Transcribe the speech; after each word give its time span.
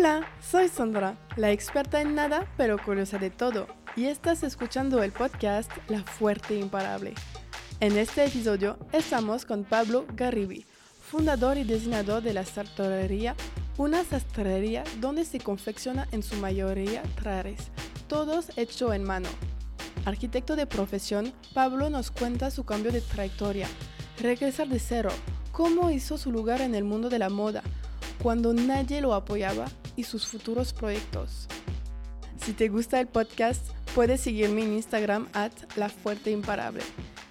Hola, 0.00 0.26
soy 0.40 0.68
Sandra, 0.68 1.18
la 1.36 1.50
experta 1.50 2.00
en 2.00 2.14
nada 2.14 2.50
pero 2.56 2.82
curiosa 2.82 3.18
de 3.18 3.28
todo, 3.28 3.66
y 3.96 4.06
estás 4.06 4.42
escuchando 4.42 5.02
el 5.02 5.12
podcast 5.12 5.70
La 5.88 6.02
Fuerte 6.02 6.58
Imparable. 6.58 7.12
En 7.80 7.98
este 7.98 8.24
episodio 8.24 8.78
estamos 8.94 9.44
con 9.44 9.62
Pablo 9.62 10.06
Garribi, 10.16 10.64
fundador 11.02 11.58
y 11.58 11.64
diseñador 11.64 12.22
de 12.22 12.32
la 12.32 12.46
Sartorería, 12.46 13.36
una 13.76 14.02
sastrería 14.02 14.84
donde 15.00 15.26
se 15.26 15.38
confecciona 15.38 16.08
en 16.12 16.22
su 16.22 16.34
mayoría 16.36 17.02
trajes, 17.16 17.70
todos 18.08 18.52
hechos 18.56 18.94
en 18.94 19.04
mano. 19.04 19.28
Arquitecto 20.06 20.56
de 20.56 20.66
profesión, 20.66 21.34
Pablo 21.52 21.90
nos 21.90 22.10
cuenta 22.10 22.50
su 22.50 22.64
cambio 22.64 22.90
de 22.90 23.02
trayectoria, 23.02 23.68
regresar 24.18 24.66
de 24.68 24.78
cero, 24.78 25.10
cómo 25.52 25.90
hizo 25.90 26.16
su 26.16 26.32
lugar 26.32 26.62
en 26.62 26.74
el 26.74 26.84
mundo 26.84 27.10
de 27.10 27.18
la 27.18 27.28
moda, 27.28 27.62
cuando 28.22 28.54
nadie 28.54 29.00
lo 29.02 29.14
apoyaba 29.14 29.66
y 30.00 30.04
sus 30.04 30.26
futuros 30.26 30.72
proyectos. 30.72 31.46
Si 32.42 32.54
te 32.54 32.68
gusta 32.68 32.98
el 33.00 33.06
podcast, 33.06 33.62
puedes 33.94 34.22
seguirme 34.22 34.62
en 34.62 34.72
Instagram 34.72 35.28
at 35.34 35.52
La 35.76 35.90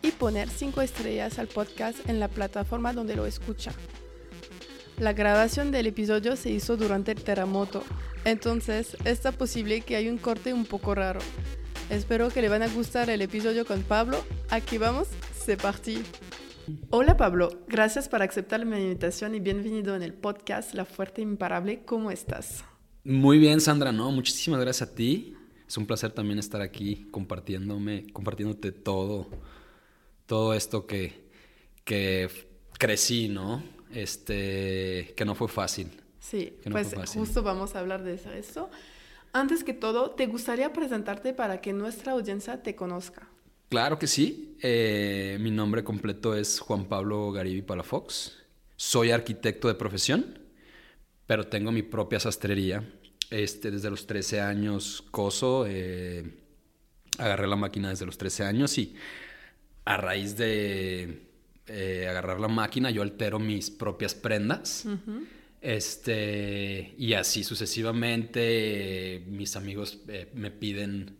y 0.03 0.11
poner 0.11 0.49
5 0.49 0.81
estrellas 0.81 1.39
al 1.39 1.47
podcast 1.47 2.07
en 2.07 2.19
la 2.19 2.27
plataforma 2.27 2.93
donde 2.93 3.15
lo 3.15 3.25
escucha. 3.25 3.71
La 4.99 5.13
grabación 5.13 5.71
del 5.71 5.87
episodio 5.87 6.35
se 6.35 6.51
hizo 6.51 6.77
durante 6.77 7.13
el 7.13 7.23
terremoto, 7.23 7.83
entonces 8.23 8.95
está 9.03 9.31
posible 9.31 9.81
que 9.81 9.95
hay 9.95 10.09
un 10.09 10.19
corte 10.19 10.53
un 10.53 10.65
poco 10.65 10.93
raro. 10.93 11.21
Espero 11.89 12.29
que 12.29 12.43
le 12.43 12.49
van 12.49 12.61
a 12.61 12.67
gustar 12.67 13.09
el 13.09 13.23
episodio 13.23 13.65
con 13.65 13.81
Pablo. 13.81 14.23
Aquí 14.51 14.77
vamos, 14.77 15.07
se 15.43 15.57
partí. 15.57 16.03
Hola 16.89 17.17
Pablo, 17.17 17.49
gracias 17.67 18.09
por 18.09 18.21
aceptar 18.21 18.65
mi 18.65 18.77
invitación 18.77 19.33
y 19.33 19.39
bienvenido 19.39 19.95
en 19.95 20.03
el 20.03 20.13
podcast 20.13 20.73
La 20.73 20.85
Fuerte 20.85 21.21
Imparable. 21.21 21.83
¿Cómo 21.85 22.11
estás? 22.11 22.63
Muy 23.03 23.39
bien, 23.39 23.61
Sandra, 23.61 23.91
no, 23.91 24.11
muchísimas 24.11 24.59
gracias 24.59 24.89
a 24.89 24.93
ti. 24.93 25.35
Es 25.67 25.77
un 25.77 25.85
placer 25.85 26.11
también 26.11 26.37
estar 26.37 26.61
aquí 26.61 27.07
compartiéndome, 27.11 28.11
compartiéndote 28.11 28.71
todo, 28.71 29.27
todo 30.25 30.53
esto 30.53 30.85
que, 30.85 31.29
que 31.83 32.29
crecí, 32.77 33.29
¿no? 33.29 33.63
Este, 33.91 35.13
que 35.15 35.25
no 35.25 35.35
fue 35.35 35.47
fácil. 35.47 35.89
Sí, 36.19 36.53
pues 36.69 36.93
justo 37.13 37.41
vamos 37.41 37.75
a 37.75 37.79
hablar 37.79 38.03
de 38.03 38.13
eso. 38.13 38.69
Antes 39.31 39.63
que 39.63 39.73
todo, 39.73 40.11
¿te 40.11 40.27
gustaría 40.27 40.73
presentarte 40.73 41.33
para 41.33 41.61
que 41.61 41.73
nuestra 41.73 42.13
audiencia 42.13 42.61
te 42.61 42.75
conozca? 42.75 43.27
Claro 43.69 43.99
que 43.99 44.07
sí. 44.07 44.57
Eh, 44.61 45.37
mi 45.39 45.51
nombre 45.51 45.83
completo 45.83 46.35
es 46.35 46.59
Juan 46.59 46.85
Pablo 46.85 47.31
Garibi 47.31 47.61
Palafox. 47.61 48.35
Soy 48.75 49.11
arquitecto 49.11 49.67
de 49.67 49.75
profesión, 49.75 50.39
pero 51.27 51.47
tengo 51.47 51.71
mi 51.71 51.83
propia 51.83 52.19
sastrería. 52.19 52.83
Este, 53.29 53.69
desde 53.69 53.91
los 53.91 54.07
13 54.07 54.41
años 54.41 55.03
coso. 55.11 55.65
Eh, 55.67 56.33
agarré 57.19 57.47
la 57.47 57.55
máquina 57.55 57.89
desde 57.89 58.07
los 58.07 58.17
13 58.17 58.45
años 58.45 58.75
y 58.79 58.95
a 59.85 59.97
raíz 59.97 60.35
de 60.35 61.27
eh, 61.67 62.07
agarrar 62.09 62.39
la 62.39 62.47
máquina 62.47 62.89
yo 62.89 63.03
altero 63.03 63.37
mis 63.37 63.69
propias 63.69 64.15
prendas. 64.15 64.85
Este, 65.61 66.95
y 66.97 67.13
así 67.13 67.43
sucesivamente 67.43 69.23
mis 69.27 69.55
amigos 69.55 69.99
me 70.33 70.49
piden 70.49 71.19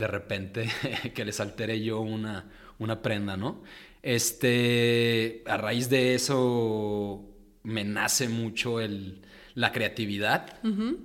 de 0.00 0.08
repente 0.08 0.68
que 1.14 1.24
les 1.24 1.38
altere 1.38 1.80
yo 1.80 2.00
una, 2.00 2.50
una 2.78 3.00
prenda, 3.02 3.36
¿no? 3.36 3.62
Este, 4.02 5.44
a 5.46 5.56
raíz 5.58 5.88
de 5.90 6.14
eso 6.14 7.22
me 7.62 7.84
nace 7.84 8.28
mucho 8.28 8.80
el, 8.80 9.20
la 9.54 9.70
creatividad, 9.70 10.58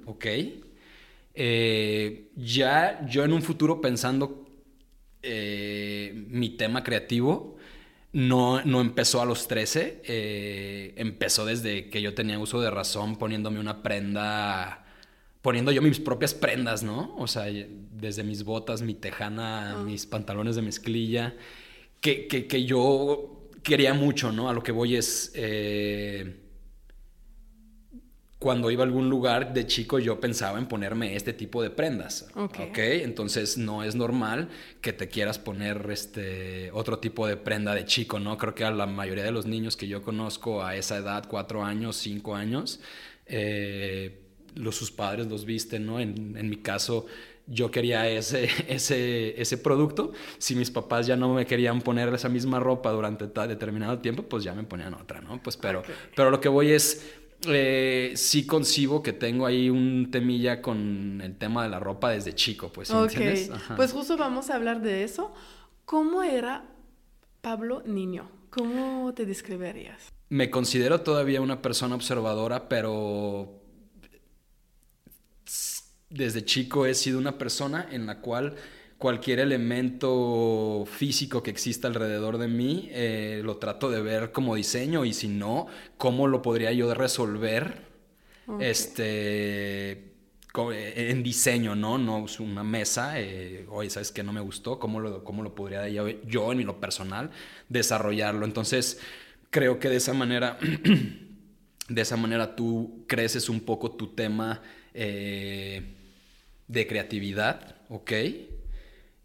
¿ok? 0.05 0.25
Eh, 1.37 2.31
ya 2.37 3.05
yo 3.07 3.25
en 3.25 3.33
un 3.33 3.41
futuro 3.41 3.81
pensando 3.81 4.47
eh, 5.21 6.13
mi 6.29 6.51
tema 6.51 6.83
creativo, 6.83 7.57
no, 8.13 8.63
no, 8.63 8.79
empezó 8.79 9.21
a 9.21 9.25
los 9.25 9.49
13, 9.49 10.03
eh, 10.05 10.93
empezó 10.95 11.45
desde 11.45 11.89
que 11.89 12.01
yo 12.01 12.13
tenía 12.13 12.39
uso 12.39 12.61
de 12.61 12.71
razón 12.71 13.17
poniéndome 13.17 13.59
una 13.59 13.83
prenda 13.83 14.85
poniendo 15.45 15.71
yo 15.71 15.83
mis 15.83 15.99
propias 15.99 16.33
prendas, 16.33 16.81
¿no? 16.81 17.13
O 17.17 17.27
sea, 17.27 17.45
desde 17.97 18.23
mis 18.23 18.43
botas, 18.43 18.81
mi 18.81 18.93
tejana, 18.93 19.71
ah. 19.71 19.83
mis 19.83 20.05
pantalones 20.05 20.55
de 20.55 20.61
mezclilla, 20.61 21.35
que, 22.01 22.27
que, 22.27 22.65
yo 22.65 23.49
quería 23.63 23.93
mucho, 23.93 24.31
¿no? 24.31 24.49
A 24.49 24.53
lo 24.53 24.61
que 24.63 24.71
voy 24.71 24.95
es... 24.95 25.31
Eh, 25.35 26.41
cuando 28.45 28.69
iba 28.69 28.83
a 28.83 28.85
algún 28.85 29.09
lugar 29.09 29.53
de 29.53 29.65
chico 29.65 29.97
yo 29.97 30.19
pensaba 30.19 30.59
en 30.59 30.67
ponerme 30.67 31.15
este 31.15 31.33
tipo 31.33 31.63
de 31.63 31.71
prendas. 31.71 32.27
Ok. 32.35 32.77
Entonces 32.77 33.57
no 33.57 33.83
es 33.83 33.95
normal 33.95 34.49
que 34.81 34.93
te 34.93 35.07
quieras 35.07 35.39
poner 35.39 35.87
este 35.89 36.69
otro 36.71 36.99
tipo 36.99 37.25
de 37.25 37.37
prenda 37.37 37.73
de 37.73 37.85
chico, 37.85 38.19
¿no? 38.19 38.37
Creo 38.37 38.53
que 38.53 38.63
a 38.63 38.69
la 38.69 38.85
mayoría 38.85 39.23
de 39.23 39.31
los 39.31 39.47
niños 39.47 39.75
que 39.75 39.87
yo 39.87 40.03
conozco 40.03 40.63
a 40.63 40.75
esa 40.75 40.97
edad, 40.97 41.25
cuatro 41.27 41.63
años, 41.63 41.95
cinco 41.95 42.35
años, 42.35 42.81
eh, 43.25 44.21
los, 44.53 44.75
sus 44.75 44.91
padres 44.91 45.25
los 45.25 45.45
visten, 45.45 45.85
¿no? 45.87 45.99
En, 45.99 46.37
en 46.37 46.47
mi 46.47 46.57
caso, 46.57 47.07
yo 47.47 47.71
quería 47.71 48.07
ese, 48.09 48.49
ese, 48.67 49.39
ese 49.39 49.57
producto. 49.57 50.11
Si 50.37 50.55
mis 50.55 50.71
papás 50.71 51.07
ya 51.07 51.15
no 51.15 51.33
me 51.33 51.45
querían 51.45 51.81
poner 51.81 52.13
esa 52.13 52.29
misma 52.29 52.59
ropa 52.59 52.91
durante 52.91 53.27
determinado 53.27 53.99
tiempo, 53.99 54.23
pues 54.23 54.43
ya 54.43 54.53
me 54.53 54.63
ponían 54.63 54.93
otra, 54.93 55.21
¿no? 55.21 55.41
Pues 55.41 55.57
pero, 55.57 55.83
pero 56.15 56.31
lo 56.31 56.39
que 56.39 56.49
voy 56.49 56.71
es, 56.71 57.05
eh, 57.47 58.13
sí 58.15 58.45
concibo 58.45 59.03
que 59.03 59.13
tengo 59.13 59.45
ahí 59.45 59.69
un 59.69 60.09
temilla 60.11 60.61
con 60.61 61.21
el 61.21 61.37
tema 61.37 61.63
de 61.63 61.69
la 61.69 61.79
ropa 61.79 62.09
desde 62.09 62.33
chico, 62.33 62.71
pues, 62.71 62.89
¿entiendes? 62.89 63.51
Pues 63.75 63.91
justo 63.91 64.17
vamos 64.17 64.49
a 64.49 64.55
hablar 64.55 64.81
de 64.81 65.03
eso. 65.03 65.33
¿Cómo 65.85 66.23
era 66.23 66.65
Pablo 67.41 67.83
niño? 67.85 68.29
¿Cómo 68.49 69.13
te 69.13 69.25
describirías? 69.25 70.11
Me 70.29 70.49
considero 70.49 71.01
todavía 71.01 71.41
una 71.41 71.61
persona 71.61 71.93
observadora, 71.93 72.67
pero 72.67 73.64
desde 76.15 76.45
chico 76.45 76.85
he 76.85 76.93
sido 76.93 77.19
una 77.19 77.37
persona 77.37 77.87
en 77.91 78.05
la 78.05 78.21
cual 78.21 78.55
cualquier 78.97 79.39
elemento 79.39 80.85
físico 80.87 81.43
que 81.43 81.51
exista 81.51 81.87
alrededor 81.87 82.37
de 82.37 82.47
mí 82.47 82.89
eh, 82.91 83.41
lo 83.43 83.57
trato 83.57 83.89
de 83.89 84.01
ver 84.01 84.31
como 84.31 84.55
diseño 84.55 85.03
y 85.03 85.13
si 85.13 85.27
no, 85.27 85.67
cómo 85.97 86.27
lo 86.27 86.41
podría 86.41 86.71
yo 86.71 86.93
resolver 86.93 87.83
este 88.59 89.91
eh, 89.91 91.09
en 91.11 91.21
diseño, 91.21 91.75
¿no? 91.75 91.97
No 91.97 92.25
una 92.39 92.63
mesa, 92.63 93.19
eh, 93.19 93.65
oye, 93.69 93.89
¿sabes 93.89 94.11
qué 94.11 94.23
no 94.23 94.31
me 94.31 94.39
gustó? 94.39 94.79
¿Cómo 94.79 95.01
lo, 95.01 95.23
cómo 95.23 95.43
lo 95.43 95.53
podría 95.53 95.89
yo, 95.89 96.07
yo 96.25 96.51
en 96.53 96.65
lo 96.65 96.79
personal 96.79 97.31
desarrollarlo? 97.67 98.45
Entonces, 98.45 99.01
creo 99.49 99.79
que 99.79 99.89
de 99.89 99.97
esa 99.97 100.13
manera, 100.13 100.57
de 101.89 102.01
esa 102.01 102.15
manera 102.15 102.55
tú 102.55 103.03
creces 103.07 103.49
un 103.49 103.59
poco 103.59 103.91
tu 103.91 104.15
tema 104.15 104.61
de 106.67 106.87
creatividad, 106.87 107.75
¿ok? 107.89 108.11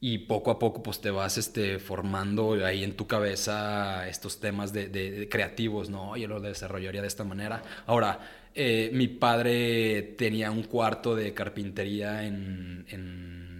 Y 0.02 0.18
poco 0.18 0.50
a 0.50 0.58
poco 0.58 0.82
pues 0.82 1.00
te 1.00 1.10
vas 1.10 1.36
este, 1.36 1.78
formando 1.78 2.64
ahí 2.64 2.84
en 2.84 2.96
tu 2.96 3.06
cabeza 3.06 4.08
estos 4.08 4.40
temas 4.40 4.72
de, 4.72 5.28
creativos, 5.30 5.90
¿no? 5.90 6.16
Yo 6.16 6.26
lo 6.26 6.40
desarrollaría 6.40 7.02
de 7.02 7.08
esta 7.08 7.24
manera. 7.24 7.62
Ahora, 7.86 8.18
eh, 8.54 8.90
mi 8.94 9.08
padre 9.08 10.14
tenía 10.16 10.50
un 10.50 10.62
cuarto 10.62 11.14
de 11.14 11.34
carpintería 11.34 12.24
en, 12.26 12.86
en, 12.88 13.50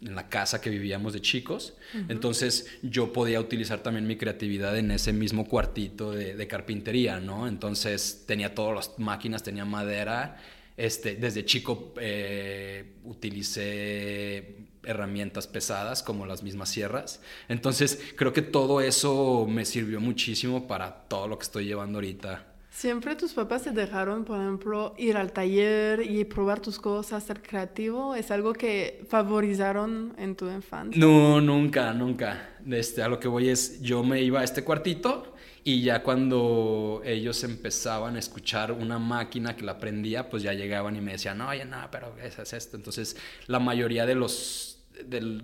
la 0.00 0.28
casa 0.28 0.60
que 0.60 0.70
vivíamos 0.70 1.12
de 1.12 1.20
chicos. 1.20 1.74
Entonces 2.08 2.78
yo 2.82 3.12
podía 3.12 3.40
utilizar 3.40 3.80
también 3.80 4.06
mi 4.06 4.16
creatividad 4.16 4.76
en 4.78 4.90
ese 4.92 5.12
mismo 5.12 5.46
cuartito 5.46 6.12
de, 6.12 6.34
de 6.34 6.46
carpintería, 6.46 7.20
¿no? 7.20 7.48
Entonces 7.48 8.24
tenía 8.26 8.54
todas 8.54 8.74
las 8.74 8.98
máquinas, 8.98 9.42
tenía 9.42 9.64
madera 9.64 10.38
este, 10.76 11.16
desde 11.16 11.44
chico 11.44 11.94
eh, 11.98 12.96
utilicé 13.04 14.66
herramientas 14.84 15.46
pesadas 15.46 16.02
como 16.02 16.26
las 16.26 16.42
mismas 16.42 16.68
sierras. 16.68 17.20
Entonces 17.48 18.12
creo 18.16 18.32
que 18.32 18.42
todo 18.42 18.80
eso 18.80 19.46
me 19.48 19.64
sirvió 19.64 20.00
muchísimo 20.00 20.66
para 20.66 20.92
todo 21.08 21.28
lo 21.28 21.38
que 21.38 21.44
estoy 21.44 21.66
llevando 21.66 21.98
ahorita. 21.98 22.44
¿Siempre 22.70 23.16
tus 23.16 23.32
papás 23.32 23.62
te 23.62 23.70
dejaron, 23.70 24.26
por 24.26 24.38
ejemplo, 24.38 24.94
ir 24.98 25.16
al 25.16 25.32
taller 25.32 26.02
y 26.02 26.26
probar 26.26 26.60
tus 26.60 26.78
cosas, 26.78 27.24
ser 27.24 27.40
creativo? 27.40 28.14
¿Es 28.14 28.30
algo 28.30 28.52
que 28.52 29.02
favorizaron 29.08 30.12
en 30.18 30.36
tu 30.36 30.50
infancia? 30.50 31.00
No, 31.00 31.40
nunca, 31.40 31.94
nunca. 31.94 32.50
Este, 32.70 33.02
a 33.02 33.08
lo 33.08 33.18
que 33.18 33.28
voy 33.28 33.48
es, 33.48 33.80
yo 33.80 34.04
me 34.04 34.20
iba 34.20 34.40
a 34.40 34.44
este 34.44 34.62
cuartito 34.62 35.35
y 35.66 35.82
ya 35.82 36.04
cuando 36.04 37.02
ellos 37.04 37.42
empezaban 37.42 38.14
a 38.14 38.20
escuchar 38.20 38.70
una 38.70 39.00
máquina 39.00 39.56
que 39.56 39.64
la 39.64 39.80
prendía, 39.80 40.30
pues 40.30 40.44
ya 40.44 40.52
llegaban 40.52 40.94
y 40.94 41.00
me 41.00 41.10
decían, 41.10 41.38
no, 41.38 41.48
oye, 41.48 41.64
nada, 41.64 41.90
pero 41.90 42.14
eso 42.22 42.42
es 42.42 42.52
esto. 42.52 42.76
Entonces, 42.76 43.16
la 43.48 43.58
mayoría 43.58 44.06
de 44.06 44.14
los, 44.14 44.78
del 45.08 45.42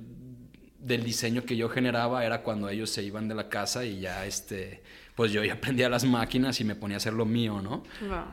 diseño 0.78 1.44
que 1.44 1.56
yo 1.56 1.68
generaba 1.68 2.24
era 2.24 2.44
cuando 2.44 2.68
ellos 2.68 2.88
se 2.88 3.02
iban 3.02 3.26
de 3.26 3.34
la 3.34 3.48
casa 3.48 3.84
y 3.84 3.98
ya 3.98 4.24
este 4.24 4.84
pues 5.16 5.32
yo 5.32 5.42
ya 5.42 5.52
aprendía 5.54 5.88
las 5.88 6.04
máquinas 6.04 6.60
y 6.60 6.64
me 6.64 6.76
ponía 6.76 6.96
a 6.96 6.98
hacer 6.98 7.14
lo 7.14 7.26
mío, 7.26 7.60
¿no? 7.60 7.82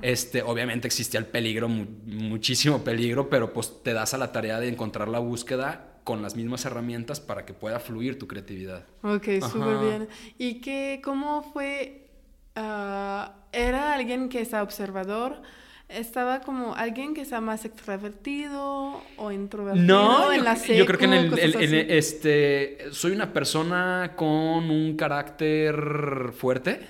Este, 0.04 0.44
obviamente 0.44 0.86
existía 0.86 1.20
el 1.20 1.26
peligro, 1.26 1.68
muchísimo 1.68 2.84
peligro, 2.84 3.32
pero 3.32 3.52
pues 3.52 3.82
te 3.82 3.94
das 3.94 4.14
a 4.14 4.20
la 4.20 4.32
tarea 4.32 4.60
de 4.60 4.68
encontrar 4.68 5.08
la 5.08 5.18
búsqueda 5.18 5.89
con 6.10 6.24
las 6.24 6.36
mismas 6.36 6.66
herramientas 6.66 7.20
para 7.20 7.46
que 7.46 7.54
pueda 7.54 7.80
fluir 7.80 8.18
tu 8.18 8.28
creatividad. 8.28 8.84
Ok, 9.04 9.28
súper 9.48 9.78
bien. 9.78 10.08
¿Y 10.40 10.56
qué, 10.56 11.02
cómo 11.04 11.44
fue? 11.44 12.08
Ah, 12.56 13.36
¿Era 13.52 13.94
alguien 13.94 14.28
que 14.28 14.42
está 14.42 14.64
observador? 14.64 15.40
estaba 15.88 16.42
como 16.42 16.76
alguien 16.76 17.14
que 17.14 17.26
sea 17.26 17.42
más 17.42 17.66
extrovertido 17.66 19.02
o 19.18 19.32
introvertido 19.32 19.86
no, 19.86 20.32
en 20.32 20.38
yo, 20.38 20.44
la 20.44 20.56
yo 20.56 20.86
creo 20.86 21.00
que 21.00 21.06
en 21.06 21.14
el, 21.14 21.92
este 21.92 22.92
soy 22.92 23.12
una 23.12 23.34
persona 23.34 24.14
con 24.16 24.70
un 24.70 24.96
carácter 24.96 26.32
fuerte 26.38 26.88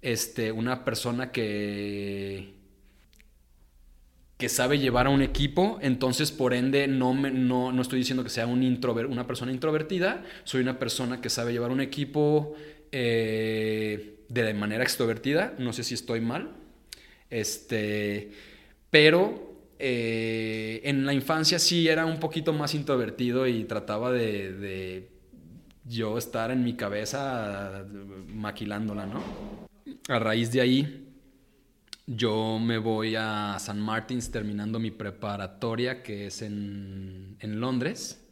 este 0.00 0.52
una 0.52 0.84
persona 0.84 1.32
que 1.32 2.54
que 4.38 4.48
sabe 4.48 4.78
llevar 4.78 5.06
a 5.06 5.10
un 5.10 5.20
equipo 5.20 5.78
entonces 5.82 6.32
por 6.32 6.54
ende 6.54 6.88
no 6.88 7.12
me, 7.12 7.30
no, 7.30 7.72
no 7.72 7.82
estoy 7.82 7.98
diciendo 7.98 8.24
que 8.24 8.30
sea 8.30 8.46
un 8.46 8.62
introver, 8.62 9.06
una 9.06 9.26
persona 9.26 9.52
introvertida 9.52 10.24
soy 10.44 10.62
una 10.62 10.78
persona 10.78 11.20
que 11.20 11.28
sabe 11.28 11.52
llevar 11.52 11.70
un 11.70 11.80
equipo 11.80 12.54
eh, 12.92 14.24
de 14.28 14.54
manera 14.54 14.82
extrovertida 14.82 15.54
no 15.58 15.72
sé 15.72 15.84
si 15.84 15.94
estoy 15.94 16.20
mal 16.20 16.52
este, 17.30 18.30
pero 18.90 19.48
eh, 19.78 20.80
en 20.84 21.06
la 21.06 21.12
infancia 21.12 21.58
sí 21.58 21.88
era 21.88 22.06
un 22.06 22.18
poquito 22.18 22.52
más 22.52 22.74
introvertido 22.74 23.46
y 23.46 23.64
trataba 23.64 24.10
de, 24.10 25.08
yo 25.84 26.18
estar 26.18 26.50
en 26.50 26.64
mi 26.64 26.74
cabeza 26.74 27.86
maquilándola, 28.28 29.06
¿no? 29.06 29.22
A 30.08 30.18
raíz 30.18 30.52
de 30.52 30.60
ahí, 30.60 31.07
yo 32.08 32.58
me 32.58 32.78
voy 32.78 33.16
a 33.16 33.58
San 33.60 33.80
Martins 33.80 34.30
terminando 34.30 34.78
mi 34.78 34.90
preparatoria, 34.90 36.02
que 36.02 36.28
es 36.28 36.40
en, 36.40 37.36
Londres. 37.42 38.24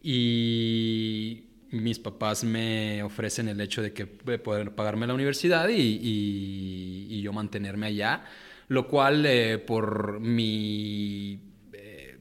Y 0.00 1.44
mis 1.70 1.98
papás 1.98 2.44
me 2.44 3.02
ofrecen 3.02 3.48
el 3.48 3.60
hecho 3.60 3.82
de 3.82 3.92
que 3.92 4.06
poder 4.06 4.76
pagarme 4.76 5.08
la 5.08 5.14
universidad 5.14 5.68
y, 5.70 7.20
yo 7.20 7.32
mantenerme 7.32 7.86
allá, 7.86 8.24
lo 8.68 8.86
cual 8.86 9.24
eh, 9.26 9.58
por 9.58 10.20
mi 10.20 11.40
eh, 11.72 12.18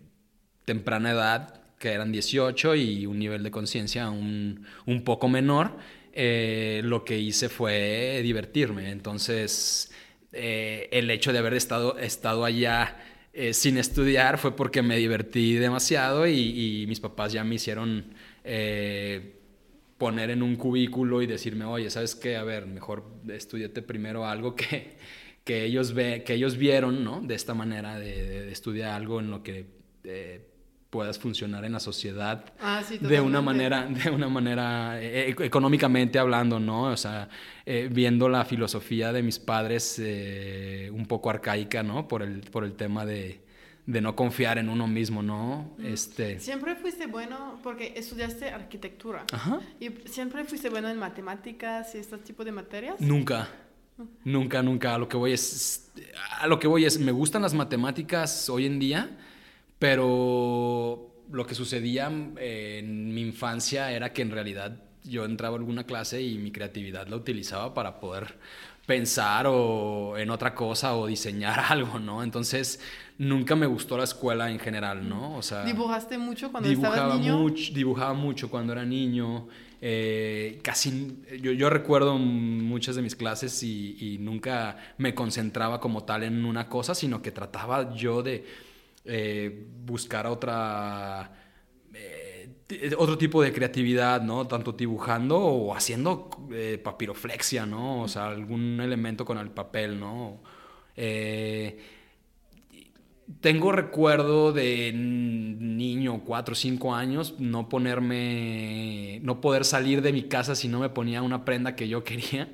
temprana 0.66 1.12
edad, 1.12 1.62
que 1.78 1.90
eran 1.92 2.12
18 2.12 2.76
y 2.76 3.06
un 3.06 3.20
nivel 3.20 3.44
de 3.44 3.52
conciencia 3.52 4.10
un, 4.10 4.66
poco 5.06 5.28
menor, 5.28 5.78
eh, 6.14 6.82
lo 6.84 7.04
que 7.04 7.20
hice 7.20 7.50
fue 7.50 8.22
divertirme. 8.24 8.90
Entonces, 8.92 9.92
el 10.34 11.10
hecho 11.12 11.32
de 11.32 11.40
haber 11.40 11.54
estado, 11.54 11.98
estado 12.00 12.44
allá 12.44 12.98
sin 13.52 13.78
estudiar 13.78 14.38
fue 14.38 14.56
porque 14.56 14.82
me 14.82 14.98
divertí 14.98 15.54
demasiado 15.56 16.28
y, 16.28 16.86
mis 16.88 17.00
papás 17.00 17.34
ya 17.34 17.44
me 17.44 17.56
hicieron 17.56 18.14
poner 20.04 20.32
en 20.32 20.44
un 20.44 20.58
cubículo 20.58 21.22
y 21.22 21.28
decirme, 21.28 21.64
oye, 21.64 21.90
¿sabes 21.90 22.14
qué? 22.14 22.36
A 22.36 22.44
ver, 22.44 22.66
mejor 22.66 23.06
estudiate 23.30 23.82
primero 23.82 24.26
algo 24.26 24.54
que, 24.54 24.98
que, 25.46 25.64
ellos, 25.64 25.94
ve, 25.94 26.24
que 26.26 26.34
ellos 26.34 26.58
vieron, 26.58 27.06
¿no? 27.06 27.22
De 27.22 27.36
esta 27.36 27.54
manera 27.54 27.98
de, 27.98 28.52
estudiar 28.52 28.92
algo 28.92 29.22
en 29.22 29.32
lo 29.32 29.44
que 29.44 29.66
eh, 30.04 30.42
puedas 30.94 31.18
funcionar 31.18 31.66
en 31.66 31.72
la 31.72 31.80
sociedad 31.80 32.46
ah, 32.62 32.84
de 33.02 33.20
una 33.20 33.42
manera, 33.42 33.88
de 33.88 34.12
una 34.12 34.30
manera 34.30 35.02
eh, 35.02 35.36
económicamente 35.40 36.20
hablando, 36.20 36.60
¿no? 36.60 36.84
O 36.84 36.98
sea, 36.98 37.30
eh, 37.66 37.90
viendo 37.92 38.30
la 38.30 38.46
filosofía 38.46 39.12
de 39.12 39.24
mis 39.24 39.40
padres 39.40 40.00
un 40.92 41.08
poco 41.08 41.32
arcaica, 41.32 41.82
¿no? 41.82 42.08
Por 42.08 42.22
el, 42.22 42.42
por 42.42 42.64
el 42.64 42.74
tema 42.74 43.08
de, 43.08 43.42
de 43.88 44.02
no 44.02 44.16
confiar 44.16 44.60
en 44.60 44.70
uno 44.70 44.88
mismo, 44.88 45.24
¿no? 45.24 45.76
Este... 45.84 46.40
Siempre 46.40 46.76
fuiste 46.76 47.08
bueno 47.08 47.60
porque 47.64 47.94
estudiaste 47.96 48.50
arquitectura. 48.50 49.26
Ajá. 49.32 49.62
¿Y 49.80 49.90
siempre 50.06 50.44
fuiste 50.44 50.70
bueno 50.70 50.90
en 50.90 51.00
matemáticas 51.00 51.96
y 51.96 51.98
este 51.98 52.20
tipo 52.20 52.46
de 52.46 52.52
materias? 52.52 53.02
Nunca. 53.02 53.50
Nunca, 54.24 54.62
nunca. 54.64 54.96
A 54.96 54.98
lo 54.98 55.08
que 55.08 55.18
voy 55.18 55.34
es. 55.34 55.92
A 56.40 56.48
lo 56.48 56.60
que 56.60 56.68
voy 56.68 56.86
es. 56.86 57.00
Me 57.00 57.12
gustan 57.12 57.42
las 57.42 57.54
matemáticas 57.54 58.50
hoy 58.50 58.66
en 58.66 58.80
día, 58.80 59.18
pero 59.84 61.10
lo 61.30 61.46
que 61.46 61.56
sucedía 61.56 62.08
en 62.08 63.14
mi 63.14 63.20
infancia 63.20 63.92
era 63.92 64.14
que 64.14 64.22
en 64.22 64.32
realidad 64.32 64.78
yo 65.04 65.26
entraba 65.26 65.58
a 65.58 65.60
alguna 65.60 65.84
clase 65.84 66.22
y 66.22 66.38
mi 66.38 66.54
creatividad 66.54 67.08
la 67.08 67.18
utilizaba 67.18 67.74
para 67.74 68.00
poder 68.00 68.40
pensar 68.86 69.46
o 69.46 70.18
en 70.18 70.30
otra 70.30 70.56
cosa 70.56 70.96
o 70.96 71.06
diseñar 71.06 71.60
algo, 71.68 72.00
¿no? 72.00 72.24
Entonces, 72.24 72.80
nunca 73.18 73.58
me 73.58 73.66
gustó 73.66 73.98
la 73.98 74.06
escuela 74.06 74.50
en 74.50 74.58
general, 74.58 75.10
¿no? 75.10 75.36
O 75.36 75.42
sea... 75.42 75.66
¿Dibujaste 75.66 76.18
mucho 76.18 76.50
cuando 76.50 76.70
estabas 76.70 77.20
niño? 77.20 77.40
Mucho, 77.40 77.74
dibujaba 77.74 78.14
mucho 78.14 78.50
cuando 78.50 78.72
era 78.72 78.86
niño. 78.86 79.50
Eh, 79.82 80.62
casi, 80.64 81.18
yo, 81.42 81.70
recuerdo 81.70 82.18
muchas 82.18 82.96
de 82.96 83.02
mis 83.02 83.18
clases 83.18 83.62
y, 83.64 84.16
nunca 84.22 84.78
me 84.98 85.14
concentraba 85.14 85.82
como 85.82 86.06
tal 86.06 86.24
en 86.24 86.46
una 86.46 86.70
cosa, 86.70 86.96
sino 86.96 87.22
que 87.22 87.34
trataba 87.34 87.94
yo 87.94 88.24
de 88.24 88.46
eh, 89.06 89.68
buscar 89.86 90.28
otra 90.28 91.32
otro 92.98 93.18
tipo 93.18 93.42
de 93.42 93.54
creatividad, 93.54 94.22
¿no? 94.22 94.48
Tanto 94.48 94.72
dibujando 94.74 95.38
o 95.40 95.76
haciendo 95.76 96.30
eh, 96.52 96.80
papiroflexia, 96.84 97.66
¿no? 97.66 98.02
O 98.02 98.08
sea, 98.08 98.28
algún 98.28 98.80
elemento 98.82 99.26
con 99.26 99.38
el 99.38 99.52
papel, 99.52 100.00
¿no? 100.00 100.42
Eh, 100.96 101.80
tengo 103.42 103.72
recuerdo 103.72 104.52
de 104.54 104.92
niño, 104.94 106.24
cuatro 106.26 106.54
o 106.54 106.56
cinco 106.56 106.94
años, 106.96 107.36
no 107.40 107.70
ponerme, 107.70 109.20
no 109.24 109.42
poder 109.42 109.66
salir 109.66 110.02
de 110.02 110.14
mi 110.14 110.24
casa 110.24 110.56
si 110.56 110.68
no 110.68 110.80
me 110.80 110.90
ponía 110.90 111.22
una 111.22 111.46
prenda 111.46 111.76
que 111.76 111.88
yo 111.88 112.04
quería. 112.04 112.54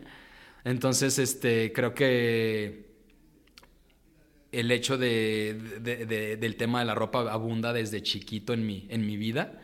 Entonces, 0.64 1.20
este, 1.20 1.72
creo 1.74 1.94
que 1.94 2.89
el 4.52 4.72
hecho 4.72 4.98
del 4.98 6.56
tema 6.58 6.80
de 6.80 6.86
la 6.86 6.96
ropa 6.96 7.32
abunda 7.32 7.74
desde 7.74 8.02
chiquito 8.02 8.54
en 8.54 8.66
mi, 8.66 8.88
en 8.90 9.06
mi 9.06 9.18
vida. 9.18 9.62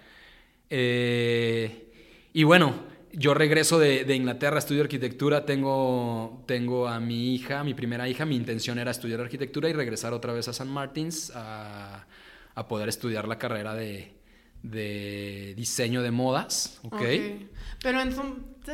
Eh, 0.70 1.92
y 2.34 2.44
bueno, 2.44 2.74
yo 3.12 3.34
regreso 3.34 3.80
de, 3.80 4.16
Inglaterra, 4.16 4.60
estudio 4.60 4.82
arquitectura, 4.82 5.46
tengo, 5.46 6.44
tengo 6.46 6.88
a 6.88 7.00
mi 7.00 7.34
hija, 7.34 7.64
mi 7.64 7.74
primera 7.74 8.08
hija, 8.10 8.26
mi 8.26 8.36
intención 8.36 8.78
era 8.78 8.92
estudiar 8.92 9.22
arquitectura 9.22 9.70
y 9.70 9.74
regresar 9.74 10.14
otra 10.14 10.34
vez 10.34 10.48
a 10.48 10.54
San 10.54 10.70
Martins 10.70 11.32
a, 11.34 12.06
poder 12.68 12.90
estudiar 12.90 13.28
la 13.28 13.38
carrera 13.38 13.74
de, 13.76 14.14
diseño 15.56 16.02
de 16.02 16.12
modas, 16.12 16.80
¿ok? 16.84 17.02
Pero 17.82 18.02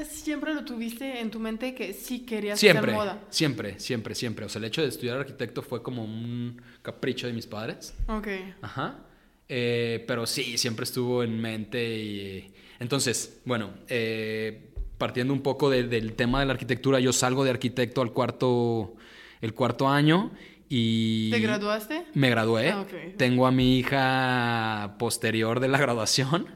siempre 0.10 0.54
lo 0.54 0.64
tuviste 0.66 1.20
en 1.20 1.32
tu 1.32 1.40
mente 1.40 1.74
que 1.76 1.94
sí 1.94 2.20
querías 2.22 2.60
siempre, 2.60 2.94
moda. 2.94 3.24
Siempre, 3.30 3.80
siempre, 3.80 4.16
siempre. 4.16 4.46
O 4.46 4.50
sea, 4.50 4.60
el 4.60 4.66
hecho 4.66 4.82
de 4.82 4.88
estudiar 4.88 5.18
arquitecto 5.18 5.62
fue 5.62 5.82
como 5.84 6.04
un 6.04 6.62
capricho 6.82 7.28
de 7.28 7.34
mis 7.34 7.48
padres. 7.48 7.94
Ok. 8.08 8.28
Ajá. 8.62 9.00
Eh, 9.48 10.04
pero 10.08 10.26
sí, 10.26 10.58
siempre 10.58 10.84
estuvo 10.84 11.24
en 11.24 11.40
mente 11.40 11.98
y... 11.98 12.54
Entonces, 12.80 13.42
bueno, 13.46 13.72
eh, 13.90 14.72
partiendo 14.98 15.34
un 15.34 15.42
poco 15.42 15.70
del 15.70 16.14
tema 16.14 16.40
de 16.40 16.46
la 16.46 16.54
arquitectura, 16.54 17.00
yo 17.00 17.14
salgo 17.14 17.44
de 17.44 17.52
arquitecto 17.52 18.02
al 18.02 18.12
cuarto, 18.12 18.96
el 19.42 19.54
cuarto 19.54 19.90
año 19.90 20.32
y... 20.74 21.30
¿Te 21.32 21.40
graduaste? 21.40 22.06
Me 22.14 22.30
gradué. 22.30 22.70
Ah, 22.70 22.86
Tengo 23.18 23.46
a 23.46 23.52
mi 23.52 23.78
hija 23.78 24.96
posterior 24.98 25.60
de 25.60 25.68
la 25.68 25.78
graduación. 25.78 26.48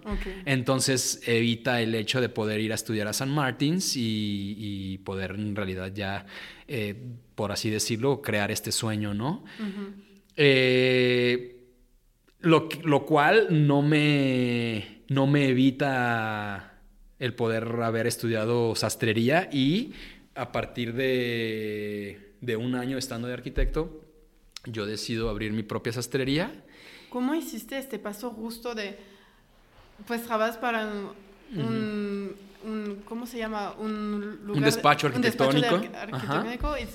Entonces 0.46 1.22
evita 1.26 1.82
el 1.82 1.94
hecho 1.96 2.22
de 2.22 2.30
poder 2.30 2.62
ir 2.62 2.72
a 2.72 2.76
estudiar 2.76 3.10
a 3.10 3.14
San 3.14 3.30
Martins 3.30 3.96
y, 3.98 5.02
poder 5.04 5.32
en 5.32 5.54
realidad 5.54 5.92
ya, 5.94 6.26
eh, 6.70 6.96
por 7.36 7.52
así 7.52 7.70
decirlo, 7.70 8.22
crear 8.22 8.52
este 8.52 8.72
sueño, 8.72 9.14
¿no? 9.14 9.44
eh, 10.38 11.58
lo, 12.40 12.70
cual 13.06 13.68
no 13.68 13.82
me, 13.82 15.02
no 15.10 15.28
me 15.28 15.50
evita 15.50 16.80
el 17.20 17.34
poder 17.34 17.64
haber 17.84 18.08
estudiado 18.08 18.76
sastrería 18.76 19.50
y 19.52 19.92
a 20.36 20.54
partir 20.54 20.94
de, 20.94 22.36
de 22.40 22.56
un 22.56 22.76
año 22.76 22.98
estando 22.98 23.28
de 23.28 23.34
arquitecto, 23.34 24.05
yo 24.66 24.86
decido 24.86 25.30
abrir 25.30 25.52
mi 25.52 25.64
propia 25.64 25.94
sastrería. 25.94 26.52
¿Cómo 27.10 27.34
hiciste 27.36 27.78
este 27.78 28.00
paso 28.00 28.32
justo 28.32 28.76
de, 28.76 28.98
pues 30.08 30.24
trabajas 30.24 30.58
para 30.58 30.88
un, 31.56 32.36
¿cómo 33.06 33.26
se 33.26 33.38
llama? 33.38 33.74
Un 33.78 34.40
lugar. 34.44 34.58
Un 34.58 34.64
despacho 34.64 35.08
arquitectónico. 35.08 35.76
arquitectónico 35.76 36.78
y 36.78 36.88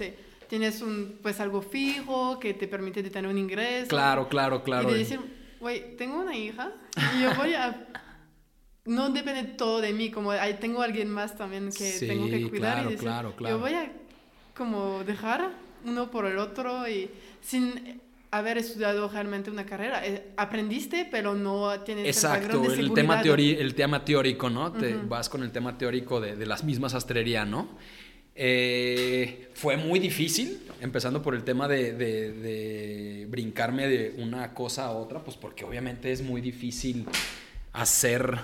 tienes 0.48 0.82
un, 0.82 1.18
pues 1.22 1.40
algo 1.40 1.62
fijo 1.62 2.38
que 2.38 2.54
te 2.54 2.66
permite 2.66 3.02
tener 3.04 3.30
un 3.30 3.38
ingreso. 3.38 3.88
Claro, 3.88 4.28
claro, 4.28 4.62
claro. 4.62 4.90
Y 4.90 4.92
de 4.92 4.98
decir, 4.98 5.20
güey, 5.60 5.96
tengo 5.96 6.20
una 6.20 6.36
hija 6.36 6.72
y 7.16 7.22
yo 7.22 7.34
voy 7.34 7.54
a 7.54 7.86
no 8.84 9.10
depende 9.10 9.44
todo 9.44 9.80
de 9.80 9.92
mí, 9.92 10.10
como 10.10 10.32
tengo 10.60 10.82
alguien 10.82 11.10
más 11.10 11.36
también 11.36 11.70
que 11.70 11.92
tengo 12.00 12.28
que 12.28 12.48
cuidar 12.48 12.74
claro, 12.74 12.88
y 12.88 12.92
decir, 12.92 13.08
claro, 13.08 13.36
claro. 13.36 13.56
yo 13.56 13.60
voy 13.60 13.74
a 13.74 13.92
como 14.56 15.04
dejar 15.04 15.50
uno 15.84 16.10
por 16.10 16.26
el 16.26 16.38
otro 16.38 16.88
y 16.88 17.10
sin 17.40 18.00
haber 18.30 18.58
estudiado 18.58 19.08
realmente 19.08 19.50
una 19.50 19.66
carrera. 19.66 20.06
Eh, 20.06 20.32
aprendiste, 20.36 21.08
pero 21.10 21.34
no 21.34 21.80
tienes 21.80 22.06
Exacto, 22.06 22.62
el, 22.72 22.92
tema, 22.92 23.20
el 23.22 23.74
tema 23.74 24.04
teórico, 24.04 24.48
¿no? 24.48 24.72
Te 24.72 24.94
vas 24.94 25.28
con 25.28 25.42
el 25.42 25.50
tema 25.50 25.76
teórico 25.76 26.20
de, 26.20 26.36
de 26.36 26.46
las 26.46 26.62
mismas 26.64 26.92
sastrería, 26.92 27.44
¿no? 27.44 27.68
Eh, 28.42 29.50
fue 29.54 29.76
muy 29.76 29.98
difícil, 29.98 30.60
empezando 30.80 31.20
por 31.20 31.34
el 31.34 31.44
tema 31.44 31.68
de, 31.68 31.92
de, 31.92 33.26
brincarme 33.28 33.86
de 33.86 34.14
una 34.16 34.54
cosa 34.54 34.86
a 34.86 34.92
otra, 34.92 35.22
pues 35.22 35.36
porque 35.36 35.64
obviamente 35.64 36.10
es 36.10 36.22
muy 36.22 36.40
difícil 36.40 37.06
hacer 37.72 38.38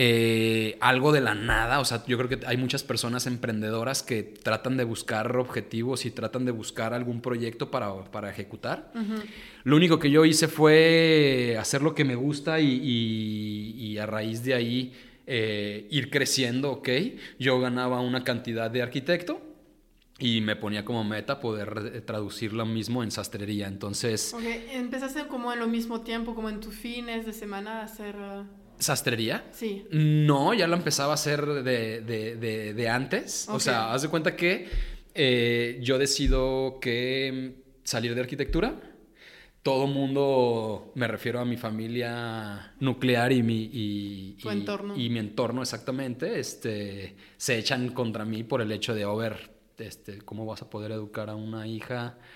eh, 0.00 0.78
algo 0.80 1.10
de 1.10 1.20
la 1.20 1.34
nada. 1.34 1.80
O 1.80 1.84
sea, 1.84 2.04
yo 2.06 2.16
creo 2.16 2.28
que 2.28 2.46
hay 2.46 2.56
muchas 2.56 2.84
personas 2.84 3.26
emprendedoras 3.26 4.04
que 4.04 4.22
tratan 4.22 4.76
de 4.76 4.84
buscar 4.84 5.36
objetivos 5.36 6.06
y 6.06 6.12
tratan 6.12 6.44
de 6.44 6.52
buscar 6.52 6.94
algún 6.94 7.20
proyecto 7.20 7.72
para, 7.72 8.04
para 8.04 8.30
ejecutar. 8.30 8.92
Lo 9.64 9.74
único 9.74 9.98
que 9.98 10.12
yo 10.12 10.24
hice 10.24 10.46
fue 10.46 11.56
hacer 11.58 11.82
lo 11.82 11.96
que 11.96 12.04
me 12.04 12.14
gusta 12.14 12.60
y, 12.60 13.74
y 13.76 13.98
a 13.98 14.06
raíz 14.06 14.44
de 14.44 14.54
ahí 14.54 14.92
eh, 15.26 15.88
ir 15.90 16.10
creciendo, 16.10 16.70
¿ok? 16.70 16.88
Yo 17.40 17.58
ganaba 17.58 18.00
una 18.00 18.22
cantidad 18.22 18.70
de 18.70 18.82
arquitecto 18.82 19.42
y 20.20 20.42
me 20.42 20.54
ponía 20.54 20.84
como 20.84 21.02
meta 21.02 21.40
poder 21.40 21.90
eh, 21.92 22.00
traducir 22.02 22.52
lo 22.52 22.66
mismo 22.66 23.02
en 23.02 23.10
sastrería. 23.10 23.66
Entonces... 23.66 24.32
Ok, 24.32 24.44
empezaste 24.74 25.26
como 25.26 25.52
en 25.52 25.58
lo 25.58 25.66
mismo 25.66 26.02
tiempo, 26.02 26.36
como 26.36 26.50
en 26.50 26.60
tus 26.60 26.76
fines 26.76 27.26
de 27.26 27.32
semana 27.32 27.80
a 27.80 27.82
hacer... 27.82 28.14
Uh, 28.14 28.67
¿Sastrería? 28.78 29.44
Sí. 29.52 29.86
No, 29.90 30.54
ya 30.54 30.66
lo 30.66 30.76
empezaba 30.76 31.12
a 31.12 31.14
hacer 31.14 31.44
de, 31.46 32.00
de, 32.00 32.74
de, 32.74 32.88
antes. 32.88 33.48
O 33.48 33.58
sea, 33.60 33.92
haz 33.92 34.02
de 34.02 34.08
cuenta 34.08 34.36
que 34.36 34.68
eh, 35.14 35.78
yo 35.82 35.98
decido 35.98 36.78
que 36.80 37.62
salir 37.82 38.14
de 38.14 38.20
arquitectura 38.20 38.80
todo 39.68 39.86
mundo, 39.86 40.92
me 40.94 41.06
refiero 41.08 41.40
a 41.40 41.44
mi 41.44 41.58
familia 41.58 42.72
nuclear 42.80 43.32
y 43.32 43.42
mi, 43.42 43.68
y, 43.70 44.36
entorno. 44.48 44.96
y 44.96 45.10
mi 45.10 45.18
entorno 45.18 45.60
exactamente, 45.60 46.40
este, 46.40 47.16
se 47.36 47.58
echan 47.58 47.90
contra 47.90 48.24
mí 48.24 48.44
por 48.44 48.62
el 48.62 48.72
hecho 48.72 48.94
de, 48.94 49.04
over, 49.04 49.50
este, 49.76 50.22
¿cómo 50.22 50.46
vas 50.46 50.62
a 50.62 50.70
poder 50.70 50.92
educar 50.92 51.28
a 51.28 51.34
una 51.36 51.66
hija? 51.66 52.16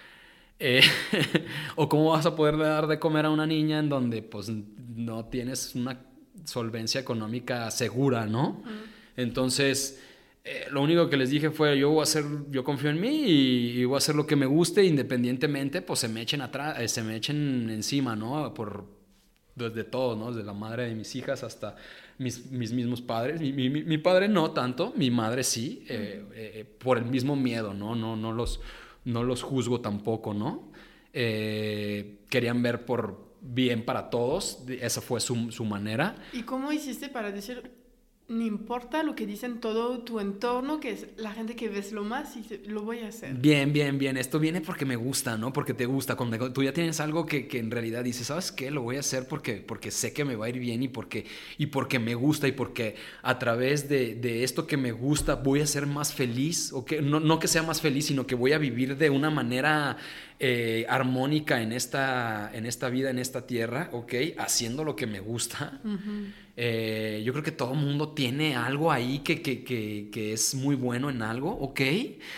Eh, 0.64 0.80
o 1.74 1.88
cómo 1.88 2.10
vas 2.10 2.24
a 2.24 2.36
poder 2.36 2.56
dar 2.56 2.86
de 2.86 3.00
comer 3.00 3.26
a 3.26 3.30
una 3.30 3.48
niña 3.48 3.80
en 3.80 3.88
donde 3.88 4.22
pues 4.22 4.48
no 4.48 5.24
tienes 5.24 5.74
una 5.74 5.98
solvencia 6.44 7.00
económica 7.00 7.70
segura, 7.70 8.26
¿no? 8.26 8.62
Entonces 9.16 10.00
eh, 10.44 10.66
lo 10.70 10.82
único 10.82 11.08
que 11.08 11.16
les 11.16 11.30
dije 11.30 11.50
fue, 11.50 11.78
yo 11.78 11.90
voy 11.90 12.00
a 12.00 12.02
hacer, 12.02 12.24
yo 12.50 12.64
confío 12.64 12.90
en 12.90 13.00
mí 13.00 13.24
y, 13.26 13.84
voy 13.84 13.94
a 13.94 13.98
hacer 13.98 14.16
lo 14.16 14.26
que 14.26 14.34
me 14.34 14.46
guste 14.46 14.84
independientemente, 14.84 15.82
pues 15.82 16.00
se 16.00 16.08
me 16.08 16.20
echen 16.20 16.40
atrás, 16.40 16.80
eh, 16.80 16.88
se 16.88 17.02
me 17.02 17.14
echen 17.14 17.70
encima, 17.70 18.16
¿no? 18.16 18.52
Por, 18.52 18.84
desde 19.54 19.84
todo, 19.84 20.16
¿no? 20.16 20.32
Desde 20.32 20.44
la 20.44 20.52
madre 20.52 20.88
de 20.88 20.96
mis 20.96 21.14
hijas 21.14 21.44
hasta 21.44 21.76
mis, 22.18 22.50
mis 22.50 22.72
mismos 22.72 23.00
padres. 23.00 23.40
Mi, 23.40 23.52
mi, 23.52 23.70
mi, 23.70 23.98
padre 23.98 24.28
no 24.28 24.50
tanto, 24.50 24.92
mi 24.96 25.12
madre 25.12 25.44
sí, 25.44 25.84
eh, 25.88 26.64
por 26.78 26.98
el 26.98 27.04
mismo 27.04 27.36
miedo, 27.36 27.72
¿no? 27.72 27.94
No, 27.94 28.16
no, 28.16 28.32
los, 28.32 28.60
no 29.04 29.22
los 29.22 29.42
juzgo 29.42 29.80
tampoco, 29.80 30.34
¿no? 30.34 30.72
querían 31.12 32.62
ver 32.62 32.86
por 32.86 33.31
bien 33.42 33.84
para 33.84 34.08
todos, 34.08 34.60
esa 34.68 35.00
fue 35.00 35.20
su, 35.20 35.50
su 35.50 35.64
manera. 35.64 36.14
¿Y 36.32 36.42
cómo 36.42 36.72
hiciste 36.72 37.08
para 37.08 37.30
decir, 37.32 37.81
no 38.28 38.44
importa 38.44 39.02
lo 39.02 39.14
que 39.14 39.26
dicen 39.26 39.60
todo 39.60 39.98
tu 40.00 40.18
entorno, 40.18 40.80
que 40.80 40.90
es 40.92 41.06
la 41.16 41.32
gente 41.32 41.54
que 41.54 41.68
ves 41.68 41.92
lo 41.92 42.02
más 42.02 42.34
y 42.36 42.60
lo 42.66 42.82
voy 42.82 43.00
a 43.00 43.08
hacer. 43.08 43.34
Bien, 43.34 43.72
bien, 43.72 43.98
bien. 43.98 44.16
Esto 44.16 44.38
viene 44.38 44.60
porque 44.60 44.84
me 44.84 44.96
gusta, 44.96 45.36
¿no? 45.36 45.52
Porque 45.52 45.74
te 45.74 45.86
gusta. 45.86 46.16
Cuando 46.16 46.52
tú 46.52 46.62
ya 46.62 46.72
tienes 46.72 47.00
algo 47.00 47.26
que, 47.26 47.46
que 47.46 47.58
en 47.58 47.70
realidad 47.70 48.04
dices, 48.04 48.28
¿sabes 48.28 48.50
qué? 48.50 48.70
Lo 48.70 48.82
voy 48.82 48.96
a 48.96 49.00
hacer 49.00 49.28
porque, 49.28 49.56
porque 49.56 49.90
sé 49.90 50.12
que 50.12 50.24
me 50.24 50.36
va 50.36 50.46
a 50.46 50.48
ir 50.48 50.58
bien 50.58 50.82
y 50.82 50.88
porque, 50.88 51.26
y 51.58 51.66
porque 51.66 51.98
me 51.98 52.14
gusta 52.14 52.48
y 52.48 52.52
porque 52.52 52.96
a 53.22 53.38
través 53.38 53.88
de, 53.88 54.14
de 54.14 54.44
esto 54.44 54.66
que 54.66 54.76
me 54.76 54.92
gusta 54.92 55.34
voy 55.34 55.60
a 55.60 55.66
ser 55.66 55.86
más 55.86 56.14
feliz. 56.14 56.72
O 56.72 56.84
que, 56.84 57.02
no, 57.02 57.20
no 57.20 57.38
que 57.38 57.48
sea 57.48 57.62
más 57.62 57.80
feliz, 57.80 58.06
sino 58.06 58.26
que 58.26 58.34
voy 58.34 58.52
a 58.52 58.58
vivir 58.58 58.96
de 58.96 59.10
una 59.10 59.30
manera 59.30 59.98
eh, 60.44 60.86
armónica 60.88 61.62
en 61.62 61.72
esta, 61.72 62.50
en 62.52 62.66
esta 62.66 62.88
vida, 62.88 63.10
en 63.10 63.20
esta 63.20 63.46
tierra, 63.46 63.90
¿ok? 63.92 64.14
Haciendo 64.38 64.82
lo 64.82 64.96
que 64.96 65.06
me 65.06 65.20
gusta. 65.20 65.80
Eh, 66.54 67.22
yo 67.24 67.32
creo 67.32 67.42
que 67.42 67.50
todo 67.50 67.72
mundo 67.72 68.10
tiene 68.10 68.56
algo 68.56 68.92
ahí 68.92 69.20
que, 69.20 69.40
que, 69.40 69.64
que, 69.64 70.10
que, 70.12 70.34
es 70.34 70.54
muy 70.54 70.76
bueno 70.76 71.08
en 71.08 71.22
algo, 71.22 71.50
¿ok? 71.50 71.80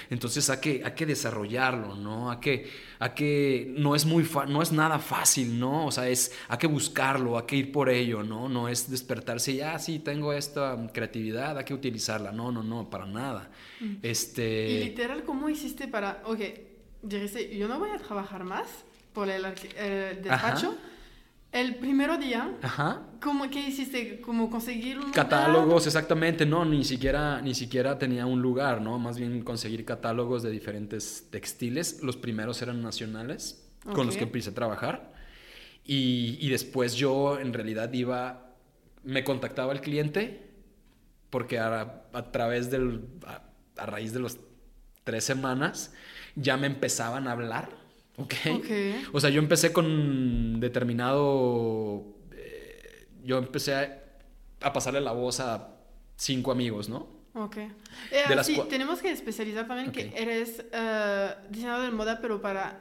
Entonces 0.08 0.48
hay 0.50 0.58
que, 0.60 0.82
hay 0.84 0.92
que 0.92 1.04
desarrollarlo, 1.04 1.96
¿no? 1.96 2.30
Hay 2.30 2.38
que, 2.38 2.70
hay 3.00 3.10
que, 3.10 3.74
no 3.76 3.96
es 3.96 4.04
muy, 4.06 4.24
no 4.46 4.62
es 4.62 4.70
nada 4.70 5.00
fácil, 5.00 5.58
¿no? 5.58 5.86
O 5.86 5.90
sea, 5.90 6.08
es, 6.08 6.30
hay 6.46 6.58
que 6.58 6.68
buscarlo, 6.68 7.36
hay 7.36 7.44
que 7.44 7.56
ir 7.56 7.72
por 7.72 7.88
ello, 7.88 8.22
¿no? 8.22 8.48
No 8.48 8.68
es 8.68 8.88
despertarse 8.88 9.50
y, 9.50 9.60
ah, 9.62 9.80
sí, 9.80 9.98
tengo 9.98 10.32
esta 10.32 10.76
creatividad, 10.92 11.58
hay 11.58 11.64
que 11.64 11.74
utilizarla. 11.74 12.30
No, 12.30 12.52
no, 12.52 12.62
no, 12.62 12.88
para 12.88 13.06
nada. 13.06 13.50
este... 14.00 14.70
Y 14.70 14.84
literal, 14.84 15.24
¿cómo 15.24 15.48
hiciste 15.48 15.88
para, 15.88 16.22
ok, 16.24 16.40
dijiste, 17.02 17.56
yo 17.56 17.66
no 17.66 17.80
voy 17.80 17.90
a 17.90 17.98
trabajar 17.98 18.44
más 18.44 18.68
por 19.12 19.28
el, 19.28 19.42
despacho? 20.22 20.76
El 21.54 21.76
primer 21.76 22.18
día, 22.18 22.52
Ajá. 22.62 23.02
¿cómo, 23.22 23.48
¿qué 23.48 23.60
hiciste? 23.60 24.20
¿Cómo 24.20 24.50
conseguir 24.50 24.98
un 24.98 25.12
Catálogos, 25.12 25.86
exactamente, 25.86 26.44
no, 26.44 26.64
ni 26.64 26.82
siquiera, 26.82 27.40
ni 27.40 27.54
siquiera 27.54 27.96
tenía 27.96 28.26
un 28.26 28.42
lugar, 28.42 28.80
¿no? 28.80 28.98
Más 28.98 29.16
bien 29.18 29.40
conseguir 29.44 29.84
catálogos 29.84 30.42
de 30.42 30.50
diferentes 30.50 31.28
textiles. 31.30 32.02
Los 32.02 32.16
primeros 32.16 32.60
eran 32.60 32.82
nacionales, 32.82 33.64
con 33.94 34.06
los 34.06 34.16
que 34.16 34.24
empecé 34.24 34.50
a 34.50 34.54
trabajar. 34.54 35.12
Y, 35.84 36.38
y, 36.40 36.48
después 36.48 36.96
yo 36.96 37.38
en 37.38 37.52
realidad 37.52 37.92
iba, 37.92 38.56
me 39.04 39.22
contactaba 39.22 39.72
el 39.72 39.80
cliente, 39.80 40.50
porque 41.30 41.60
a, 41.60 42.02
a 42.12 42.32
través 42.32 42.68
del, 42.72 43.06
a, 43.26 43.86
raíz 43.86 44.12
de 44.12 44.18
los 44.18 44.38
tres 45.04 45.22
semanas, 45.22 45.94
ya 46.34 46.56
me 46.56 46.66
empezaban 46.66 47.28
a 47.28 47.32
hablar 47.32 47.83
¿ok? 48.16 48.34
O 49.12 49.20
sea, 49.20 49.30
yo 49.30 49.40
empecé 49.40 49.72
con 49.72 50.60
determinado... 50.60 52.04
Eh, 52.32 53.06
yo 53.24 53.38
empecé 53.38 53.74
a, 53.74 54.72
pasarle 54.72 55.00
la 55.00 55.12
voz 55.12 55.40
a 55.40 55.68
cinco 56.16 56.52
amigos, 56.52 56.88
¿no? 56.88 57.08
Ok. 57.34 57.56
Eh, 57.56 58.24
sí, 58.42 58.60
tenemos 58.70 59.00
que 59.00 59.10
especializar 59.10 59.66
también 59.66 59.90
que 59.90 60.12
eres 60.16 60.64
uh, 60.72 61.50
diseñador 61.50 61.86
de 61.86 61.90
moda, 61.90 62.20
pero 62.20 62.40
para 62.40 62.80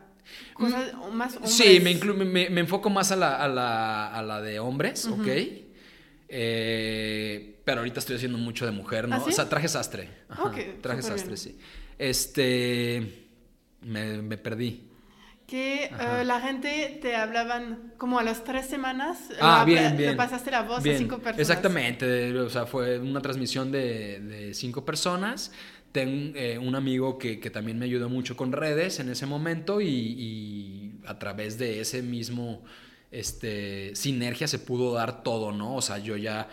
cosas 0.53 0.93
mm, 0.93 1.11
más 1.11 1.35
hombres. 1.35 1.53
Sí, 1.53 1.79
me, 1.79 1.95
me, 1.95 2.49
me, 2.49 2.61
enfoco 2.61 2.89
más 2.91 3.11
a 3.11 3.15
la, 3.15 3.35
a 3.35 3.47
la, 3.47 4.13
a 4.13 4.21
la 4.21 4.41
de 4.41 4.59
hombres, 4.59 5.07
¿ok? 5.07 5.27
Eh, 6.35 7.59
pero 7.65 7.79
ahorita 7.79 7.99
estoy 7.99 8.17
haciendo 8.17 8.37
mucho 8.37 8.65
de 8.65 8.71
mujer, 8.71 9.07
¿no? 9.07 9.15
¿Ah, 9.15 9.23
o 9.25 9.31
sea, 9.31 9.49
traje 9.49 9.67
sastre. 9.67 10.09
Ajá, 10.29 10.51
traje 10.81 11.01
sastre, 11.01 11.35
sí. 11.35 11.57
Este... 11.97 13.19
Me, 13.81 14.21
me 14.21 14.37
perdí 14.37 14.92
que 15.47 15.85
eh, 15.85 16.23
la 16.25 16.39
gente 16.39 16.99
te 17.01 17.15
hablaban 17.15 17.93
como 17.97 18.19
a 18.19 18.23
las 18.23 18.43
tres 18.43 18.65
semanas. 18.65 19.29
Ah, 19.39 19.63
bien, 19.65 19.97
bien. 19.97 20.11
Le 20.11 20.15
pasaste 20.15 20.51
la 20.51 20.61
voz 20.61 20.79
a 20.79 20.97
cinco 20.97 21.17
personas. 21.17 21.39
Exactamente, 21.39 22.37
o 22.39 22.49
sea, 22.49 22.65
fue 22.65 22.99
una 22.99 23.21
transmisión 23.21 23.71
de, 23.71 24.19
de 24.19 24.53
cinco 24.53 24.85
personas. 24.85 25.51
Tengo 25.91 26.35
eh, 26.35 26.57
un 26.57 26.75
amigo 26.75 27.19
que, 27.19 27.39
que, 27.39 27.51
también 27.51 27.77
me 27.77 27.85
ayudó 27.85 28.09
mucho 28.09 28.35
con 28.35 28.51
redes 28.51 28.99
en 28.99 29.09
ese 29.09 29.27
momento 29.27 29.79
y, 29.79 29.87
y 29.87 30.99
a 31.05 31.19
través 31.19 31.59
de 31.59 31.81
ese 31.81 32.01
mismo 32.01 32.63
este, 33.11 33.95
sinergia 33.95 34.47
se 34.47 34.57
pudo 34.57 34.93
dar 34.93 35.23
todo, 35.23 35.51
¿no? 35.51 35.75
O 35.75 35.81
sea, 35.81 35.99
yo 35.99 36.17
ya... 36.17 36.49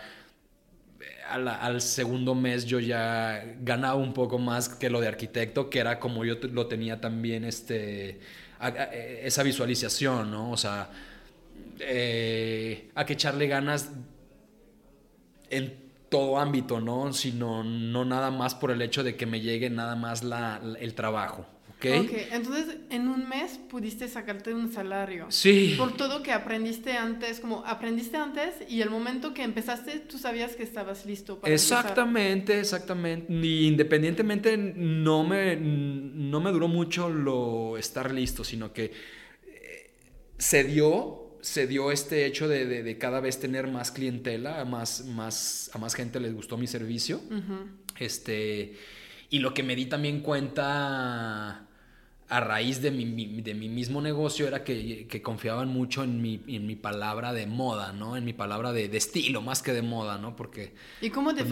Al, 1.27 1.47
al, 1.47 1.81
segundo 1.81 2.35
mes 2.35 2.65
yo 2.65 2.79
ya 2.81 3.55
ganaba 3.61 3.95
un 3.95 4.13
poco 4.13 4.37
más 4.37 4.67
que 4.67 4.89
lo 4.89 4.99
de 4.99 5.07
arquitecto, 5.07 5.69
que 5.69 5.79
era 5.79 5.97
como 5.97 6.25
yo 6.25 6.35
lo 6.51 6.67
tenía 6.67 6.99
también 6.99 7.45
este, 7.45 8.19
eh, 8.69 9.21
esa 9.23 9.43
visualización, 9.43 10.31
¿no? 10.31 10.51
O 10.51 10.57
sea, 10.57 10.89
eh, 11.79 12.91
a 12.95 13.05
que 13.05 13.13
echarle 13.13 13.47
ganas 13.47 13.89
en 15.49 15.91
todo 16.09 16.37
ámbito, 16.37 16.79
¿no? 16.79 17.13
Sino 17.13 17.63
no 17.63 18.05
nada 18.05 18.31
más 18.31 18.55
por 18.55 18.71
el 18.71 18.81
hecho 18.81 19.03
de 19.03 19.15
que 19.15 19.25
me 19.25 19.41
llegue 19.41 19.69
nada 19.69 19.95
más 19.95 20.23
la, 20.23 20.61
el 20.79 20.93
trabajo. 20.93 21.45
Ok, 21.89 22.11
entonces 22.31 22.77
en 22.89 23.07
un 23.07 23.27
mes 23.27 23.59
pudiste 23.69 24.07
sacarte 24.07 24.53
un 24.53 24.71
salario. 24.71 25.27
Sí. 25.29 25.75
Por 25.77 25.95
todo 25.95 26.21
que 26.21 26.31
aprendiste 26.31 26.93
antes, 26.93 27.39
como 27.39 27.65
aprendiste 27.65 28.17
antes 28.17 28.55
y 28.69 28.81
el 28.81 28.89
momento 28.89 29.33
que 29.33 29.43
empezaste 29.43 29.99
tú 29.99 30.17
sabías 30.17 30.55
que 30.55 30.63
estabas 30.63 31.05
listo 31.05 31.39
para 31.39 31.53
Exactamente, 31.53 32.59
exactamente. 32.59 33.31
Ni 33.31 33.67
independientemente 33.67 34.57
no 34.57 35.23
me, 35.23 35.55
no 35.55 36.39
me 36.39 36.51
duró 36.51 36.67
mucho 36.67 37.09
lo 37.09 37.77
estar 37.77 38.13
listo, 38.13 38.43
sino 38.43 38.73
que 38.73 38.91
eh, 39.47 39.91
se 40.37 40.63
dio 40.63 41.21
se 41.41 41.65
dio 41.65 41.91
este 41.91 42.27
hecho 42.27 42.47
de, 42.47 42.97
cada 42.99 43.19
vez 43.19 43.39
tener 43.39 43.67
más 43.67 43.91
clientela, 43.91 44.63
más, 44.63 45.05
más, 45.05 45.71
a 45.73 45.79
más 45.79 45.95
gente 45.95 46.19
les 46.19 46.35
gustó 46.35 46.55
mi 46.55 46.67
servicio. 46.67 47.19
Este, 47.97 48.75
y 49.31 49.39
lo 49.39 49.53
que 49.53 49.63
me 49.63 49.75
di 49.75 49.87
también 49.87 50.21
cuenta 50.21 51.67
a 52.31 52.39
raíz 52.39 52.81
de 52.81 52.91
mi, 52.91 53.41
de 53.41 53.53
mi 53.53 53.67
mismo 53.67 54.01
negocio 54.01 54.47
era 54.47 54.63
que, 54.63 55.21
confiaban 55.21 55.67
mucho 55.67 56.01
en 56.01 56.21
mi, 56.21 56.39
en 56.47 56.65
mi 56.65 56.77
palabra 56.77 57.33
de 57.33 57.45
moda, 57.45 57.91
¿no? 57.91 58.15
En 58.15 58.23
mi 58.23 58.31
palabra 58.31 58.71
de, 58.71 58.85
estilo, 58.95 59.41
más 59.41 59.61
que 59.61 59.73
de 59.73 59.81
moda, 59.81 60.17
¿no? 60.17 60.37
Porque... 60.37 60.71
¿Y 61.01 61.09
cómo 61.09 61.33
pues, 61.35 61.49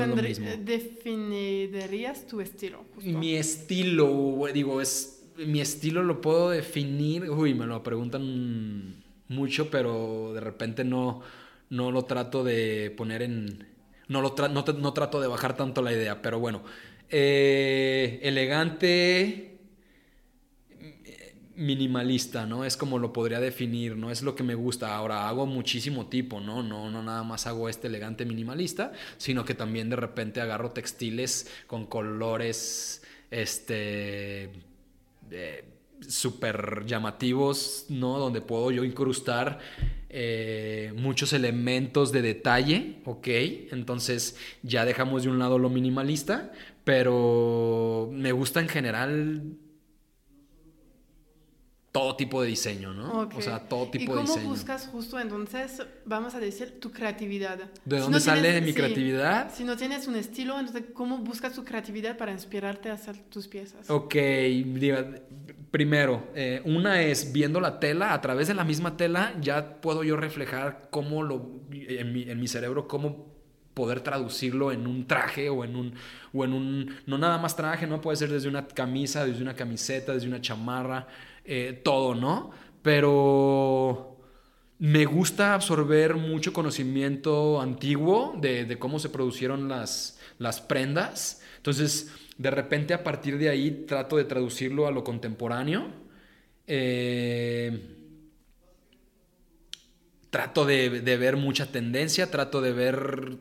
definirías 0.63 2.25
tu 2.27 2.39
estilo? 2.39 2.85
Mi 3.03 3.35
estilo, 3.35 4.45
digo, 4.53 4.79
es... 4.79 5.25
Mi 5.35 5.59
estilo 5.59 6.01
lo 6.01 6.21
puedo 6.21 6.51
definir... 6.51 7.29
Uy, 7.29 7.53
me 7.53 7.65
lo 7.65 7.83
preguntan 7.83 9.03
mucho, 9.27 9.69
pero 9.69 10.31
de 10.33 10.39
repente 10.39 10.85
no, 10.85 11.19
no 11.69 11.91
lo 11.91 12.05
trato 12.05 12.45
de 12.45 12.93
poner 12.95 13.21
en... 13.21 13.67
No, 14.07 14.21
lo 14.21 14.33
no, 14.47 14.63
no 14.63 14.93
trato 14.93 15.19
de 15.19 15.27
bajar 15.27 15.57
tanto 15.57 15.81
la 15.81 15.91
idea, 15.91 16.21
pero 16.21 16.39
bueno. 16.39 16.63
Eh, 17.09 18.21
elegante 18.23 19.48
minimalista, 21.59 22.45
¿no? 22.45 22.63
Es 22.63 22.77
como 22.77 22.99
lo 22.99 23.11
podría 23.11 23.41
definir, 23.41 23.97
¿no? 23.97 24.11
Es 24.11 24.21
lo 24.21 24.33
que 24.33 24.43
me 24.43 24.55
gusta. 24.55 24.95
Ahora 24.95 25.27
hago 25.27 25.45
muchísimo 25.45 26.07
tipo, 26.07 26.39
¿no? 26.39 26.63
No, 26.63 26.89
no 26.89 27.03
nada 27.03 27.23
más 27.23 27.47
hago 27.47 27.67
este 27.67 27.87
elegante 27.87 28.25
minimalista, 28.25 28.93
sino 29.17 29.43
que 29.43 29.53
también 29.53 29.89
de 29.89 29.97
repente 29.97 30.39
agarro 30.39 30.71
textiles 30.71 31.51
con 31.67 31.85
colores, 31.85 33.03
este, 33.29 34.51
eh, 35.31 35.65
súper 36.07 36.85
llamativos, 36.85 37.87
¿no? 37.89 38.19
Donde 38.19 38.39
puedo 38.39 38.71
yo 38.71 38.85
incrustar 38.85 39.59
eh, 40.09 40.93
muchos 40.95 41.33
elementos 41.33 42.13
de 42.13 42.21
detalle, 42.21 42.99
¿ok? 43.03 43.27
Entonces 43.71 44.37
ya 44.63 44.85
dejamos 44.85 45.23
de 45.23 45.29
un 45.29 45.39
lado 45.39 45.59
lo 45.59 45.69
minimalista, 45.69 46.53
pero 46.85 48.09
me 48.13 48.31
gusta 48.31 48.61
en 48.61 48.69
general 48.69 49.57
todo 51.91 52.15
tipo 52.15 52.41
de 52.41 52.49
diseño, 52.49 52.93
¿no? 52.93 53.29
O 53.35 53.41
sea, 53.41 53.59
todo 53.67 53.89
tipo 53.89 54.15
de 54.15 54.21
diseño. 54.21 54.39
¿Y 54.39 54.43
cómo 54.43 54.55
buscas 54.55 54.87
justo 54.87 55.19
entonces, 55.19 55.81
vamos 56.05 56.35
a 56.35 56.39
decir, 56.39 56.79
tu 56.79 56.91
creatividad? 56.91 57.59
¿De 57.83 57.99
dónde 57.99 58.19
sale 58.19 58.61
mi 58.61 58.73
creatividad? 58.73 59.51
Si 59.53 59.63
no 59.63 59.75
tienes 59.75 60.07
un 60.07 60.15
estilo, 60.15 60.59
entonces, 60.59 60.83
¿cómo 60.93 61.17
buscas 61.17 61.53
tu 61.53 61.65
creatividad 61.65 62.17
para 62.17 62.31
inspirarte 62.31 62.89
a 62.89 62.93
hacer 62.93 63.17
tus 63.17 63.47
piezas? 63.47 63.89
Ok, 63.89 64.15
primero, 65.71 66.27
eh, 66.35 66.61
una 66.65 67.01
es 67.01 67.31
viendo 67.31 67.59
la 67.59 67.79
tela, 67.79 68.13
a 68.13 68.21
través 68.21 68.47
de 68.47 68.53
la 68.53 68.63
misma 68.63 68.95
tela 68.95 69.33
ya 69.41 69.81
puedo 69.81 70.03
yo 70.03 70.15
reflejar 70.15 70.89
cómo 70.91 71.23
lo, 71.23 71.61
en 71.71 72.13
mi, 72.13 72.23
en 72.23 72.39
mi 72.39 72.47
cerebro, 72.47 72.87
cómo 72.87 73.29
poder 73.73 74.01
traducirlo 74.01 74.71
en 74.71 74.85
un 74.87 75.07
traje 75.07 75.49
o 75.49 75.63
en 75.63 75.75
un, 75.75 75.93
o 76.33 76.43
en 76.43 76.53
un, 76.53 76.95
no 77.05 77.17
nada 77.17 77.37
más 77.37 77.55
traje, 77.55 77.87
no 77.87 78.01
puede 78.01 78.17
ser 78.17 78.29
desde 78.29 78.49
una 78.49 78.67
camisa, 78.67 79.25
desde 79.25 79.41
una 79.41 79.55
camiseta, 79.55 80.13
desde 80.13 80.27
una 80.27 80.41
chamarra, 80.41 81.07
eh, 81.51 81.73
todo, 81.83 82.13
¿no? 82.13 82.51
Pero 82.83 84.17
me 84.77 85.05
gusta 85.05 85.55
absorber 85.55 86.15
mucho 86.15 86.53
conocimiento 86.53 87.59
antiguo 87.59 88.35
de, 88.39 88.77
cómo 88.77 88.99
se 88.99 89.09
producieron 89.09 89.67
las, 89.67 90.19
las 90.37 90.61
prendas. 90.61 91.41
Entonces, 91.57 92.13
de 92.37 92.51
repente 92.51 92.93
a 92.93 93.03
partir 93.03 93.39
de 93.39 93.49
ahí 93.49 93.85
trato 93.87 94.15
de 94.17 94.25
traducirlo 94.25 94.85
a 94.85 94.91
lo 94.91 95.03
contemporáneo. 95.03 95.87
Eh, 96.67 97.97
trato 100.29 100.65
de, 100.65 100.89
ver 100.89 101.35
mucha 101.35 101.71
tendencia, 101.71 102.29
trato 102.29 102.61
de 102.61 102.73
ver 102.73 103.37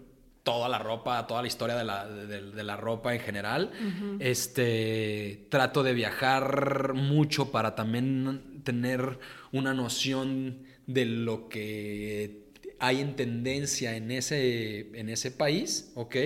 toda 0.48 0.68
la 0.70 0.78
ropa, 0.78 1.26
toda 1.26 1.42
la 1.42 1.48
historia 1.48 1.76
de 1.76 2.64
la, 2.64 2.76
ropa 2.76 3.14
en 3.14 3.20
general. 3.20 3.70
Este, 4.18 5.46
trato 5.50 5.82
de 5.82 5.92
viajar 5.92 6.94
mucho 6.94 7.52
para 7.52 7.74
también 7.74 8.62
tener 8.64 9.18
una 9.52 9.74
noción 9.74 10.60
de 10.86 11.04
lo 11.04 11.50
que 11.50 12.46
hay 12.78 13.02
en 13.02 13.14
tendencia 13.14 13.94
en 13.94 14.10
ese, 14.10 14.88
en 14.98 15.10
ese 15.10 15.30
país, 15.30 15.92
¿ok? 15.94 16.16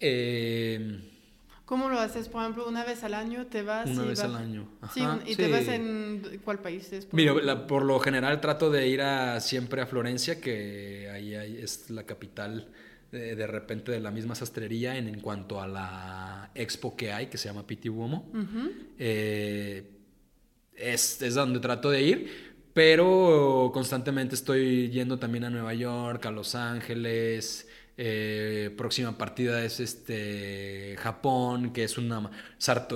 Eh, 0.00 1.00
¿Cómo 1.64 1.88
lo 1.88 1.98
haces? 1.98 2.28
Por 2.28 2.42
ejemplo, 2.42 2.68
una 2.68 2.84
vez 2.84 3.04
al 3.04 3.14
año 3.14 3.46
te 3.46 3.62
vas. 3.62 3.88
Una 3.88 4.02
vez 4.02 4.20
al 4.20 4.34
año. 4.34 4.68
sí, 4.92 5.02
y 5.24 5.34
te 5.34 5.50
vas 5.50 5.66
en 5.68 6.40
cuál 6.44 6.58
país 6.58 6.90
Por, 7.08 7.14
Mira, 7.14 7.66
por 7.66 7.84
lo 7.84 7.98
general 8.00 8.38
trato 8.42 8.70
de 8.70 8.86
ir 8.86 9.00
a, 9.00 9.40
siempre 9.40 9.80
a 9.80 9.86
Florencia, 9.86 10.42
que 10.42 11.08
ahí 11.10 11.34
es 11.34 11.88
la 11.88 12.02
capital 12.02 12.68
de, 13.18 13.46
repente 13.46 13.92
de 13.92 14.00
la 14.00 14.10
misma 14.10 14.34
sastrería 14.34 14.96
en, 14.96 15.08
en, 15.08 15.20
cuanto 15.20 15.60
a 15.60 15.68
la 15.68 16.50
expo 16.54 16.96
que 16.96 17.12
hay, 17.12 17.26
que 17.26 17.38
se 17.38 17.48
llama 17.48 17.66
Piti 17.66 17.88
Uomo. 17.88 18.30
Eh, 18.98 19.90
es, 20.74 21.22
es 21.22 21.34
donde 21.34 21.60
trato 21.60 21.90
de 21.90 22.02
ir, 22.02 22.30
pero 22.72 23.70
constantemente 23.72 24.34
estoy 24.34 24.90
yendo 24.90 25.18
también 25.18 25.44
a 25.44 25.50
Nueva 25.50 25.74
York, 25.74 26.26
a 26.26 26.30
Los 26.30 26.54
Ángeles, 26.54 27.68
eh, 27.96 28.74
próxima 28.76 29.16
partida 29.16 29.64
es 29.64 29.78
este 29.78 30.96
Japón, 30.98 31.72
que 31.72 31.84
es 31.84 31.96
una, 31.96 32.30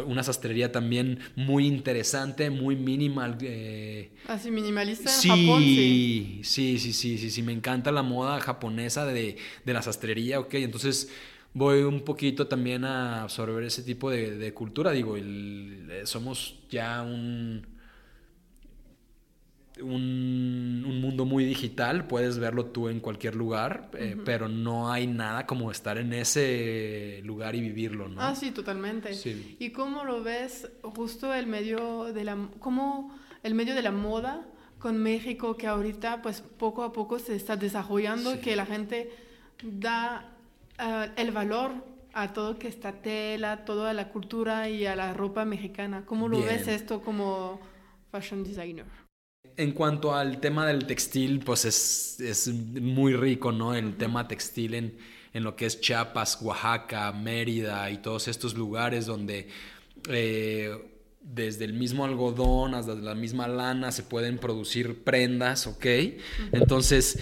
una 0.07 0.23
sastrería 0.25 0.73
también 0.73 1.21
muy 1.37 1.67
interesante, 1.67 2.51
muy 2.51 2.75
minimal. 2.75 3.39
Eh. 3.43 4.11
Así 4.27 4.51
minimalista 4.51 5.09
sí, 5.09 5.29
Japón, 5.29 5.63
sí. 5.63 6.41
Sí, 6.43 6.79
sí, 6.79 6.93
sí, 6.93 7.19
sí, 7.19 7.31
sí, 7.31 7.43
me 7.43 7.53
encanta 7.53 7.93
la 7.93 8.03
moda 8.03 8.41
japonesa 8.41 9.07
de, 9.07 9.37
la 9.65 9.83
sastrería, 9.83 10.41
ok, 10.41 10.55
entonces 10.55 11.11
voy 11.55 11.83
un 11.83 12.01
poquito 12.01 12.49
también 12.49 12.85
a 12.85 13.23
absorber 13.23 13.63
ese 13.65 13.85
tipo 13.85 14.11
de, 14.11 14.53
cultura, 14.53 14.91
digo, 14.91 15.17
somos 16.05 16.59
ya 16.71 17.03
un 17.03 17.78
un, 19.83 21.01
mundo 21.01 21.25
muy 21.25 21.45
digital, 21.45 22.07
puedes 22.07 22.39
verlo 22.39 22.67
tú 22.67 22.89
en 22.89 23.01
cualquier 23.01 23.35
lugar, 23.35 23.91
eh, 23.95 24.17
pero 24.25 24.49
no 24.49 24.91
hay 24.91 25.07
nada 25.07 25.47
como 25.47 25.71
estar 25.71 25.99
en 25.99 26.13
ese 26.13 27.21
lugar 27.25 27.55
y 27.55 27.61
vivirlo, 27.61 28.09
¿no? 28.09 28.21
Ah, 28.21 28.35
sí, 28.35 28.51
totalmente. 28.51 29.11
¿Y 29.59 29.71
cómo 29.71 30.05
lo 30.05 30.23
ves 30.23 30.69
justo 30.83 31.33
el 31.35 31.47
medio 31.47 32.13
de 32.13 32.25
la, 32.25 32.37
cómo 32.59 33.17
el 33.43 33.55
medio 33.55 33.75
de 33.75 33.83
la 33.83 33.93
moda 33.93 34.47
con 34.79 34.99
México 34.99 35.57
que 35.57 35.67
ahorita 35.67 36.23
pues 36.23 36.41
poco 36.41 36.83
a 36.83 36.93
poco 36.93 37.19
se 37.19 37.35
está 37.37 37.57
desarrollando 37.57 38.35
y 38.35 38.39
que 38.39 38.57
la 38.57 38.67
gente 38.67 39.11
da 39.63 40.33
eh, 40.79 41.11
el 41.17 41.33
valor 41.33 41.73
a 42.13 42.33
todo 42.33 42.59
que 42.59 42.69
está 42.69 42.93
tela, 42.93 43.65
toda 43.65 43.93
la 43.93 44.09
cultura 44.09 44.69
y 44.69 44.87
a 44.87 44.97
la 44.97 45.13
ropa 45.13 45.45
mexicana. 45.45 46.05
¿Cómo 46.05 46.29
lo 46.29 46.43
ves 46.43 46.67
esto 46.67 47.03
como 47.03 47.61
fashion 48.11 48.43
designer? 48.43 49.08
En 49.59 49.73
cuanto 49.73 50.15
al 50.15 50.39
tema 50.39 50.69
del 50.69 50.87
textil, 50.87 51.41
pues 51.41 51.65
es, 51.65 52.49
muy 52.49 53.13
rico, 53.15 53.51
¿no? 53.51 53.75
El 53.75 53.97
tema 53.97 54.29
textil 54.29 54.75
en, 54.75 54.95
lo 55.35 55.57
que 55.57 55.67
es 55.67 55.81
Chiapas, 55.81 56.39
Oaxaca, 56.43 57.11
Mérida 57.13 57.91
y 57.91 57.99
todos 57.99 58.29
estos 58.29 58.55
lugares 58.55 59.05
donde 59.05 59.49
eh, 60.09 60.71
desde 61.21 61.65
el 61.65 61.73
mismo 61.73 62.05
algodón 62.05 62.75
hasta 62.75 62.95
la 62.95 63.17
misma 63.17 63.49
lana 63.49 63.91
se 63.91 64.05
pueden 64.05 64.39
producir 64.39 65.03
prendas, 65.03 65.67
¿ok? 65.67 65.87
Entonces 66.53 67.19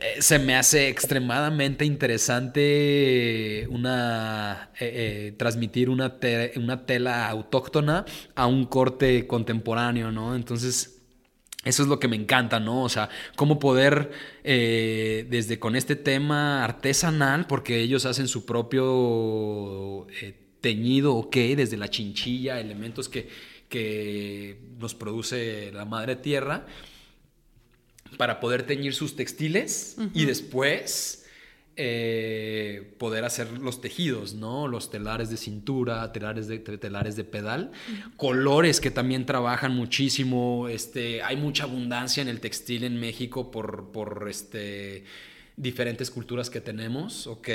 eh, 0.00 0.22
se 0.22 0.38
me 0.38 0.54
hace 0.54 0.88
extremadamente 0.88 1.84
interesante 1.84 3.66
una 3.68 4.70
eh, 4.78 5.34
transmitir 5.36 5.90
una, 5.90 6.18
una 6.54 6.86
tela 6.86 7.28
autóctona 7.28 8.04
a 8.36 8.46
un 8.46 8.64
corte 8.64 9.26
contemporáneo, 9.26 10.12
¿no? 10.12 10.36
Entonces 10.36 10.93
eso 11.64 11.82
es 11.82 11.88
lo 11.88 11.98
que 11.98 12.08
me 12.08 12.16
encanta, 12.16 12.60
¿no? 12.60 12.82
O 12.82 12.88
sea, 12.88 13.08
cómo 13.36 13.58
poder, 13.58 14.10
eh, 14.42 15.26
desde 15.30 15.58
con 15.58 15.76
este 15.76 15.96
tema 15.96 16.62
artesanal, 16.64 17.46
porque 17.46 17.80
ellos 17.80 18.06
hacen 18.06 18.28
su 18.28 18.44
propio 18.44 20.06
eh, 20.20 20.34
teñido, 20.60 21.14
ok, 21.16 21.36
desde 21.56 21.76
la 21.76 21.88
chinchilla, 21.88 22.60
elementos 22.60 23.08
que, 23.08 23.28
que 23.68 24.58
nos 24.78 24.94
produce 24.94 25.72
la 25.72 25.84
madre 25.84 26.16
tierra, 26.16 26.66
para 28.16 28.40
poder 28.40 28.64
teñir 28.64 28.94
sus 28.94 29.16
textiles 29.16 29.96
y 30.12 30.24
después 30.24 31.23
eh, 31.76 32.94
poder 32.98 33.24
hacer 33.24 33.50
los 33.58 33.80
tejidos, 33.80 34.34
¿no? 34.34 34.68
Los 34.68 34.90
telares 34.90 35.30
de 35.30 35.36
cintura, 35.36 36.12
telares 36.12 36.46
de, 36.46 36.58
telares 36.58 37.16
de 37.16 37.24
pedal, 37.24 37.72
colores 38.16 38.80
que 38.80 38.90
también 38.90 39.26
trabajan 39.26 39.74
muchísimo, 39.74 40.68
este, 40.68 41.22
hay 41.22 41.36
mucha 41.36 41.64
abundancia 41.64 42.20
en 42.22 42.28
el 42.28 42.40
textil 42.40 42.84
en 42.84 43.00
México 43.00 43.50
por, 43.50 43.90
por 43.90 44.26
este, 44.30 45.04
diferentes 45.56 46.10
culturas 46.10 46.48
que 46.48 46.60
tenemos, 46.60 47.26
¿ok? 47.26 47.48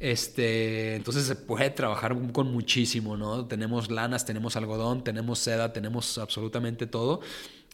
Este, 0.00 0.94
entonces 0.94 1.24
se 1.26 1.36
puede 1.36 1.68
trabajar 1.68 2.16
con 2.32 2.50
muchísimo, 2.50 3.18
¿no? 3.18 3.44
Tenemos 3.44 3.90
lanas, 3.90 4.24
tenemos 4.24 4.56
algodón, 4.56 5.04
tenemos 5.04 5.38
seda, 5.40 5.74
tenemos 5.74 6.16
absolutamente 6.16 6.86
todo. 6.86 7.20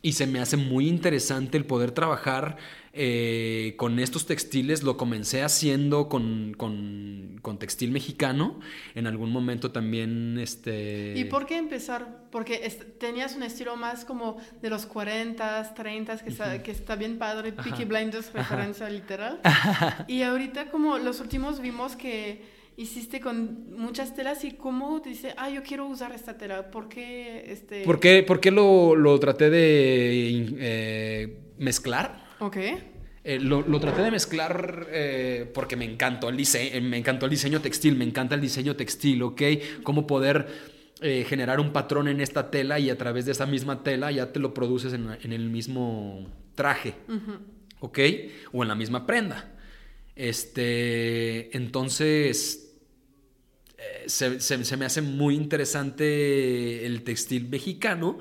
Y 0.07 0.13
se 0.13 0.29
me 0.29 0.39
hace 0.39 0.57
muy 0.57 0.87
interesante 0.87 1.59
el 1.59 1.65
poder 1.65 1.91
trabajar 1.91 2.59
eh, 2.93 3.75
con 3.77 3.99
estos 3.99 4.25
textiles. 4.25 4.85
Lo 4.85 4.97
comencé 4.97 5.43
haciendo 5.43 6.09
con, 6.09 6.55
con, 6.57 7.59
textil 7.59 7.91
mexicano. 7.91 8.61
En 8.95 9.09
algún 9.09 9.33
momento 9.33 9.73
también... 9.73 10.39
Este... 10.39 11.15
¿Y 11.17 11.25
por 11.25 11.45
qué 11.45 11.57
empezar? 11.57 12.29
Porque 12.31 12.57
tenías 13.01 13.35
un 13.35 13.43
estilo 13.43 13.75
más 13.75 14.05
como 14.05 14.37
de 14.63 14.71
los 14.71 14.87
40, 14.87 15.75
30, 15.75 16.19
que, 16.19 16.31
está, 16.31 16.63
que 16.63 16.71
está 16.71 16.95
bien 16.95 17.19
padre, 17.19 17.51
Peaky 17.51 17.85
Blinders, 17.85 18.33
referencia 18.33 18.89
literal. 18.89 19.41
y 20.07 20.23
ahorita 20.23 20.71
como 20.71 20.99
los 20.99 21.19
últimos 21.19 21.59
vimos 21.59 21.97
que 21.97 22.45
hiciste 22.77 23.21
con 23.21 23.75
muchas 23.77 24.15
telas 24.15 24.45
y 24.45 24.53
cómo 24.53 25.01
te 25.01 25.11
dice, 25.11 25.35
ah, 25.37 25.49
yo 25.51 25.63
quiero 25.63 25.87
usar 25.87 26.13
esta 26.13 26.37
tela. 26.37 26.71
¿Por 26.71 26.89
qué? 26.89 27.45
Este... 27.51 27.83
¿Por 27.83 27.99
qué, 27.99 28.23
por 28.23 28.41
qué 28.41 28.51
lo, 28.51 28.95
lo, 28.95 29.19
traté 29.19 29.51
de 29.51 30.55
eh, 30.59 31.39
mezclar? 31.59 32.25
Ok. 32.39 32.57
Eh, 33.25 33.41
lo, 33.41 33.63
lo, 33.63 33.81
traté 33.81 34.03
de 34.03 34.11
mezclar 34.11 34.87
eh, 34.91 35.51
porque 35.53 35.75
me 35.75 35.85
encantó, 35.85 36.29
el 36.29 36.37
diseño, 36.37 36.81
me 36.83 36.99
encantó 36.99 37.27
el 37.27 37.31
diseño 37.31 37.61
textil, 37.61 37.97
me 37.97 38.05
encanta 38.05 38.35
el 38.35 38.41
diseño 38.41 38.77
textil, 38.77 39.23
¿ok? 39.23 39.43
Cómo 39.83 40.07
poder 40.07 40.77
generar 40.99 41.61
un 41.61 41.75
patrón 41.75 42.09
en 42.09 42.23
esta 42.23 42.51
tela 42.51 42.79
y 42.79 42.89
a 42.89 42.97
través 42.97 43.27
de 43.27 43.33
esa 43.33 43.45
misma 43.45 43.83
tela 43.83 44.11
ya 44.11 44.33
te 44.33 44.41
lo 44.41 44.55
produces 44.55 44.95
en, 44.95 45.11
en 45.23 45.33
el 45.35 45.51
mismo 45.51 46.27
traje, 46.55 46.95
¿ok? 47.81 47.99
O 48.53 48.63
en 48.63 48.69
la 48.69 48.75
misma 48.75 49.05
prenda. 49.05 49.57
Este, 50.17 51.55
entonces, 51.55 52.66
se, 54.07 54.77
me 54.77 54.85
hace 54.85 55.03
muy 55.03 55.35
interesante 55.35 56.87
el 56.87 57.03
textil 57.03 57.49
mexicano, 57.49 58.19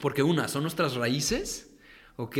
porque 0.00 0.22
una, 0.22 0.48
son 0.48 0.62
nuestras 0.62 0.94
raíces, 0.94 1.70
¿ok? 2.16 2.38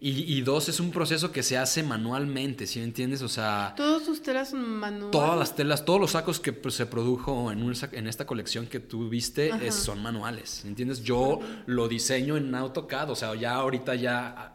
Y, 0.00 0.42
dos, 0.42 0.68
es 0.68 0.78
un 0.78 0.92
proceso 0.92 1.32
que 1.32 1.42
se 1.42 1.58
hace 1.58 1.82
manualmente, 1.82 2.68
¿sí 2.68 2.78
me 2.78 2.84
entiendes? 2.84 3.20
O 3.22 3.28
sea... 3.28 3.74
Todas 3.76 4.04
sus 4.04 4.22
telas 4.22 4.52
manuales. 4.52 5.10
Todas 5.10 5.36
las 5.36 5.56
telas, 5.56 5.84
todos 5.84 6.00
los 6.00 6.12
sacos 6.12 6.38
que 6.38 6.52
pues, 6.52 6.74
se 6.74 6.86
produjo 6.86 7.50
en, 7.50 7.72
en 7.92 8.06
esta 8.06 8.24
colección 8.24 8.68
que 8.68 8.78
tú 8.78 9.08
viste 9.08 9.50
son 9.72 10.00
manuales, 10.00 10.64
¿entiendes? 10.64 11.02
Yo 11.02 11.40
lo 11.66 11.88
diseño 11.88 12.36
en 12.36 12.54
AutoCAD, 12.54 13.10
o 13.10 13.16
sea, 13.16 13.34
ya 13.34 13.54
ahorita 13.54 13.96
ya 13.96 14.54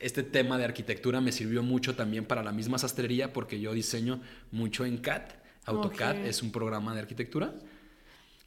este 0.00 0.24
tema 0.24 0.58
de 0.58 0.64
arquitectura 0.64 1.20
me 1.20 1.30
sirvió 1.30 1.62
mucho 1.62 1.94
también 1.94 2.24
para 2.24 2.42
la 2.42 2.50
misma 2.50 2.76
sastrería 2.78 3.32
porque 3.32 3.60
yo 3.60 3.72
diseño 3.72 4.20
mucho 4.50 4.84
en 4.84 4.98
CAD. 4.98 5.22
AutoCAD 5.66 6.26
es 6.26 6.42
un 6.42 6.52
programa 6.52 6.94
de 6.94 7.00
arquitectura 7.00 7.54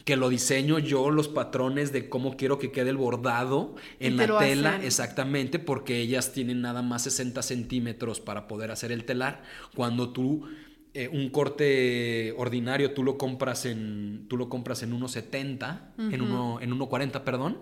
que 0.06 0.17
lo 0.17 0.30
diseño 0.30 0.80
yo 0.80 1.10
los 1.10 1.28
patrones 1.28 1.93
de 1.93 2.10
cómo 2.10 2.36
quiero 2.36 2.60
que 2.60 2.71
quede 2.71 2.89
el 2.89 2.97
bordado 2.97 3.76
en 3.99 4.17
la 4.17 4.38
tela, 4.38 4.82
exactamente, 4.84 5.60
porque 5.60 5.99
ellas 5.99 6.34
tienen 6.34 6.62
nada 6.62 6.82
más 6.82 7.04
60 7.04 7.41
centímetros 7.41 8.19
para 8.19 8.47
poder 8.47 8.71
hacer 8.71 8.91
el 8.91 9.06
telar. 9.06 9.43
Cuando 9.76 10.12
tú 10.12 10.45
eh, 10.93 11.10
un 11.12 11.30
corte 11.30 12.34
ordinario 12.38 12.93
tú 12.93 13.04
lo 13.04 13.17
compras 13.17 13.65
en 13.65 14.26
tú 14.28 14.38
lo 14.38 14.49
compras 14.49 14.84
en 14.84 14.99
1.70, 14.99 16.12
en 16.12 16.21
1 16.21 16.62
en 16.62 16.71
1.40, 16.71 17.23
perdón. 17.23 17.58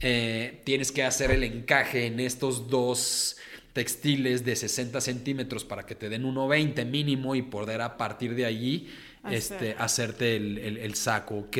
Eh, 0.00 0.62
tienes 0.64 0.92
que 0.92 1.04
hacer 1.04 1.30
el 1.30 1.42
encaje 1.42 2.06
en 2.06 2.20
estos 2.20 2.68
dos 2.68 3.36
textiles 3.76 4.42
de 4.42 4.56
60 4.56 5.02
centímetros 5.02 5.66
para 5.66 5.84
que 5.84 5.94
te 5.94 6.08
den 6.08 6.24
1,20 6.24 6.86
mínimo 6.86 7.34
y 7.34 7.42
poder 7.42 7.82
a 7.82 7.98
partir 7.98 8.34
de 8.34 8.46
allí 8.46 8.88
este, 9.30 9.76
hacerte 9.78 10.36
el, 10.36 10.94
saco, 10.94 11.34
¿ok? 11.34 11.58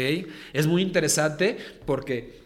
Es 0.55 0.67
muy 0.67 0.81
interesante 0.81 1.59
porque 1.85 2.41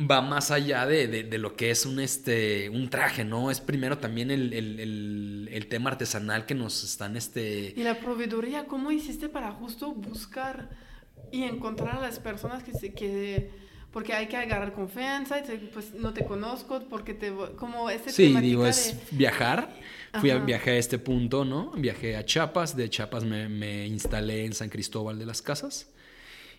va 0.00 0.22
más 0.22 0.50
allá 0.50 0.86
de, 0.86 1.28
lo 1.38 1.56
que 1.56 1.70
es 1.70 1.84
un, 1.84 2.00
este, 2.00 2.70
un 2.70 2.88
traje, 2.88 3.22
¿no? 3.22 3.50
Es 3.50 3.60
primero 3.60 3.98
también 3.98 4.30
el, 4.30 5.66
tema 5.68 5.90
artesanal 5.90 6.46
que 6.46 6.54
nos 6.54 6.84
están... 6.84 7.18
Este... 7.18 7.74
Y 7.76 7.82
la 7.82 8.00
proveeduría, 8.00 8.64
¿cómo 8.64 8.92
hiciste 8.92 9.28
para 9.28 9.52
justo 9.52 9.92
buscar 9.92 10.70
y 11.30 11.42
encontrar 11.42 11.98
a 11.98 12.00
las 12.00 12.18
personas 12.18 12.62
que... 12.62 12.72
Se, 12.72 12.94
que 12.94 13.63
porque 13.94 14.12
hay 14.12 14.26
que 14.26 14.36
agarrar 14.36 14.72
confianza, 14.72 15.40
pues 15.72 15.94
no 15.94 16.12
te 16.12 16.24
conozco, 16.24 16.82
porque 16.90 17.14
te... 17.14 17.32
como 17.54 17.88
ese 17.88 18.10
Sí, 18.10 18.34
digo, 18.40 18.66
es 18.66 18.96
viajar. 19.12 19.72
Fui 20.20 20.30
a, 20.30 20.38
viajé 20.38 20.72
a 20.72 20.76
este 20.78 20.98
punto, 20.98 21.44
¿no? 21.44 21.70
Viajé 21.76 22.16
a 22.16 22.24
Chiapas, 22.24 22.76
de 22.76 22.90
Chiapas 22.90 23.24
me, 23.24 23.86
instalé 23.86 24.46
en 24.46 24.52
San 24.52 24.68
Cristóbal 24.68 25.16
de 25.16 25.26
las 25.26 25.42
Casas. 25.42 25.92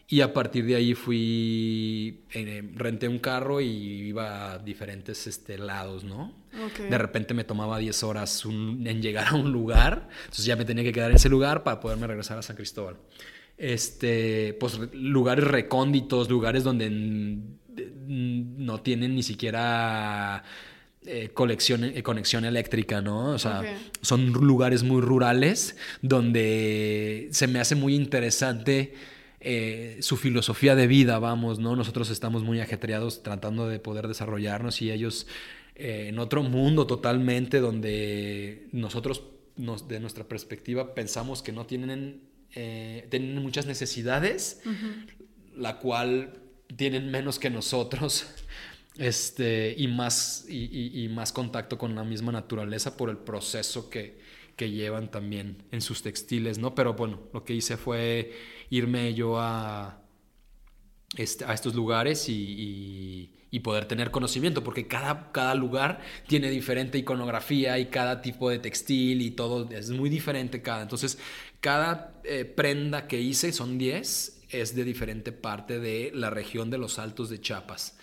Y 0.08 0.22
a 0.22 0.32
partir 0.32 0.66
de 0.66 0.76
ahí 0.76 0.94
fui, 0.94 2.24
eh, 2.34 2.64
renté 2.74 3.10
un 3.10 3.20
carro 3.20 3.60
y 3.60 3.68
iba 3.68 4.54
a 4.54 4.60
diferentes 4.60 5.28
este, 5.28 5.58
lados, 5.58 6.06
¿no? 6.06 6.34
De 6.90 6.98
repente 6.98 7.34
me 7.34 7.44
tomaba 7.44 7.80
10 7.80 8.04
horas 8.04 8.46
en 8.46 9.02
llegar 9.02 9.28
a 9.28 9.36
un 9.36 9.52
lugar, 9.52 10.08
entonces 10.20 10.46
ya 10.46 10.56
me 10.56 10.64
tenía 10.64 10.86
que 10.86 10.94
quedar 10.94 11.10
en 11.10 11.18
ese 11.18 11.28
lugar 11.28 11.64
para 11.64 11.82
poderme 11.82 12.08
regresar 12.08 12.38
a 12.38 12.42
San 12.42 12.56
Cristóbal 12.56 12.96
este, 13.58 14.54
pues 14.60 14.80
lugares 14.94 15.46
recónditos, 15.46 16.30
lugares 16.30 16.64
donde 16.64 16.90
no 16.90 18.82
tienen 18.82 19.16
ni 19.16 19.24
siquiera 19.24 20.44
eh, 21.06 21.30
eh, 21.36 22.04
conexión 22.04 22.46
eléctrica, 22.46 23.02
¿no? 23.02 23.30
O 23.30 23.40
sea, 23.40 23.64
son 24.02 24.32
lugares 24.32 24.84
muy 24.84 25.02
rurales 25.02 25.78
donde 26.02 27.30
se 27.32 27.48
me 27.48 27.60
hace 27.60 27.76
muy 27.76 27.96
interesante 27.96 28.94
eh, 29.40 29.98
su 30.02 30.18
filosofía 30.18 30.76
de 30.76 30.88
vida, 30.88 31.20
vamos, 31.20 31.60
¿no? 31.60 31.76
Nosotros 31.76 32.10
estamos 32.10 32.44
muy 32.44 32.60
ajetreados 32.60 33.24
tratando 33.24 33.68
de 33.68 33.80
poder 33.80 34.08
desarrollarnos 34.08 34.82
y 34.82 34.92
ellos 34.92 35.28
en 35.78 36.20
otro 36.20 36.42
mundo 36.42 36.88
totalmente 36.88 37.60
donde 37.60 38.70
nosotros, 38.72 39.24
de 39.58 40.00
nuestra 40.00 40.24
perspectiva, 40.24 40.96
pensamos 40.96 41.42
que 41.42 41.52
no 41.52 41.66
tienen 41.66 42.22
eh, 42.54 43.08
tienen 43.10 43.42
muchas 43.42 43.66
necesidades, 43.66 44.62
la 45.56 45.80
cual 45.80 46.42
tienen 46.76 47.12
menos 47.12 47.40
que 47.40 47.50
nosotros. 47.50 48.28
Este, 48.98 49.76
y, 49.78 49.90
más, 49.90 50.46
y, 50.48 51.10
más 51.10 51.34
contacto 51.34 51.78
con 51.78 51.96
la 51.96 52.06
misma 52.06 52.32
naturaleza 52.32 52.96
por 52.96 53.10
el 53.10 53.18
proceso 53.18 53.90
que, 53.90 54.22
que 54.56 54.72
llevan 54.72 55.12
también 55.12 55.64
en 55.72 55.82
sus 55.82 56.02
textiles, 56.02 56.60
¿no? 56.60 56.76
Pero 56.76 56.94
bueno, 56.94 57.20
lo 57.34 57.44
que 57.44 57.54
hice 57.54 57.76
fue 57.76 58.32
irme 58.70 59.14
yo 59.14 59.38
a, 59.38 60.02
este, 61.18 61.46
a 61.46 61.54
estos 61.54 61.76
lugares 61.76 62.30
y, 62.30 63.32
y, 63.52 63.60
poder 63.60 63.86
tener 63.86 64.12
conocimiento, 64.12 64.64
porque 64.66 64.86
cada, 64.86 65.32
cada 65.32 65.56
lugar 65.56 66.02
tiene 66.28 66.50
diferente 66.50 66.98
iconografía 66.98 67.80
y 67.80 67.86
cada 67.86 68.22
tipo 68.22 68.50
de 68.50 68.60
textil 68.60 69.22
y 69.22 69.32
todo 69.32 69.70
es 69.72 69.92
muy 69.92 70.10
diferente 70.10 70.62
cada. 70.62 70.82
Entonces, 70.82 71.18
cada 71.66 72.22
eh, 72.24 72.46
prenda 72.46 73.08
que 73.08 73.20
hice, 73.20 73.52
son 73.52 73.80
10, 73.80 74.44
es 74.50 74.76
de 74.76 74.84
diferente 74.84 75.32
parte 75.32 75.80
de 75.80 76.12
la 76.14 76.30
región 76.30 76.70
de 76.70 76.78
los 76.78 77.00
Altos 77.00 77.32
de 77.32 77.42
Chiapas. 77.42 77.98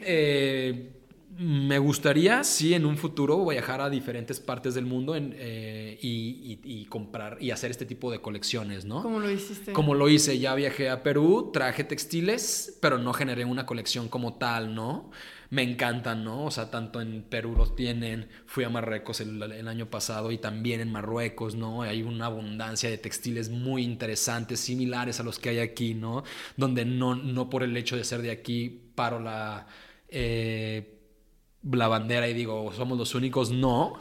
Eh, 0.00 0.90
me 1.38 1.78
gustaría, 1.78 2.42
sí, 2.42 2.74
en 2.74 2.84
un 2.84 2.96
futuro 2.96 3.46
viajar 3.46 3.80
a 3.80 3.88
diferentes 3.88 4.40
partes 4.40 4.74
del 4.74 4.84
mundo 4.84 5.14
eh, 5.16 5.96
y, 6.02 6.84
comprar 6.86 7.38
y 7.40 7.52
hacer 7.52 7.70
este 7.70 7.86
tipo 7.86 8.10
de 8.10 8.20
colecciones, 8.20 8.84
¿no? 8.84 9.04
¿Cómo 9.04 9.20
lo 9.20 9.30
hiciste? 9.30 9.72
Como 9.72 9.94
lo 9.94 10.08
hice, 10.08 10.40
ya 10.40 10.56
viajé 10.56 10.90
a 10.90 11.04
Perú, 11.04 11.50
traje 11.52 11.84
textiles, 11.84 12.78
pero 12.82 12.98
no 12.98 13.12
generé 13.12 13.44
una 13.44 13.64
colección 13.64 14.08
como 14.08 14.38
tal, 14.38 14.74
¿no? 14.74 15.12
Me 15.50 15.62
encantan, 15.62 16.24
¿no? 16.24 16.44
O 16.44 16.50
sea, 16.50 16.70
tanto 16.70 17.00
en 17.00 17.22
Perú 17.22 17.54
los 17.56 17.74
tienen, 17.74 18.28
fui 18.46 18.64
a 18.64 18.68
Marruecos 18.68 19.20
el, 19.20 19.68
año 19.68 19.88
pasado 19.88 20.30
y 20.30 20.38
también 20.38 20.80
en 20.80 20.92
Marruecos, 20.92 21.54
¿no? 21.54 21.82
Hay 21.82 22.02
una 22.02 22.26
abundancia 22.26 22.90
de 22.90 22.98
textiles 22.98 23.48
muy 23.48 23.82
interesantes, 23.82 24.60
similares 24.60 25.20
a 25.20 25.22
los 25.22 25.38
que 25.38 25.50
hay 25.50 25.58
aquí, 25.60 25.94
¿no? 25.94 26.22
Donde 26.56 26.84
no, 26.84 27.14
no 27.14 27.48
por 27.48 27.62
el 27.62 27.76
hecho 27.76 27.96
de 27.96 28.04
ser 28.04 28.20
de 28.20 28.30
aquí 28.30 28.90
paro 28.94 29.20
la, 29.20 29.66
eh, 30.08 30.98
la 31.62 31.88
bandera 31.88 32.28
y 32.28 32.34
digo, 32.34 32.70
somos 32.74 32.98
los 32.98 33.14
únicos, 33.14 33.50
no. 33.50 33.96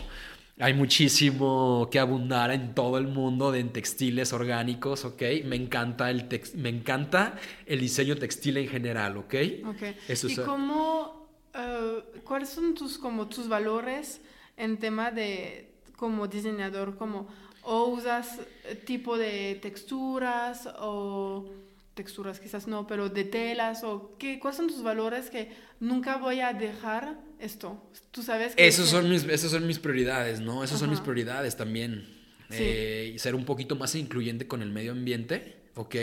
Hay 0.59 0.73
muchísimo 0.73 1.87
que 1.91 1.99
abundar 1.99 2.51
en 2.51 2.73
todo 2.73 2.97
el 2.97 3.07
mundo 3.07 3.51
de 3.51 3.63
textiles 3.65 4.33
orgánicos, 4.33 5.05
¿ok? 5.05 5.21
Me 5.45 5.55
encanta 5.55 6.09
el, 6.09 6.27
me 6.55 6.69
encanta 6.69 7.35
el 7.67 7.79
diseño 7.79 8.15
textil 8.17 8.57
en 8.57 8.67
general, 8.67 9.17
¿ok? 9.17 9.35
okay. 9.67 9.95
¿Y 10.09 10.35
cómo 10.37 11.16
eh, 11.57 12.03
¿cuáles 12.23 12.49
son 12.49 12.73
tus, 12.75 12.97
como, 12.97 13.27
tus 13.27 13.47
valores 13.47 14.21
en 14.55 14.77
tema 14.77 15.11
de 15.11 15.71
como 15.95 16.27
diseñador? 16.27 16.97
Como, 16.97 17.27
¿O 17.63 17.87
usas 17.87 18.39
eh, 18.63 18.75
tipo 18.75 19.17
de 19.17 19.59
texturas 19.61 20.69
o 20.79 21.51
texturas 21.93 22.39
quizás 22.39 22.67
no, 22.67 22.87
pero 22.87 23.09
de 23.09 23.23
telas 23.23 23.83
o 23.83 24.15
qué, 24.17 24.39
cuáles 24.39 24.57
son 24.57 24.67
tus 24.67 24.83
valores 24.83 25.29
que 25.29 25.51
nunca 25.79 26.17
voy 26.17 26.39
a 26.39 26.53
dejar 26.53 27.19
esto? 27.39 27.83
Tú 28.11 28.23
sabes 28.23 28.55
que... 28.55 28.65
Esos, 28.65 28.89
son, 28.89 29.09
mis, 29.09 29.23
esos 29.25 29.51
son 29.51 29.67
mis 29.67 29.79
prioridades, 29.79 30.39
¿no? 30.39 30.63
Esas 30.63 30.79
son 30.79 30.89
mis 30.89 31.01
prioridades 31.01 31.57
también. 31.57 32.15
Eh, 32.49 33.13
ser 33.17 33.35
un 33.35 33.43
poquito 33.43 33.75
más 33.75 33.93
incluyente 33.95 34.47
con 34.47 34.61
el 34.61 34.71
medio 34.71 34.93
ambiente 34.93 35.66
¿ok? 35.77 35.95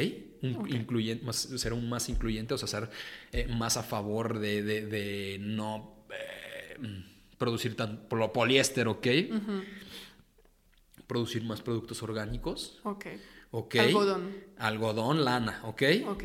más, 1.22 1.36
ser 1.36 1.72
un 1.72 1.88
más 1.88 2.08
incluyente, 2.08 2.54
o 2.54 2.58
sea, 2.58 2.68
ser 2.68 2.90
eh, 3.32 3.46
más 3.48 3.76
a 3.76 3.82
favor 3.82 4.38
de, 4.38 5.38
no 5.40 6.06
eh, 6.10 6.76
producir 7.38 7.76
tan 7.76 8.08
poliéster, 8.08 8.88
¿ok? 8.88 9.06
Producir 11.06 11.44
más 11.44 11.60
productos 11.60 12.02
orgánicos. 12.02 12.80
Ok. 12.84 13.06
Ok. 13.50 13.76
Algodón. 13.76 14.34
Algodón, 14.58 15.24
lana, 15.24 15.60
¿ok? 15.64 15.82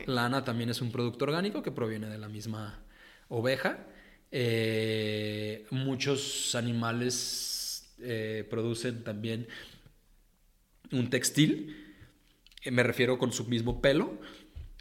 Lana 0.08 0.44
también 0.44 0.70
es 0.70 0.82
un 0.82 0.92
producto 0.92 1.26
orgánico 1.26 1.62
que 1.62 1.72
proviene 1.72 2.08
de 2.08 2.18
la 2.18 2.28
misma 2.28 2.84
oveja. 3.28 3.86
Eh, 4.32 5.66
muchos 5.72 6.56
animales 6.56 7.96
producen 8.50 9.04
también 9.04 9.48
un 10.92 11.10
textil 11.10 11.89
me 12.66 12.84
refiero 12.84 13.18
con 13.18 13.32
su 13.32 13.46
mismo 13.46 13.82
pelo. 13.82 14.20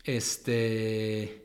Este. 0.05 1.45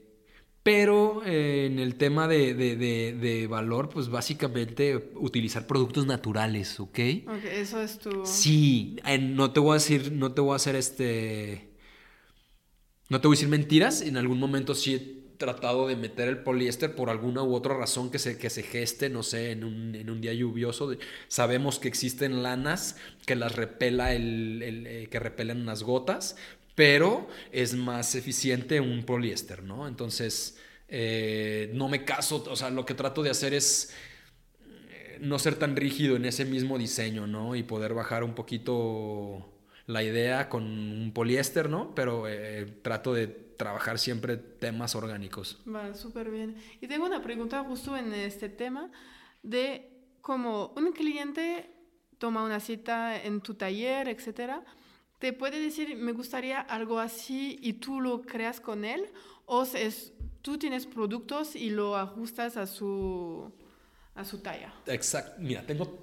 Pero 0.64 1.24
eh, 1.26 1.66
en 1.66 1.78
el 1.80 1.96
tema 1.96 2.30
de, 2.30 3.48
valor, 3.50 3.90
pues 3.90 4.08
básicamente 4.08 5.12
utilizar 5.16 5.68
productos 5.68 6.06
naturales, 6.06 6.80
¿ok? 6.80 7.00
Ok, 7.28 7.44
eso 7.52 7.82
es 7.82 8.00
tu. 8.00 8.26
Sí, 8.26 8.96
no 9.20 9.52
te 9.52 9.60
voy 9.60 9.72
a 9.72 9.74
decir, 9.74 10.14
no 10.14 10.32
te 10.32 10.40
voy 10.40 10.54
a 10.54 10.56
hacer 10.56 10.76
este. 10.76 11.74
No 13.10 13.20
te 13.20 13.28
voy 13.28 13.36
a 13.36 13.38
decir 13.38 13.50
mentiras. 13.50 14.02
En 14.02 14.16
algún 14.16 14.40
momento 14.40 14.74
sí 14.74 15.23
tratado 15.44 15.90
de 15.90 15.98
meter 15.98 16.30
el 16.30 16.38
poliéster 16.38 16.96
por 16.96 17.10
alguna 17.10 17.44
u 17.44 17.54
otra 17.54 17.76
razón 17.76 18.10
que 18.10 18.18
se, 18.18 18.38
que 18.38 18.50
se 18.50 18.64
geste, 18.64 19.10
no 19.10 19.24
sé, 19.24 19.52
en 19.52 19.66
un, 19.66 20.22
día 20.22 20.34
lluvioso. 20.34 20.96
Sabemos 21.28 21.80
que 21.80 21.90
existen 21.90 22.44
lanas 22.44 22.96
que 23.26 23.36
las 23.36 23.54
repela 23.54 24.14
el, 24.14 24.62
eh, 24.88 25.08
que 25.12 25.20
repelen 25.20 25.66
las 25.66 25.84
gotas, 25.84 26.38
pero 26.76 27.28
es 27.52 27.76
más 27.76 28.16
eficiente 28.16 28.80
un 28.80 29.04
poliéster, 29.04 29.64
¿no? 29.64 29.86
Entonces, 29.86 30.58
eh, 30.88 31.70
no 31.74 31.90
me 31.90 32.06
caso, 32.06 32.46
o 32.50 32.56
sea, 32.56 32.70
lo 32.70 32.86
que 32.86 32.94
trato 32.94 33.22
de 33.22 33.30
hacer 33.30 33.54
es 33.54 33.94
eh, 34.92 35.18
no 35.20 35.40
ser 35.40 35.56
tan 35.56 35.76
rígido 35.76 36.16
en 36.16 36.24
ese 36.24 36.46
mismo 36.46 36.78
diseño, 36.78 37.28
¿no? 37.28 37.58
Y 37.58 37.64
poder 37.64 37.94
bajar 37.94 38.24
un 38.24 38.34
poquito 38.34 39.54
la 39.88 40.04
idea 40.04 40.48
con 40.48 40.64
un 40.64 41.12
poliéster, 41.14 41.70
¿no? 41.70 41.94
Pero 41.94 42.24
trato 42.82 43.14
de 43.14 43.43
trabajar 43.58 44.00
siempre 44.00 44.38
temas 44.38 44.96
orgánicos. 44.96 45.62
Va, 45.68 45.94
súper 45.94 46.30
bien. 46.30 46.56
Y 46.82 46.88
tengo 46.88 47.06
una 47.06 47.22
pregunta 47.22 47.64
justo 47.64 47.96
en 47.98 48.14
este 48.14 48.50
tema 48.50 48.92
de 49.42 49.90
cómo 50.22 50.74
un 50.76 50.92
cliente 50.92 51.70
toma 52.18 52.44
una 52.44 52.60
cita 52.60 53.22
en 53.22 53.42
tu 53.42 53.54
taller, 53.56 54.08
etcétera, 54.08 54.64
te 55.20 55.34
puede 55.34 55.60
decir, 55.60 55.96
me 55.98 56.12
gustaría 56.12 56.60
algo 56.60 57.00
así 57.00 57.58
y 57.62 57.74
tú 57.74 58.02
lo 58.02 58.22
creas 58.22 58.60
con 58.60 58.86
él, 58.86 59.06
o 59.46 59.64
es, 59.64 60.14
tú 60.42 60.58
tienes 60.58 60.86
productos 60.86 61.56
y 61.56 61.70
lo 61.70 61.96
ajustas 61.98 62.58
a 62.58 62.68
su, 62.68 63.52
a 64.16 64.26
su 64.26 64.40
talla. 64.40 64.74
Exacto. 64.86 65.36
Mira, 65.40 65.66
tengo, 65.66 65.98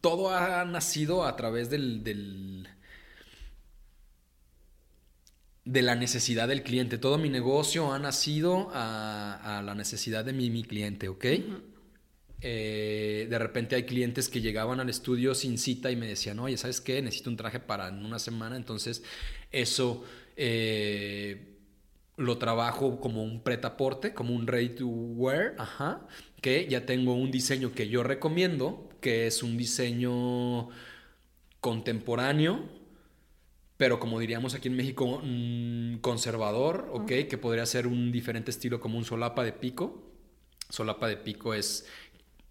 todo 0.00 0.30
ha 0.30 0.64
nacido 0.64 1.24
a 1.24 1.36
través 1.36 1.70
del 1.70 2.68
de 5.68 5.82
la 5.82 5.94
necesidad 5.94 6.48
del 6.48 6.62
cliente. 6.62 6.96
Todo 6.96 7.18
mi 7.18 7.28
negocio 7.28 7.92
ha 7.92 7.98
nacido 7.98 8.70
a, 8.72 9.62
la 9.62 9.74
necesidad 9.74 10.24
de 10.24 10.32
mi, 10.32 10.48
mi 10.48 10.62
cliente, 10.62 11.08
¿ok? 11.08 11.26
Eh, 12.40 13.26
de 13.28 13.38
repente 13.38 13.76
hay 13.76 13.82
clientes 13.82 14.30
que 14.30 14.40
llegaban 14.40 14.80
al 14.80 14.88
estudio 14.88 15.34
sin 15.34 15.58
cita 15.58 15.90
y 15.90 15.96
me 15.96 16.06
decían, 16.06 16.38
oye, 16.38 16.56
¿sabes 16.56 16.80
qué? 16.80 17.02
Necesito 17.02 17.28
un 17.28 17.36
traje 17.36 17.60
para 17.60 17.88
en 17.88 18.02
una 18.02 18.18
semana. 18.18 18.56
Entonces, 18.56 19.02
eso 19.52 20.04
eh, 20.36 21.58
lo 22.16 22.38
trabajo 22.38 22.98
como 22.98 23.22
un 23.22 23.42
pretaporte, 23.42 24.14
como 24.14 24.34
un 24.34 24.46
ready 24.46 24.70
to 24.70 24.86
wear, 24.86 25.54
ajá, 25.58 26.06
que 26.40 26.66
ya 26.66 26.86
tengo 26.86 27.12
un 27.12 27.30
diseño 27.30 27.72
que 27.72 27.90
yo 27.90 28.02
recomiendo, 28.02 28.88
que 29.02 29.26
es 29.26 29.42
un 29.42 29.58
diseño 29.58 30.70
contemporáneo, 31.60 32.77
pero 33.78 34.00
como 34.00 34.18
diríamos 34.18 34.54
aquí 34.54 34.66
en 34.66 34.76
México, 34.76 35.22
conservador, 36.00 36.90
¿ok? 36.92 37.06
Que 37.30 37.38
podría 37.38 37.64
ser 37.64 37.86
un 37.86 38.10
diferente 38.10 38.50
estilo 38.50 38.80
como 38.80 38.98
un 38.98 39.04
solapa 39.04 39.44
de 39.44 39.52
pico. 39.52 40.02
Solapa 40.68 41.06
de 41.06 41.16
pico 41.16 41.54
es, 41.54 41.86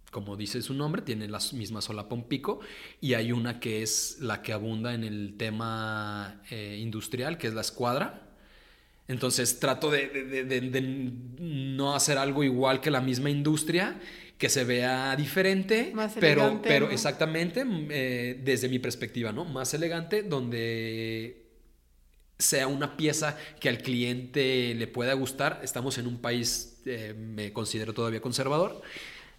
como 0.10 0.38
dice 0.38 0.62
su 0.62 0.74
nombre, 0.74 1.02
tiene 1.02 1.28
la 1.28 1.40
misma 1.52 1.82
solapa 1.82 2.16
un 2.16 2.30
pico. 2.30 2.62
Y 3.02 3.16
hay 3.16 3.34
una 3.34 3.60
que 3.60 3.84
es 3.84 4.20
la 4.22 4.42
que 4.42 4.54
abunda 4.54 4.94
en 4.94 5.04
el 5.04 5.36
tema 5.38 6.42
eh, 6.50 6.78
industrial, 6.80 7.38
que 7.38 7.48
es 7.48 7.54
la 7.54 7.62
escuadra. 7.62 8.28
Entonces 9.10 9.60
trato 9.60 9.92
de, 9.92 11.12
no 11.40 11.94
hacer 11.94 12.18
algo 12.18 12.46
igual 12.46 12.80
que 12.80 12.90
la 12.90 13.02
misma 13.02 13.30
industria, 13.30 14.00
que 14.38 14.50
se 14.50 14.63
vea 14.63 15.15
diferente, 15.15 15.93
pero, 16.19 16.62
pero 16.62 16.89
exactamente 16.91 17.65
eh, 17.89 18.39
desde 18.43 18.69
mi 18.69 18.80
perspectiva, 18.80 19.32
¿no? 19.32 19.45
Más 19.45 19.73
elegante, 19.73 20.21
donde 20.21 21.47
sea 22.38 22.67
una 22.67 22.95
pieza 22.97 23.36
que 23.60 23.67
al 23.69 23.80
cliente 23.80 24.76
le 24.76 24.88
pueda 24.88 25.13
gustar. 25.13 25.60
Estamos 25.63 25.97
en 25.97 26.06
un 26.06 26.19
país, 26.19 26.82
eh, 26.86 27.15
me 27.17 27.52
considero 27.52 27.93
todavía 27.93 28.21
conservador. 28.21 28.82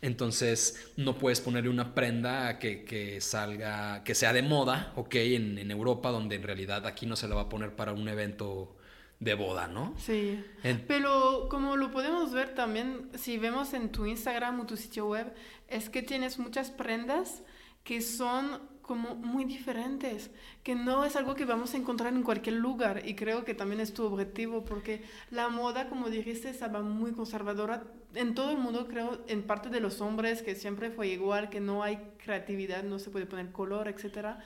Entonces 0.00 0.92
no 0.96 1.18
puedes 1.18 1.40
ponerle 1.40 1.70
una 1.70 1.94
prenda 1.94 2.58
que, 2.58 3.18
salga, 3.20 4.02
que 4.04 4.14
sea 4.14 4.32
de 4.32 4.42
moda, 4.42 4.92
ok, 4.96 5.14
en, 5.16 5.58
en, 5.58 5.70
Europa, 5.70 6.10
donde 6.10 6.36
en 6.36 6.44
realidad 6.44 6.86
aquí 6.86 7.04
no 7.04 7.16
se 7.16 7.26
la 7.26 7.34
va 7.34 7.42
a 7.42 7.48
poner 7.48 7.74
para 7.74 7.92
un 7.92 8.08
evento 8.08 8.77
de 9.20 9.34
boda, 9.34 9.66
¿no? 9.66 9.94
Sí. 9.98 10.42
Pero 10.86 11.48
como 11.50 11.76
lo 11.76 11.90
podemos 11.90 12.32
ver 12.32 12.54
también, 12.54 13.10
si 13.14 13.38
vemos 13.38 13.74
en 13.74 13.90
tu 13.90 14.06
Instagram 14.06 14.60
o 14.60 14.66
tu 14.66 14.76
sitio 14.76 15.06
web, 15.06 15.32
es 15.66 15.90
que 15.90 16.02
tienes 16.02 16.38
muchas 16.38 16.70
prendas 16.70 17.42
que 17.82 18.00
son 18.00 18.60
como 18.82 19.16
muy 19.16 19.44
diferentes, 19.44 20.30
que 20.62 20.74
no 20.74 21.04
es 21.04 21.14
algo 21.14 21.34
que 21.34 21.44
vamos 21.44 21.74
a 21.74 21.76
encontrar 21.76 22.14
en 22.14 22.22
cualquier 22.22 22.56
lugar 22.56 23.02
y 23.04 23.14
creo 23.16 23.44
que 23.44 23.54
también 23.54 23.82
es 23.82 23.92
tu 23.92 24.04
objetivo 24.04 24.64
porque 24.64 25.02
la 25.30 25.50
moda, 25.50 25.90
como 25.90 26.08
dijiste, 26.08 26.48
estaba 26.48 26.80
muy 26.80 27.12
conservadora 27.12 27.84
en 28.14 28.34
todo 28.34 28.50
el 28.50 28.56
mundo, 28.56 28.88
creo, 28.88 29.22
en 29.26 29.42
parte 29.42 29.68
de 29.68 29.80
los 29.80 30.00
hombres, 30.00 30.40
que 30.42 30.54
siempre 30.54 30.90
fue 30.90 31.08
igual, 31.08 31.50
que 31.50 31.60
no 31.60 31.82
hay 31.82 31.98
creatividad, 32.16 32.82
no 32.82 32.98
se 32.98 33.10
puede 33.10 33.26
poner 33.26 33.52
color, 33.52 33.88
etc. 33.88 34.38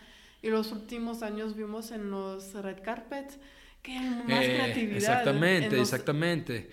Y 0.43 0.49
los 0.49 0.73
últimos 0.73 1.23
años 1.23 1.55
vimos 1.55 1.93
en 1.93 2.11
los 2.11 2.53
red 2.55 2.83
carpets 2.83 3.39
que 3.83 3.99
más 4.01 4.45
eh, 4.45 4.55
creatividad. 4.55 4.97
Exactamente, 4.97 5.81
exactamente. 5.81 6.71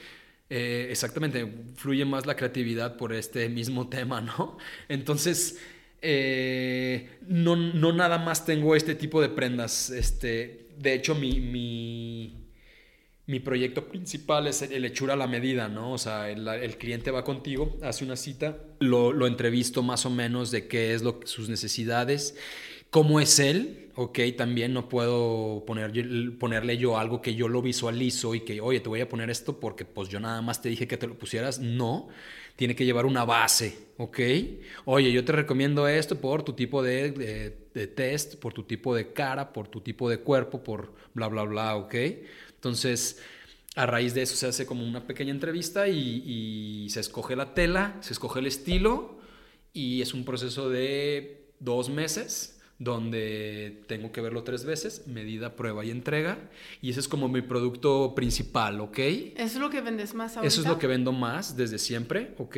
Eh, 0.50 0.88
exactamente, 0.90 1.48
fluye 1.76 2.06
más 2.06 2.26
la 2.26 2.36
creatividad 2.36 2.98
por 2.98 3.14
este 3.14 3.50
mismo 3.50 3.88
tema, 3.88 4.22
¿no? 4.22 4.58
Entonces, 4.90 5.60
eh, 6.02 7.20
no, 7.28 7.56
no, 7.56 7.94
nada 7.94 8.18
más 8.18 8.46
tengo 8.46 8.76
este 8.76 8.96
tipo 8.96 9.22
de 9.22 9.30
prendas. 9.30 9.90
Este, 9.92 10.70
de 10.78 10.94
hecho, 10.94 11.14
mi, 11.14 11.40
mi, 11.40 12.48
mi 13.28 13.40
proyecto 13.40 13.88
principal 13.88 14.48
es 14.48 14.64
el 14.64 14.86
hechura 14.86 15.14
a 15.14 15.18
la 15.18 15.28
medida, 15.28 15.68
¿no? 15.68 15.94
O 15.94 15.98
sea, 16.00 16.32
el, 16.32 16.48
el 16.48 16.78
cliente 16.78 17.12
va 17.12 17.24
contigo, 17.24 17.78
hace 17.84 18.04
una 18.04 18.16
cita, 18.16 18.58
lo, 18.80 19.14
lo, 19.14 19.28
entrevisto 19.28 19.84
más 19.84 20.06
o 20.08 20.10
menos 20.10 20.50
de 20.50 20.68
qué 20.68 20.96
es 20.96 21.04
lo, 21.04 21.20
sus 21.26 21.48
necesidades, 21.48 22.36
cómo 22.90 23.20
es 23.20 23.40
él, 23.40 23.92
ok, 23.96 24.20
también 24.38 24.74
no 24.74 24.90
puedo 24.90 25.64
poner, 25.66 25.92
ponerle 26.38 26.78
yo 26.78 26.98
algo 26.98 27.22
que 27.22 27.36
yo 27.36 27.48
lo 27.48 27.62
visualizo 27.62 28.34
y 28.36 28.42
que, 28.42 28.62
oye, 28.62 28.80
te 28.80 28.90
voy 28.90 29.02
a 29.02 29.10
poner 29.10 29.30
esto 29.30 29.60
porque 29.60 29.86
pues 29.86 30.10
yo 30.10 30.20
nada 30.20 30.42
más 30.42 30.62
te 30.62 30.70
dije 30.70 30.88
que 30.88 30.98
te 30.98 31.08
lo 31.08 31.18
pusieras. 31.18 31.60
No, 31.60 32.08
tiene 32.56 32.76
que 32.76 32.86
llevar 32.86 33.06
una 33.06 33.26
base, 33.26 33.78
ok. 33.98 34.20
Oye, 34.86 35.12
yo 35.12 35.26
te 35.26 35.34
recomiendo 35.34 35.88
esto 35.88 36.20
por 36.20 36.44
tu 36.44 36.54
tipo 36.54 36.82
de, 36.82 37.12
de, 37.74 37.88
test, 37.88 38.36
por 38.36 38.54
tu 38.54 38.64
tipo 38.64 38.96
de 38.96 39.14
cara, 39.14 39.54
por 39.54 39.68
tu 39.68 39.82
tipo 39.82 40.10
de 40.10 40.20
cuerpo, 40.20 40.64
por 40.64 40.94
bla, 41.14 41.28
bla, 41.28 41.44
bla, 41.44 41.76
ok. 41.76 41.96
Entonces, 42.56 43.22
a 43.76 43.86
raíz 43.86 44.14
de 44.14 44.22
eso 44.24 44.36
se 44.36 44.48
hace 44.48 44.66
como 44.66 44.86
una 44.86 45.06
pequeña 45.08 45.32
entrevista 45.32 45.88
y, 45.88 46.86
y 46.86 46.90
se 46.90 47.02
escoge 47.02 47.36
la 47.36 47.54
tela, 47.54 47.98
se 48.02 48.14
escoge 48.14 48.40
el 48.40 48.48
estilo 48.48 49.20
y 49.74 50.02
es 50.02 50.14
un 50.14 50.26
proceso 50.26 50.70
de 50.70 51.52
dos 51.60 51.90
meses 51.90 52.59
donde 52.80 53.84
tengo 53.88 54.14
que 54.14 54.22
verlo 54.22 54.44
tres 54.44 54.64
veces, 54.64 55.06
medida, 55.06 55.56
prueba 55.58 55.84
y 55.84 55.92
entrega. 55.92 56.50
Y 56.82 56.90
ese 56.90 57.02
es 57.02 57.10
como 57.10 57.28
mi 57.28 57.42
producto 57.42 58.16
principal, 58.16 58.80
¿ok? 58.80 58.98
¿Eso 58.98 59.34
es 59.36 59.56
lo 59.56 59.70
que 59.70 59.82
vendes 59.82 60.14
más 60.14 60.38
ahorita? 60.38 60.48
Eso 60.48 60.62
es 60.62 60.68
lo 60.68 60.80
que 60.80 60.88
vendo 60.88 61.12
más 61.12 61.58
desde 61.58 61.78
siempre, 61.78 62.34
¿ok? 62.38 62.58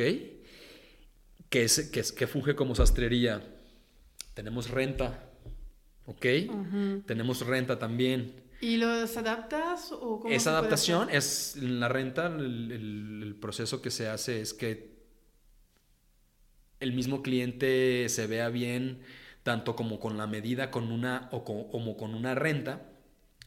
Que, 1.50 1.64
es, 1.64 1.90
que, 1.90 2.00
es, 2.00 2.12
que 2.12 2.28
funge 2.28 2.54
como 2.54 2.76
sastrería. 2.76 3.44
Tenemos 4.34 4.70
renta, 4.70 5.28
¿ok? 6.06 6.26
Tenemos 7.04 7.44
renta 7.44 7.80
también. 7.80 8.40
¿Y 8.60 8.76
los 8.76 9.16
adaptas 9.16 9.90
o 9.90 10.20
cómo 10.20 10.32
Esa 10.32 10.50
adaptación 10.50 11.10
es 11.10 11.56
la 11.60 11.88
renta, 11.88 12.28
el 12.28 13.36
proceso 13.40 13.82
que 13.82 13.90
se 13.90 14.08
hace 14.08 14.40
es 14.40 14.54
que 14.54 14.92
el 16.78 16.92
mismo 16.92 17.22
cliente 17.22 18.08
se 18.08 18.28
vea 18.28 18.48
bien 18.50 19.00
tanto 19.42 19.74
como 19.76 19.98
con 19.98 20.16
la 20.16 20.26
medida 20.26 20.70
con 20.70 20.90
una, 20.92 21.28
o 21.32 21.44
como 21.44 21.96
con 21.96 22.14
una 22.14 22.34
renta, 22.34 22.82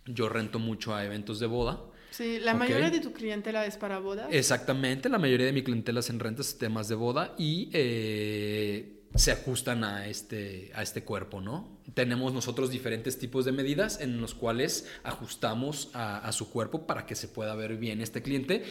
yo 0.06 0.30
rento 0.30 0.60
mucho 0.60 0.94
a 0.96 1.04
eventos 1.06 1.40
de 1.40 1.48
boda. 1.48 1.82
Sí, 2.12 2.40
la 2.40 2.54
Ok. 2.54 2.60
mayoría 2.60 2.90
de 2.92 3.02
tu 3.02 3.12
clientela 3.12 3.66
es 3.66 3.78
para 3.78 4.00
bodas. 4.00 4.28
Exactamente, 4.32 5.10
la 5.10 5.20
mayoría 5.20 5.48
de 5.48 5.54
mi 5.54 5.64
clientela 5.64 6.00
es 6.00 6.10
en 6.10 6.20
rentas 6.20 6.58
temas 6.58 6.88
de 6.88 6.96
boda 6.96 7.36
y 7.38 7.70
eh, 7.74 9.02
se 9.16 9.32
ajustan 9.32 9.84
a 9.84 10.08
este, 10.08 10.72
a 10.76 10.82
este 10.84 11.04
cuerpo, 11.04 11.42
¿no? 11.42 11.80
Tenemos 11.94 12.34
nosotros 12.34 12.70
diferentes 12.70 13.18
tipos 13.18 13.44
de 13.46 13.52
medidas 13.52 14.00
en 14.00 14.22
los 14.22 14.34
cuales 14.34 14.88
ajustamos 15.04 15.90
a, 15.94 16.20
a 16.20 16.32
su 16.32 16.50
cuerpo 16.52 16.86
para 16.88 17.06
que 17.06 17.16
se 17.16 17.28
pueda 17.28 17.56
ver 17.56 17.78
bien 17.78 18.02
este 18.02 18.22
cliente 18.22 18.64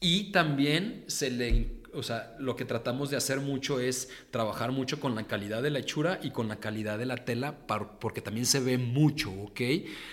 y 0.00 0.30
también 0.32 1.04
se 1.06 1.30
le, 1.30 1.75
o 1.96 2.02
sea, 2.02 2.36
lo 2.38 2.56
que 2.56 2.64
tratamos 2.64 3.10
de 3.10 3.16
hacer 3.16 3.40
mucho 3.40 3.80
es 3.80 4.08
trabajar 4.30 4.72
mucho 4.72 5.00
con 5.00 5.14
la 5.14 5.24
calidad 5.24 5.62
de 5.62 5.70
la 5.70 5.78
hechura 5.78 6.18
y 6.22 6.30
con 6.30 6.48
la 6.48 6.56
calidad 6.56 6.98
de 6.98 7.06
la 7.06 7.16
tela, 7.24 7.56
porque 8.00 8.20
también 8.20 8.46
se 8.46 8.60
ve 8.60 8.78
mucho, 8.78 9.30
¿ok? 9.30 9.60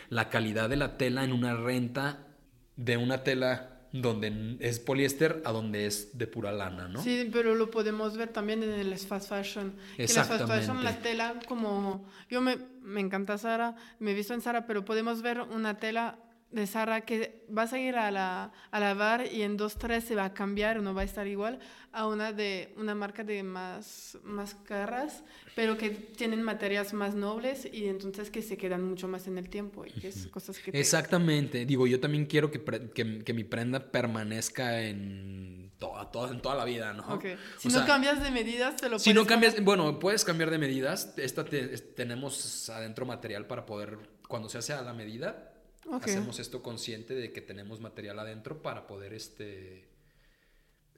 La 0.10 0.30
calidad 0.30 0.70
de 0.70 0.78
la 0.78 0.98
tela 0.98 1.24
en 1.24 1.34
una 1.34 1.56
renta 1.56 2.28
de 2.76 2.98
una 2.98 3.24
tela 3.24 3.70
donde 3.92 4.58
es 4.60 4.80
poliéster 4.80 5.44
a 5.46 5.52
donde 5.52 5.86
es 5.86 6.18
de 6.18 6.26
pura 6.26 6.52
lana, 6.52 6.88
¿no? 6.88 7.02
Sí, 7.04 7.30
pero 7.32 7.54
lo 7.54 7.70
podemos 7.70 8.18
ver 8.18 8.30
también 8.30 8.64
en 8.64 8.72
el 8.72 8.98
fast 8.98 9.30
fashion. 9.30 9.76
Que 9.96 10.08
la 10.08 10.24
fast 10.24 10.48
fashion, 10.48 10.84
la 10.84 10.90
Exactamente. 10.92 11.02
tela, 11.02 11.36
como 11.48 12.10
yo 12.28 12.42
me, 12.42 12.58
me 12.82 13.02
encanta 13.02 13.38
Sara, 13.38 13.76
me 14.00 14.12
he 14.12 14.14
visto 14.16 14.34
en 14.34 14.42
Sara, 14.42 14.66
pero 14.66 14.84
podemos 14.84 15.22
ver 15.22 15.42
una 15.42 15.78
tela 15.78 16.18
de 16.54 16.68
Sara 16.68 17.02
que 17.02 17.44
vas 17.50 17.74
a 17.74 17.80
ir 17.80 17.96
a, 17.96 18.10
la, 18.12 18.52
a 18.72 18.80
lavar 18.80 19.26
y 19.26 19.42
en 19.42 19.58
dos, 19.58 19.78
tres 19.78 20.04
se 20.06 20.16
va 20.16 20.26
a 20.26 20.34
cambiar, 20.34 20.82
no 20.82 20.94
va 20.94 21.02
a 21.02 21.04
estar 21.06 21.28
igual 21.28 21.60
a 21.92 22.08
una 22.08 22.32
de 22.32 22.74
una 22.78 22.96
marca 22.96 23.24
de 23.24 23.44
más, 23.44 24.18
más 24.24 24.56
caras, 24.56 25.24
pero 25.56 25.78
que 25.78 25.90
tienen 25.90 26.42
materias 26.44 26.94
más 26.94 27.16
nobles 27.16 27.68
y 27.72 27.88
entonces 27.88 28.30
que 28.30 28.42
se 28.42 28.56
quedan 28.58 28.84
mucho 28.84 29.08
más 29.08 29.28
en 29.28 29.38
el 29.38 29.50
tiempo 29.50 29.84
y 29.86 30.06
es 30.08 30.28
cosas 30.28 30.58
que 30.60 30.72
te- 30.72 30.80
Exactamente. 30.80 31.66
Digo, 31.66 31.86
yo 31.88 32.00
también 32.00 32.26
quiero 32.28 32.50
que, 32.52 32.64
que, 32.64 33.24
que 33.24 33.34
mi 33.34 33.44
prenda 33.44 33.92
permanezca 33.92 34.82
en 34.82 35.72
toda, 35.80 36.10
toda, 36.12 36.32
en 36.32 36.42
toda 36.42 36.56
la 36.56 36.66
vida, 36.66 36.94
¿no? 36.94 37.16
Ok. 37.16 37.26
Si 37.58 37.68
O 37.68 37.72
no 37.72 37.78
sea, 37.80 37.86
cambias 37.88 38.24
de 38.24 38.32
medidas, 38.32 38.76
te 38.76 38.90
lo 38.90 39.00
Si 39.00 39.14
no 39.14 39.26
cambias, 39.26 39.54
poner. 39.54 39.66
bueno, 39.66 40.00
puedes 40.00 40.24
cambiar 40.24 40.50
de 40.52 40.58
medidas. 40.58 41.14
Esta 41.18 41.44
te- 41.46 41.68
tenemos 41.80 42.70
adentro 42.70 43.06
material 43.06 43.46
para 43.48 43.66
poder, 43.66 43.98
cuando 44.28 44.50
se 44.50 44.60
hace 44.60 44.74
a 44.74 44.82
la 44.82 44.94
medida, 44.94 45.53
Hacemos 45.92 46.40
esto 46.40 46.62
consciente 46.62 47.14
de 47.14 47.32
que 47.32 47.42
tenemos 47.42 47.80
material 47.80 48.20
adentro 48.20 48.62
para 48.62 48.88
poder, 48.88 49.14
este, 49.14 49.90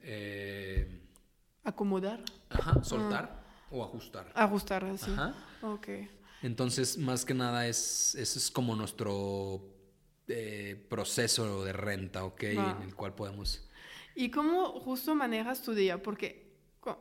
eh, 0.02 1.02
Acomodar, 1.63 2.24
ajá, 2.50 2.84
soltar 2.84 3.43
o 3.71 3.84
ajustar. 3.84 4.32
ajustar 4.36 4.86
así. 4.86 5.12
Ajá. 5.12 5.36
Ok. 5.63 5.88
Entonces, 6.43 6.98
más 6.98 7.26
que 7.26 7.34
nada, 7.34 7.67
es, 7.67 8.13
ese 8.15 8.38
es 8.38 8.52
como 8.52 8.76
nuestro 8.76 9.62
eh, 10.28 10.86
proceso 10.89 11.63
de 11.63 11.74
renta, 11.74 12.24
¿ok? 12.24 12.43
En 12.43 12.82
el 12.84 12.95
cual 12.95 13.15
podemos... 13.15 13.67
¿Y 14.15 14.30
cómo 14.30 14.80
justo 14.80 15.15
manejas 15.15 15.62
tu 15.63 15.74
día? 15.74 16.02
Porque 16.02 16.54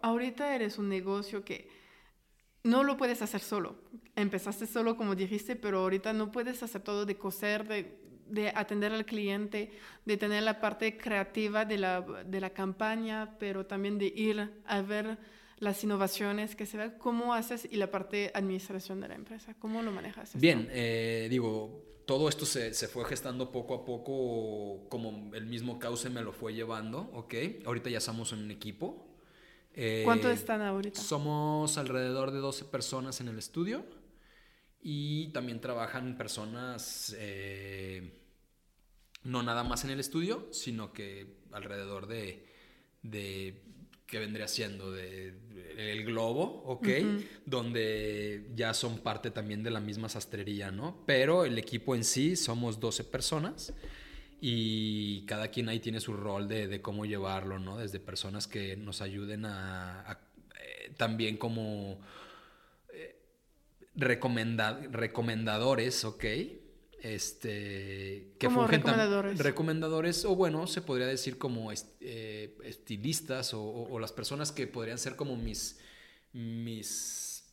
ahorita 0.03 0.55
eres 0.55 0.79
un 0.79 0.89
negocio 0.89 1.45
que 1.45 1.69
no 2.65 2.83
lo 2.83 2.97
puedes 2.97 3.23
hacer 3.23 3.41
solo. 3.41 3.77
Empezaste 4.17 4.67
solo, 4.67 4.97
como 4.97 5.15
dijiste, 5.15 5.55
pero 5.55 5.81
ahorita 5.81 6.13
no 6.13 6.33
puedes 6.33 6.63
hacer 6.63 6.83
todo 6.83 7.07
de 7.07 7.17
coser, 7.17 7.69
de, 7.69 7.99
de 8.29 8.49
atender 8.49 8.93
al 8.93 9.05
cliente, 9.05 9.71
de 10.05 10.17
tener 10.17 10.43
la 10.43 10.61
parte 10.61 10.97
creativa 10.97 11.65
de 11.65 11.79
la, 11.79 12.51
campaña, 12.55 13.37
pero 13.39 13.67
también 13.67 13.99
de 13.99 14.07
ir 14.07 14.63
a 14.65 14.81
ver 14.81 15.19
las 15.59 15.85
innovaciones 15.85 16.57
que 16.57 16.67
se 16.67 16.79
ven. 16.79 16.95
¿Cómo 16.99 17.35
haces? 17.35 17.69
Y 17.71 17.77
la 17.77 17.91
parte 17.91 18.31
administración 18.35 19.01
de 19.01 19.09
la 19.09 19.15
empresa. 19.15 19.55
¿Cómo 19.59 19.83
lo 19.83 19.93
manejas? 19.93 20.33
Bien, 20.35 20.69
eh, 20.73 21.29
digo, 21.31 21.85
todo 22.07 22.29
esto 22.29 22.47
se, 22.47 22.73
se 22.73 22.89
fue 22.89 23.05
gestando 23.05 23.53
poco 23.53 23.75
a 23.75 23.85
poco, 23.85 24.89
como 24.89 25.35
el 25.35 25.47
mismo 25.47 25.79
cauce 25.79 26.09
me 26.09 26.23
lo 26.23 26.33
fue 26.33 26.55
llevando, 26.55 27.11
¿ok? 27.13 27.35
Ahorita 27.67 27.91
ya 27.91 28.01
somos 28.01 28.33
un 28.33 28.51
equipo. 28.51 29.14
Eh, 29.75 30.03
¿Cuántos 30.05 30.33
están 30.33 30.63
ahorita? 30.63 31.01
Somos 31.01 31.77
alrededor 31.79 32.31
de 32.31 32.39
12 32.39 32.65
personas 32.67 33.21
en 33.21 33.29
el 33.29 33.39
estudio 33.39 33.85
y 34.81 35.29
también 35.29 35.61
trabajan 35.61 36.17
personas 36.17 37.15
eh, 37.19 38.21
no 39.25 39.43
nada 39.43 39.65
más 39.65 39.85
en 39.85 39.91
el 39.91 40.01
estudio, 40.01 40.49
sino 40.53 40.93
que 40.93 41.39
alrededor 41.53 42.07
de, 42.07 42.47
de 43.03 43.63
que 44.07 44.19
vendría 44.19 44.47
siendo 44.47 44.93
de, 44.93 45.35
el 45.77 46.05
globo, 46.05 46.63
¿ok? 46.67 46.89
Ujú. 47.01 47.25
Donde 47.47 48.51
ya 48.55 48.75
son 48.75 48.99
parte 48.99 49.31
también 49.31 49.63
de 49.63 49.71
la 49.71 49.81
misma 49.81 50.09
sastrería, 50.09 50.71
¿no? 50.71 51.03
Pero 51.07 51.45
el 51.45 51.59
equipo 51.59 51.97
en 51.97 52.05
sí 52.05 52.37
somos 52.37 52.79
12 52.79 53.05
personas 53.05 53.73
y 54.47 55.25
cada 55.25 55.49
quien 55.49 55.71
ahí 55.71 55.81
tiene 55.81 56.01
su 56.01 56.13
rol 56.13 56.49
de, 56.49 56.67
de 56.69 56.83
cómo 56.83 57.07
llevarlo, 57.07 57.59
¿no? 57.59 57.79
Desde 57.79 57.99
personas 57.99 58.47
que 58.47 58.77
nos 58.77 59.01
ayuden 59.01 59.47
a, 59.47 60.03
a, 60.03 60.21
eh, 60.61 60.93
también 60.99 61.39
como 61.39 61.99
eh, 62.93 63.17
recomenda- 63.97 64.79
recomendadores, 64.91 66.05
¿ok? 66.05 66.25
Este, 67.01 68.35
que 68.39 68.47
¿Cómo 68.49 68.65
fungen 68.67 68.83
tam- 68.83 68.85
recomendadores? 68.85 69.39
recomendadores, 69.39 70.25
o 70.27 70.37
bueno, 70.37 70.67
se 70.67 70.83
podría 70.83 71.07
decir 71.07 71.39
como 71.39 71.73
est- 71.73 71.97
eh, 72.01 72.55
estilistas 72.65 73.55
o, 73.55 73.63
o- 73.63 73.93
o 73.95 73.99
las 73.99 74.13
personas 74.13 74.53
que 74.53 74.67
podrían 74.67 74.99
ser 74.99 75.17
como 75.17 75.37
mis, 75.37 75.79
mis, 76.35 77.45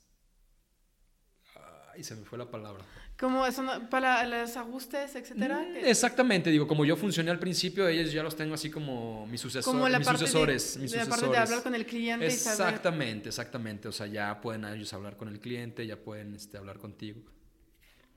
ay, 1.93 2.03
se 2.03 2.15
me 2.15 2.25
fue 2.25 2.37
la 2.37 2.51
palabra. 2.51 2.83
¿Cómo 3.21 3.45
eso 3.45 3.61
no- 3.61 3.89
para 3.89 4.25
los 4.27 4.57
ajustes, 4.57 5.15
etcétera? 5.15 5.59
Mm, 5.61 5.85
Exactamente, 5.85 6.49
digo, 6.49 6.67
como 6.67 6.83
yo 6.83 6.97
funcioné 6.97 7.29
al 7.31 7.37
principio, 7.39 7.87
ellos 7.87 8.11
ya 8.11 8.23
los 8.23 8.35
tengo 8.35 8.55
así 8.55 8.69
como 8.71 9.25
mis, 9.27 9.39
sucesor- 9.41 9.63
como 9.71 9.87
la 9.87 9.99
mis 9.99 10.07
parte, 10.07 10.19
sucesores. 10.21 10.73
de, 10.75 10.81
mis 10.81 10.91
de 10.91 10.97
la 10.97 11.03
parte 11.05 11.21
de 11.21 11.27
sucesores. 11.27 11.49
hablar 11.51 11.63
con 11.63 11.75
el 11.75 11.85
cliente 11.85 12.25
y 12.25 12.31
saber 12.31 12.67
Exactamente, 12.73 13.29
exactamente. 13.29 13.87
O 13.87 13.91
sea, 13.91 14.07
ya 14.07 14.41
pueden 14.41 14.65
ellos 14.65 14.91
hablar 14.93 15.15
con 15.17 15.27
el 15.29 15.39
cliente, 15.39 15.85
ya 15.85 15.97
pueden 15.97 16.33
este, 16.33 16.57
hablar 16.57 16.79
contigo 16.79 17.21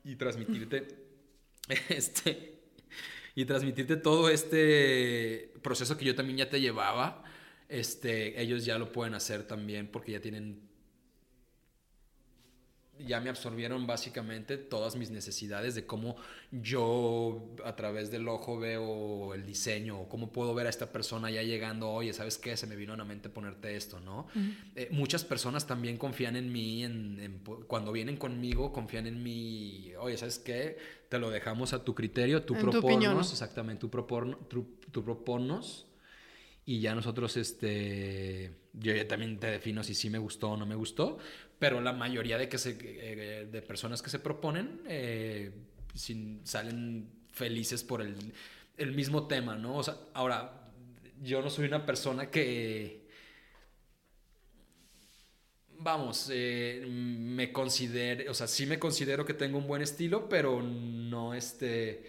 y 0.05 0.17
transmitirte 0.17 0.89
este 1.91 2.63
y 3.37 3.45
transmitirte 3.45 3.97
todo 3.97 4.31
este 4.31 5.53
proceso 5.63 5.97
que 5.99 6.05
yo 6.07 6.15
también 6.15 6.39
ya 6.39 6.49
te 6.49 6.61
llevaba. 6.61 7.23
Este, 7.69 8.41
ellos 8.41 8.65
ya 8.65 8.79
lo 8.79 8.91
pueden 8.93 9.15
hacer 9.15 9.47
también 9.47 9.89
porque 9.89 10.13
ya 10.13 10.21
tienen 10.21 10.64
ya 12.99 13.21
me 13.21 13.29
absorbieron 13.29 13.87
básicamente 13.87 14.57
todas 14.57 14.97
mis 14.97 15.11
necesidades 15.11 15.75
de 15.75 15.85
cómo 15.85 16.17
yo 16.53 17.55
a 17.65 17.75
través 17.75 18.11
del 18.11 18.29
ojo 18.29 18.59
veo 18.59 19.35
el 19.35 19.45
diseño 19.45 20.01
o 20.01 20.09
cómo 20.09 20.33
puedo 20.33 20.55
ver 20.55 20.67
a 20.67 20.71
esta 20.71 20.93
persona 20.93 21.31
ya 21.31 21.43
llegando, 21.43 21.91
oye, 21.91 22.13
¿sabes 22.13 22.39
qué? 22.39 22.57
Se 22.57 22.67
me 22.67 22.77
vino 22.77 22.93
a 22.93 22.97
la 22.97 23.05
mente 23.05 23.29
ponerte 23.29 23.77
esto, 23.77 24.01
¿no? 24.01 24.29
Eh, 24.77 24.89
muchas 24.93 25.25
personas 25.25 25.67
también 25.67 25.97
confían 25.97 26.37
en 26.37 26.53
mí, 26.53 26.85
en, 26.85 27.41
cuando 27.67 27.91
vienen 27.93 28.17
conmigo, 28.17 28.73
confían 28.73 29.07
en 29.07 29.23
mí, 29.23 29.93
oye, 29.99 30.17
¿sabes 30.17 30.39
qué? 30.39 30.79
Te 31.09 31.19
lo 31.19 31.31
dejamos 31.31 31.73
a 31.73 31.83
tu 31.83 31.95
criterio, 31.95 32.43
tú 32.43 32.55
En 32.55 32.61
tu 32.61 32.71
proponnos, 32.71 33.15
¿no? 33.15 33.21
exactamente, 33.21 33.81
tú, 33.81 33.91
propon, 33.91 34.39
tú, 34.49 34.79
tú 34.91 35.03
y 36.67 36.81
ya 36.81 36.95
nosotros, 36.95 37.37
este, 37.37 38.53
yo 38.73 38.95
ya 38.95 39.07
también 39.07 39.39
te 39.39 39.49
defino 39.49 39.85
si 39.85 39.95
sí 39.95 40.09
me 40.09 40.19
gustó 40.19 40.53
o 40.53 40.57
no 40.57 40.65
me 40.65 40.75
gustó, 40.75 41.19
pero 41.59 41.81
la 41.81 41.93
mayoría 41.93 42.39
de, 42.39 42.49
que 42.49 42.59
se, 42.59 42.77
eh, 42.81 43.49
de 43.51 43.63
personas 43.63 44.03
que 44.03 44.11
se 44.11 44.19
proponen 44.19 44.83
eh, 44.87 45.53
salen 46.45 47.09
felices 47.33 47.83
por 47.83 48.03
el, 48.03 48.17
el 48.77 48.93
mismo 48.93 49.27
tema, 49.27 49.57
¿no? 49.57 49.77
O 49.77 49.83
sea, 49.83 49.97
ahora, 50.15 50.71
yo 51.23 51.43
no 51.43 51.51
soy 51.51 51.67
una 51.67 51.87
persona 51.87 52.31
que, 52.31 53.05
vamos, 55.79 56.29
eh, 56.33 56.85
me 56.89 57.53
considero, 57.53 58.31
o 58.31 58.35
sea, 58.35 58.47
sí 58.47 58.67
me 58.67 58.79
considero 58.79 59.25
que 59.25 59.35
tengo 59.35 59.59
un 59.59 59.67
buen 59.67 59.83
estilo, 59.83 60.29
pero 60.29 60.63
no 60.63 61.35
este, 61.35 62.05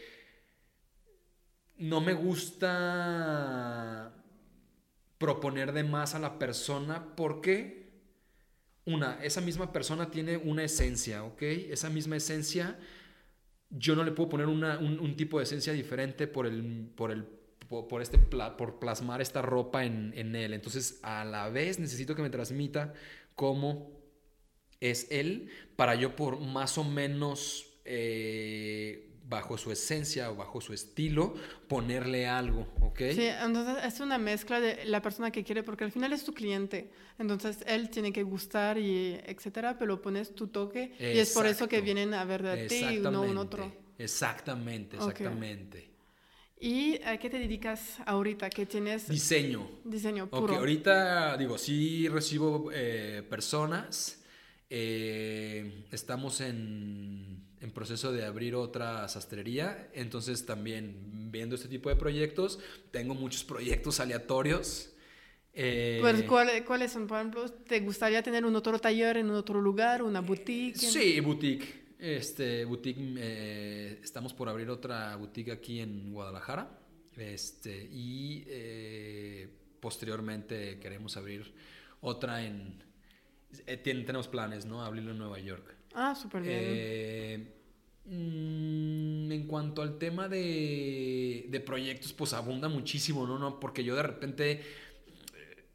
no 1.78 2.02
me 2.02 2.14
gusta 2.14 4.14
proponer 5.18 5.72
de 5.74 5.84
más 5.84 6.16
a 6.16 6.20
la 6.20 6.38
persona 6.40 7.16
porque 7.16 7.85
una, 8.86 9.24
esa 9.24 9.42
misma 9.42 9.74
persona 9.74 10.12
tiene 10.12 10.38
una 10.38 10.64
esencia, 10.64 11.24
¿ok? 11.24 11.42
Esa 11.42 11.90
misma 11.90 12.18
esencia, 12.18 12.78
yo 13.70 13.96
no 13.96 14.04
le 14.04 14.12
puedo 14.12 14.30
poner 14.30 14.48
una- 14.48 14.78
un, 14.80 15.16
tipo 15.16 15.40
de 15.40 15.44
esencia 15.46 15.74
diferente 15.74 16.28
por 16.28 16.46
el, 16.46 16.90
por 16.96 17.12
el, 17.12 17.24
por, 17.68 18.02
este, 18.02 18.18
por 18.20 18.80
plasmar 18.80 19.22
esta 19.22 19.42
ropa 19.42 19.86
en, 19.86 20.14
en 20.16 20.36
él. 20.36 20.54
Entonces, 20.54 21.00
a 21.04 21.26
la 21.26 21.50
vez 21.50 21.80
necesito 21.80 22.16
que 22.16 22.22
me 22.22 22.30
transmita 22.30 22.94
cómo 23.36 23.92
es 24.80 25.08
él 25.10 25.50
para 25.76 25.96
yo 25.96 26.16
por 26.16 26.40
más 26.40 26.78
o 26.78 26.84
menos 26.84 27.80
eh, 27.86 29.15
bajo 29.28 29.58
su 29.58 29.72
esencia 29.72 30.32
o 30.32 30.36
bajo 30.36 30.62
su 30.62 30.74
estilo 30.74 31.36
ponerle 31.68 32.28
algo, 32.28 32.68
¿ok? 32.82 33.02
Sí, 33.08 33.24
entonces 33.28 33.84
es 33.86 34.00
una 34.00 34.18
mezcla 34.18 34.60
de 34.60 34.84
la 34.86 35.02
persona 35.02 35.32
que 35.32 35.44
quiere, 35.44 35.64
porque 35.64 35.84
al 35.84 35.92
final 35.92 36.12
es 36.14 36.24
tu 36.26 36.34
cliente. 36.34 36.92
Entonces 37.18 37.60
él 37.66 37.90
tiene 37.90 38.12
que 38.12 38.24
gustar 38.24 38.78
y 38.78 39.14
etcétera, 39.26 39.78
pero 39.78 40.02
pones 40.02 40.34
tu 40.36 40.48
toque 40.48 40.92
y 41.12 41.20
es 41.20 41.32
por 41.32 41.46
eso 41.48 41.68
que 41.68 41.82
vienen 41.82 42.14
a 42.14 42.26
ver 42.26 42.44
de 42.44 42.58
ti 42.68 42.98
y 42.98 43.00
no 43.00 43.22
un 43.24 43.38
otro. 43.38 43.72
Exactamente, 43.98 44.98
exactamente. 44.98 45.90
¿Y 46.60 47.02
a 47.04 47.18
qué 47.18 47.30
te 47.30 47.38
dedicas 47.40 47.98
ahorita? 48.06 48.50
¿Qué 48.50 48.66
tienes? 48.66 49.08
Diseño. 49.08 49.70
Diseño 49.84 50.30
Ok, 50.32 50.36
puro. 50.40 50.56
ahorita 50.56 51.38
digo, 51.38 51.58
sí 51.58 52.08
recibo 52.10 52.72
eh, 52.74 53.24
personas. 53.30 54.22
eh, 54.70 55.86
estamos 55.92 56.42
en, 56.42 57.45
en 57.62 57.72
proceso 57.72 58.12
de 58.12 58.26
abrir 58.26 58.56
otra 58.56 59.08
sastrería. 59.08 59.90
Entonces 59.94 60.46
también 60.46 61.32
viendo 61.32 61.56
este 61.56 61.68
tipo 61.68 61.90
de 61.90 61.96
proyectos, 61.96 62.60
tengo 62.92 63.14
muchos 63.16 63.44
proyectos 63.44 64.00
aleatorios. 64.00 64.92
eh, 65.54 66.00
Pues, 66.02 66.24
¿cuál- 66.24 66.66
¿Cuáles 66.66 66.92
son? 66.92 67.08
Por 67.08 67.18
ejemplo, 67.18 67.50
¿te 67.50 67.80
gustaría 67.80 68.22
tener 68.22 68.46
un 68.46 68.56
otro 68.56 68.78
taller 68.78 69.18
en 69.18 69.30
otro 69.32 69.62
lugar, 69.62 70.04
una 70.04 70.20
boutique? 70.22 70.76
Sí, 70.78 71.20
boutique. 71.22 71.86
Este, 71.98 72.66
boutique, 72.66 73.00
eh, 73.18 74.00
estamos 74.04 74.34
por 74.34 74.50
abrir 74.50 74.70
otra 74.70 75.16
boutique 75.16 75.52
aquí 75.54 75.80
en 75.80 76.12
Guadalajara. 76.12 76.78
Este, 77.16 77.88
y 77.90 78.44
eh, 78.48 79.48
posteriormente 79.80 80.78
queremos 80.80 81.16
abrir 81.16 81.54
otra 82.02 82.44
en... 82.46 82.84
tenemos 83.84 84.28
planes, 84.28 84.66
¿no? 84.66 84.84
Abrirlo 84.84 85.12
en 85.12 85.18
Nueva 85.20 85.40
York. 85.40 85.74
Ah, 85.96 86.14
súper 86.14 86.44
bien. 86.44 86.56
Eh, 86.62 87.48
mm, 88.06 89.32
en 89.32 89.48
cuanto 89.48 89.82
al 89.82 89.98
tema 89.98 90.28
de, 90.28 91.46
de 91.50 91.60
proyectos, 91.62 92.14
pues 92.14 92.34
abunda 92.34 92.68
muchísimo, 92.70 93.26
¿no? 93.26 93.40
¿no? 93.40 93.60
Porque 93.60 93.84
yo 93.84 93.96
de 93.96 94.04
repente, 94.04 94.52
eh, 94.52 95.66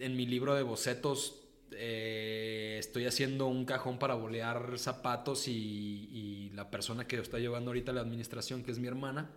en 0.00 0.16
mi 0.16 0.26
libro 0.26 0.54
de 0.54 0.62
bocetos, 0.62 1.40
eh, 1.72 2.76
estoy 2.78 3.06
haciendo 3.06 3.46
un 3.46 3.64
cajón 3.64 3.98
para 3.98 4.14
bolear 4.14 4.78
zapatos 4.78 5.48
y, 5.48 6.08
y 6.12 6.50
la 6.50 6.70
persona 6.70 7.06
que 7.06 7.16
está 7.18 7.38
llevando 7.38 7.70
ahorita 7.70 7.92
la 7.92 8.00
administración, 8.00 8.64
que 8.64 8.72
es 8.72 8.78
mi 8.78 8.88
hermana, 8.88 9.30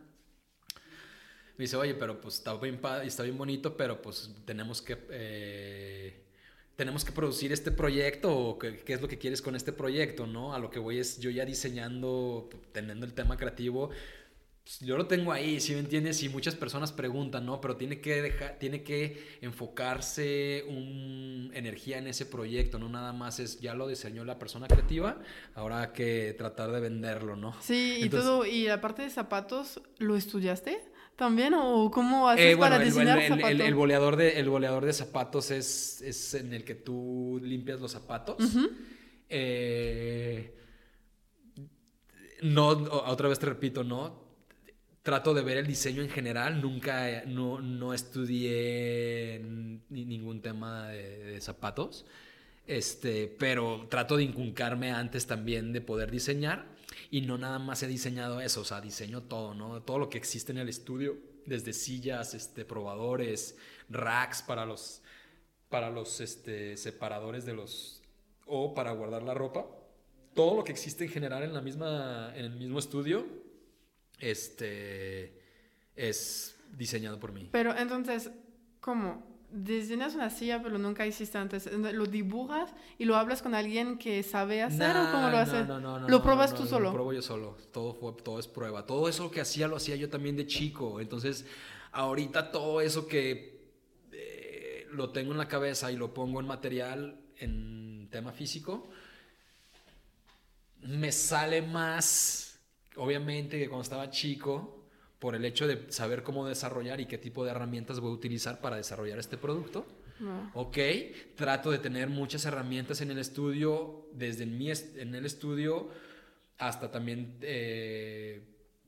me 1.58 1.64
dice, 1.64 1.76
oye, 1.76 1.96
pero 1.96 2.22
pues 2.22 2.36
está 2.36 2.56
bien, 2.56 2.80
está 3.04 3.24
bien 3.24 3.38
bonito, 3.38 3.76
pero 3.76 4.02
pues 4.02 4.32
tenemos 4.46 4.82
que... 4.82 6.27
tenemos 6.78 7.04
que 7.04 7.12
producir 7.12 7.52
este 7.52 7.72
proyecto 7.72 8.34
o 8.38 8.60
qué, 8.60 8.78
qué 8.78 8.94
es 8.94 9.02
lo 9.02 9.08
que 9.08 9.18
quieres 9.18 9.42
con 9.42 9.56
este 9.56 9.74
proyecto, 9.74 10.28
¿no? 10.28 10.54
A 10.54 10.60
lo 10.60 10.70
que 10.70 10.80
voy 10.80 11.00
es 11.00 11.20
yo 11.20 11.30
ya 11.32 11.44
diseñando, 11.44 12.50
teniendo 12.72 13.06
el 13.06 13.14
tema 13.14 13.36
creativo, 13.36 13.90
pues, 14.64 14.80
yo 14.82 14.96
lo 14.96 15.08
tengo 15.08 15.32
ahí, 15.32 15.60
¿sí 15.60 15.74
me 15.74 15.80
entiendes? 15.80 16.22
Y 16.22 16.30
muchas 16.30 16.54
personas 16.54 16.92
preguntan, 16.92 17.48
¿no? 17.48 17.60
Pero 17.62 17.78
tiene 17.78 18.00
que 18.00 18.22
dejar, 18.22 18.60
tiene 18.60 18.84
que 18.84 19.26
enfocarse 19.42 20.66
un 20.68 21.50
energía 21.56 21.98
en 21.98 22.06
ese 22.06 22.28
proyecto, 22.28 22.78
no 22.78 22.90
nada 22.90 23.12
más 23.12 23.40
es 23.40 23.60
ya 23.60 23.74
lo 23.74 23.88
diseñó 23.88 24.24
la 24.24 24.38
persona 24.38 24.68
creativa, 24.68 25.20
ahora 25.56 25.82
hay 25.82 25.88
que 25.94 26.36
tratar 26.38 26.72
de 26.72 26.80
venderlo, 26.80 27.36
¿no? 27.36 27.56
Sí, 27.60 27.96
y 28.00 28.04
Entonces- 28.04 28.28
todo, 28.30 28.46
y 28.46 28.66
la 28.66 28.82
parte 28.82 29.02
de 29.02 29.10
zapatos, 29.10 29.82
¿lo 29.98 30.16
estudiaste 30.16 30.80
también? 31.18 31.54
¿O 31.56 31.92
cómo 31.92 32.30
haces 32.30 32.46
Eh, 32.46 32.56
bueno, 32.56 32.76
para 32.76 32.84
el, 32.84 32.90
diseñar 32.90 33.18
el- 33.18 33.24
el- 33.24 33.30
zapatos? 33.30 33.52
el- 33.52 33.62
el 33.62 33.76
boleador 33.76 34.16
de, 34.16 34.40
el 34.40 34.50
boleador 34.50 34.86
de 34.86 34.94
zapatos 34.94 35.52
es, 35.52 36.02
es 36.02 36.34
en 36.36 36.54
el 36.54 36.64
que 36.64 36.76
tú 36.76 37.40
limpias 37.44 37.82
los 37.82 37.92
zapatos. 37.92 38.38
Eh, 39.30 40.54
no, 42.44 42.68
otra 42.68 43.28
vez 43.30 43.40
te 43.40 43.46
repito, 43.48 43.84
no. 43.84 44.26
Trato 45.02 45.34
de 45.34 45.42
ver 45.42 45.58
el 45.58 45.68
diseño 45.68 46.02
en 46.02 46.10
general. 46.10 46.62
Nunca, 46.62 47.24
no, 47.26 47.60
no 47.62 47.94
estudié 47.94 49.42
ni- 49.90 50.06
ningún 50.06 50.42
tema 50.42 50.90
de, 50.90 51.24
de 51.24 51.42
zapatos. 51.42 52.06
Este, 52.68 53.34
pero 53.40 53.88
trato 53.90 54.18
de 54.18 54.24
inculcarme 54.24 54.92
antes 54.92 55.26
también 55.26 55.72
de 55.72 55.80
poder 55.82 56.12
diseñar. 56.12 56.66
Y 57.12 57.22
no 57.22 57.38
nada 57.38 57.60
más 57.60 57.84
he 57.84 57.88
diseñado 57.88 58.42
eso, 58.42 58.62
o 58.62 58.66
sea, 58.66 58.82
diseño 58.82 59.24
todo, 59.24 59.54
¿no? 59.54 59.82
Todo 59.82 60.00
lo 60.00 60.10
que 60.10 60.18
existe 60.18 60.52
en 60.52 60.58
el 60.58 60.70
estudio, 60.70 61.18
desde 61.46 61.74
sillas, 61.74 62.34
este, 62.34 62.66
probadores, 62.66 63.56
racks 63.90 64.42
para 64.42 64.66
los, 64.66 65.02
para 65.70 65.90
los 65.90 66.20
este, 66.22 66.78
separadores 66.78 67.46
de 67.46 67.54
los, 67.54 68.02
o 68.46 68.74
para 68.74 68.92
guardar 68.92 69.24
la 69.24 69.34
ropa. 69.34 69.66
Todo 70.34 70.56
lo 70.56 70.64
que 70.64 70.72
existe 70.72 71.06
en 71.06 71.10
general 71.10 71.44
en, 71.44 71.54
la 71.54 71.62
misma, 71.62 72.32
en 72.36 72.46
el 72.46 72.56
mismo 72.56 72.80
estudio, 72.80 73.26
este, 74.20 75.42
es 75.96 76.56
diseñado 76.78 77.20
por 77.20 77.32
mí. 77.32 77.50
Pero 77.52 77.76
entonces, 77.76 78.30
¿cómo? 78.80 79.27
Diseñas 79.50 80.14
una 80.14 80.30
silla, 80.30 80.62
pero 80.62 80.78
nunca 80.78 81.08
hiciste 81.08 81.38
antes. 81.38 81.72
¿Lo 81.72 82.06
dibujas 82.06 82.74
y 82.98 83.06
lo 83.06 83.16
hablas 83.16 83.42
con 83.42 83.56
alguien 83.56 83.98
que 83.98 84.22
sabe 84.24 84.62
hacer 84.62 84.96
o 84.98 85.10
cómo 85.12 85.30
lo 85.30 85.38
haces? 85.38 85.66
No, 85.68 85.80
no, 85.80 86.00
no, 86.00 86.10
¿Lo 86.10 86.18
no, 86.18 86.24
pruebas 86.24 86.52
no, 86.52 86.58
tú 86.58 86.66
Lo 86.66 86.70
solo? 86.70 86.92
pruebo 86.92 87.14
yo 87.14 87.22
solo. 87.22 87.58
Todo, 87.72 87.94
fue, 87.94 88.12
todo 88.24 88.40
es 88.40 88.48
prueba. 88.48 88.86
Todo 88.86 89.08
eso 89.08 89.32
que 89.32 89.40
hacía 89.40 89.68
lo 89.70 89.78
hacía 89.78 89.96
yo 89.96 90.10
también 90.10 90.36
de 90.36 90.46
chico. 90.48 91.00
Entonces, 91.00 91.46
ahorita 91.94 92.52
todo 92.52 92.82
eso 92.82 93.08
que 93.08 93.72
eh, 94.12 94.86
lo 94.92 95.12
tengo 95.12 95.32
en 95.32 95.38
la 95.38 95.48
cabeza 95.48 95.92
y 95.92 95.96
lo 95.96 96.14
pongo 96.14 96.42
en 96.42 96.48
material, 96.48 97.18
en 97.38 98.10
tema 98.12 98.34
físico, 98.34 98.90
me 100.82 101.12
sale 101.12 101.62
más, 101.62 102.60
obviamente, 102.98 103.58
que 103.60 103.68
cuando 103.70 103.84
estaba 103.84 104.10
chico, 104.10 104.77
por 105.20 105.36
el 105.36 105.46
hecho 105.46 105.68
de 105.68 105.92
saber 105.92 106.24
cómo 106.24 106.48
desarrollar 106.48 107.00
y 107.02 107.06
qué 107.08 107.18
tipo 107.18 107.44
de 107.44 107.52
herramientas 107.52 108.00
voy 108.00 108.12
a 108.12 108.14
utilizar 108.14 108.62
para 108.62 108.76
desarrollar 108.76 109.18
este 109.20 109.38
producto. 109.38 109.88
No. 110.20 110.52
Ok, 110.56 110.78
trato 111.36 111.70
de 111.72 111.78
tener 111.80 112.10
muchas 112.10 112.46
herramientas 112.46 113.02
en 113.02 113.12
el 113.12 113.20
estudio, 113.20 114.08
desde 114.14 114.44
en, 114.44 114.58
mi 114.58 114.72
est- 114.72 114.98
en 114.98 115.14
el 115.16 115.26
estudio 115.26 115.90
hasta 116.58 116.90
también 116.90 117.38
eh, 117.42 118.42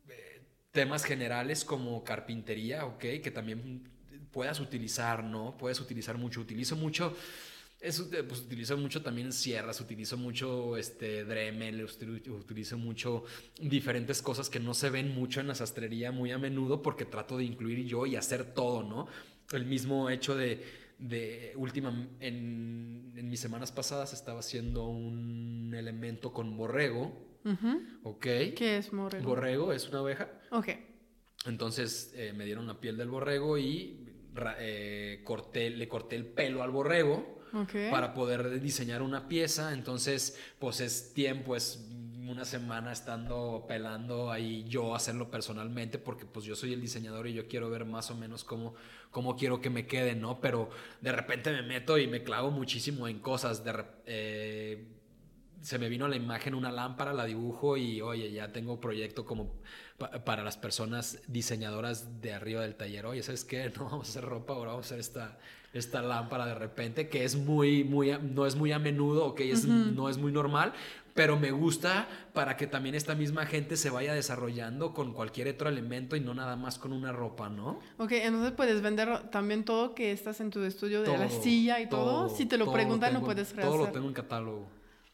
eh, 0.10 0.42
temas 0.72 1.04
generales 1.04 1.64
como 1.66 2.04
carpintería, 2.04 2.86
ok, 2.86 3.00
que 3.24 3.32
también 3.32 3.90
puedas 4.32 4.60
utilizar, 4.60 5.24
¿no? 5.24 5.56
Puedes 5.58 5.80
utilizar 5.80 6.18
mucho. 6.18 6.42
Utilizo 6.42 6.76
mucho, 6.76 7.16
es, 7.82 8.00
eh, 8.12 8.24
pues 8.24 8.42
utilizo 8.42 8.76
mucho 8.78 9.02
también 9.02 9.32
sierras, 9.32 9.80
utilizo 9.80 10.18
mucho 10.18 10.76
este, 10.78 11.24
Dremel, 11.24 11.86
util- 11.86 12.30
utilizo 12.30 12.78
mucho 12.78 13.24
diferentes 13.60 14.22
cosas 14.22 14.50
que 14.50 14.60
no 14.60 14.74
se 14.74 14.90
ven 14.90 15.14
mucho 15.14 15.40
en 15.40 15.48
la 15.48 15.56
sastrería 15.56 16.12
muy 16.12 16.32
a 16.32 16.38
menudo 16.38 16.82
porque 16.82 17.06
trato 17.06 17.38
de 17.38 17.46
incluir 17.46 17.86
yo 17.86 18.06
y 18.06 18.16
hacer 18.16 18.54
todo, 18.54 18.84
¿no? 18.84 19.08
El 19.52 19.66
mismo 19.66 20.10
hecho 20.10 20.36
de, 20.36 20.64
de 21.00 21.54
última, 21.56 21.90
en, 22.20 23.14
en 23.16 23.30
mis 23.30 23.40
semanas 23.40 23.72
pasadas 23.72 24.14
estaba 24.14 24.40
haciendo 24.42 24.86
un 24.88 25.74
elemento 25.76 26.34
con 26.34 26.58
borrego, 26.58 27.28
Ujú. 27.46 27.82
¿ok? 28.04 28.22
¿Qué 28.56 28.78
es 28.78 28.92
moreno? 28.92 29.26
Borrego 29.28 29.72
es 29.74 29.88
una 29.88 30.02
oveja. 30.02 30.30
Ok. 30.52 30.68
Entonces 31.46 32.12
eh, 32.16 32.34
me 32.36 32.44
dieron 32.46 32.68
la 32.68 32.80
piel 32.82 32.98
del 32.98 33.08
borrego 33.08 33.58
y 33.58 34.06
eh, 34.60 35.22
corté, 35.24 35.70
le 35.70 35.88
corté 35.88 36.18
el 36.18 36.26
pelo 36.26 36.62
al 36.64 36.72
borrego 36.72 37.39
Para 37.92 38.14
poder 38.14 38.60
diseñar 38.62 39.02
una 39.02 39.28
pieza. 39.28 39.74
Entonces, 39.74 40.38
pues 40.60 40.80
es 40.82 41.14
tiempo, 41.14 41.56
es 41.56 41.86
una 42.28 42.46
semana 42.46 42.92
estando 42.92 43.66
pelando 43.68 44.32
ahí 44.32 44.64
yo 44.68 44.94
hacerlo 44.94 45.32
personalmente 45.32 45.98
porque 45.98 46.26
pues 46.26 46.46
yo 46.46 46.56
soy 46.56 46.74
el 46.74 46.82
diseñador 46.82 47.26
y 47.28 47.34
yo 47.34 47.48
quiero 47.48 47.72
ver 47.72 47.86
más 47.86 48.12
o 48.12 48.16
menos 48.16 48.44
cómo, 48.44 48.76
cómo 49.10 49.36
quiero 49.36 49.62
que 49.62 49.72
me 49.72 49.88
quede, 49.88 50.14
¿no? 50.14 50.40
Pero 50.40 50.70
de 51.02 51.12
repente 51.12 51.52
me 51.52 51.64
meto 51.64 51.98
y 51.98 52.06
me 52.08 52.22
clavo 52.24 52.52
muchísimo 52.52 53.08
en 53.08 53.18
cosas. 53.20 53.64
Eh, 54.06 54.88
se 55.62 55.78
me 55.80 55.90
vino 55.90 56.06
a 56.06 56.08
la 56.10 56.16
imagen 56.16 56.54
una 56.54 56.72
lámpara, 56.72 57.14
la 57.14 57.26
dibujo 57.26 57.76
y 57.78 58.00
oye, 58.02 58.32
ya 58.32 58.54
tengo 58.54 58.80
proyecto 58.80 59.26
como 59.26 59.56
pa- 59.98 60.24
para 60.24 60.44
las 60.44 60.56
personas 60.56 61.20
diseñadoras 61.28 62.22
de 62.22 62.34
arriba 62.34 62.62
del 62.62 62.76
taller. 62.76 63.06
Oye, 63.08 63.24
¿sabes 63.24 63.44
qué? 63.44 63.70
No 63.76 63.86
vamos 63.86 64.08
a 64.08 64.12
hacer 64.12 64.24
ropa, 64.24 64.54
ahora 64.54 64.72
vamos 64.72 64.86
a 64.86 64.88
hacer 64.90 65.00
esta, 65.00 65.40
esta 65.74 66.02
lámpara 66.02 66.46
de 66.46 66.56
repente, 66.56 67.10
que 67.10 67.24
es 67.24 67.36
muy, 67.36 67.84
muy, 67.84 68.12
no 68.22 68.46
es 68.46 68.56
muy 68.56 68.72
a 68.72 68.80
menudo, 68.80 69.26
ok, 69.26 69.40
es, 69.42 69.66
no 69.66 70.10
es 70.10 70.18
muy 70.18 70.32
normal, 70.32 70.74
pero 71.14 71.38
me 71.38 71.52
gusta 71.52 72.08
para 72.34 72.56
que 72.58 72.66
también 72.66 72.96
esta 72.96 73.14
misma 73.14 73.46
gente 73.46 73.76
se 73.78 73.90
vaya 73.90 74.14
desarrollando 74.14 74.94
con 74.94 75.14
cualquier 75.14 75.48
otro 75.50 75.70
elemento 75.70 76.16
y 76.16 76.22
no 76.22 76.34
nada 76.34 76.56
más 76.56 76.80
con 76.80 76.94
una 76.94 77.12
ropa, 77.12 77.50
¿no? 77.50 77.80
Ok, 77.98 78.14
entonces 78.14 78.52
puedes 78.54 78.82
vender 78.82 79.30
también 79.30 79.64
todo 79.66 79.94
que 79.94 80.12
estás 80.12 80.40
en 80.40 80.50
tu 80.50 80.64
estudio 80.64 81.02
de 81.04 81.18
la 81.18 81.30
silla 81.30 81.80
y 81.82 81.88
todo. 81.90 82.30
Si 82.30 82.46
te 82.46 82.58
lo 82.58 82.66
todo 82.66 82.74
preguntan, 82.74 83.14
lo 83.14 83.20
tengo- 83.20 83.26
puedes 83.26 83.50
Todo 83.54 83.66
lo 83.66 83.72
rehacer. 83.78 83.94
tengo 83.94 84.08
en 84.08 84.14
catálogo. 84.14 84.68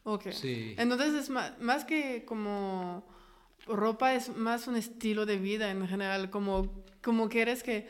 Ok. 0.04 0.28
Sí. 0.30 0.74
Entonces 0.78 1.14
es 1.14 1.28
más, 1.30 1.58
más 1.60 1.84
que 1.84 2.24
como 2.24 3.04
ropa, 3.66 4.14
es 4.14 4.28
más 4.36 4.68
un 4.68 4.76
estilo 4.76 5.26
de 5.26 5.36
vida 5.38 5.70
en 5.70 5.88
general, 5.88 6.30
como, 6.30 6.72
como 7.02 7.28
quieres 7.28 7.64
que 7.64 7.88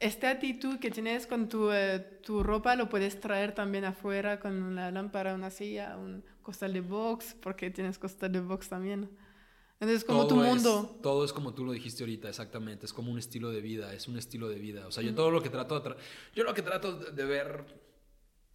esta 0.00 0.30
actitud 0.30 0.78
que 0.78 0.90
tienes 0.90 1.26
con 1.26 1.48
tu, 1.48 1.70
eh, 1.70 2.00
tu 2.22 2.42
ropa 2.42 2.74
lo 2.74 2.88
puedes 2.88 3.20
traer 3.20 3.54
también 3.54 3.84
afuera 3.84 4.40
con 4.40 4.62
una 4.62 4.90
lámpara, 4.90 5.34
una 5.34 5.50
silla, 5.50 5.96
un 5.98 6.24
costal 6.42 6.72
de 6.72 6.80
box, 6.80 7.36
porque 7.40 7.70
tienes 7.70 7.98
costal 7.98 8.32
de 8.32 8.40
box 8.40 8.68
también. 8.70 9.10
Entonces 9.78 10.04
como 10.04 10.26
tu 10.26 10.34
Todo 10.36 10.44
es- 10.44 10.50
mundo. 10.54 10.98
todo 11.02 11.24
es 11.24 11.32
como 11.32 11.54
tú 11.54 11.64
lo 11.64 11.72
dijiste 11.72 12.02
ahorita, 12.02 12.28
exactamente. 12.28 12.86
Es 12.86 12.92
como 12.92 13.12
un 13.12 13.18
estilo 13.18 13.50
de 13.50 13.60
vida, 13.60 13.94
es 13.94 14.08
un 14.08 14.18
estilo 14.18 14.48
de 14.48 14.56
vida. 14.58 14.86
O 14.86 14.90
sea, 14.92 15.02
yo 15.02 15.14
todo 15.14 15.30
lo 15.30 15.42
que 15.42 15.48
trato, 15.50 15.82
tra- 15.82 15.96
yo 16.34 16.44
lo 16.44 16.52
que 16.54 16.62
trato 16.62 16.98
de 16.98 17.12
de 17.12 17.24
ver 17.24 17.64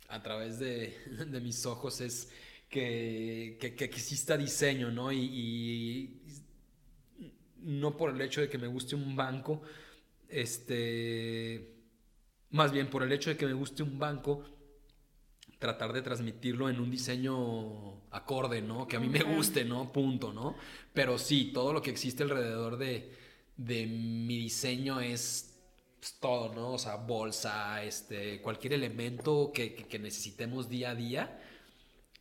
a 0.07 0.21
través 0.21 0.59
de, 0.59 0.95
de 1.27 1.41
mis 1.41 1.65
ojos 1.65 2.01
es 2.01 2.31
que, 2.69 3.57
que, 3.59 3.75
que 3.75 3.85
exista 3.85 4.35
diseño, 4.37 4.91
¿no? 4.91 5.11
Y, 5.11 5.19
y 5.19 6.21
no 7.61 7.95
por 7.97 8.11
el 8.11 8.21
hecho 8.21 8.41
de 8.41 8.49
que 8.49 8.57
me 8.57 8.67
guste 8.67 8.95
un 8.95 9.15
banco, 9.15 9.61
este, 10.29 11.75
más 12.51 12.71
bien 12.71 12.89
por 12.89 13.03
el 13.03 13.11
hecho 13.11 13.29
de 13.29 13.37
que 13.37 13.45
me 13.45 13.53
guste 13.53 13.83
un 13.83 13.99
banco, 13.99 14.43
tratar 15.59 15.93
de 15.93 16.01
transmitirlo 16.01 16.69
en 16.69 16.79
un 16.79 16.91
diseño 16.91 18.07
acorde, 18.11 18.61
¿no? 18.61 18.87
Que 18.87 18.97
a 18.97 18.99
mí 18.99 19.07
me 19.09 19.23
guste, 19.23 19.65
¿no? 19.65 19.91
Punto, 19.91 20.33
¿no? 20.33 20.55
Pero 20.93 21.17
sí, 21.17 21.51
todo 21.53 21.73
lo 21.73 21.81
que 21.81 21.91
existe 21.91 22.23
alrededor 22.23 22.77
de, 22.77 23.11
de 23.57 23.85
mi 23.85 24.37
diseño 24.37 24.99
es 24.99 25.55
pues, 26.05 26.19
todo, 26.19 26.53
¿no? 26.53 26.73
O 26.73 26.77
sea, 26.77 26.97
bolsa, 26.97 27.83
este, 27.83 28.39
cualquier 28.39 28.73
elemento 28.73 29.51
que, 29.51 29.87
necesitemos 29.99 30.69
día 30.69 30.91
a 30.91 30.95
día, 30.95 31.41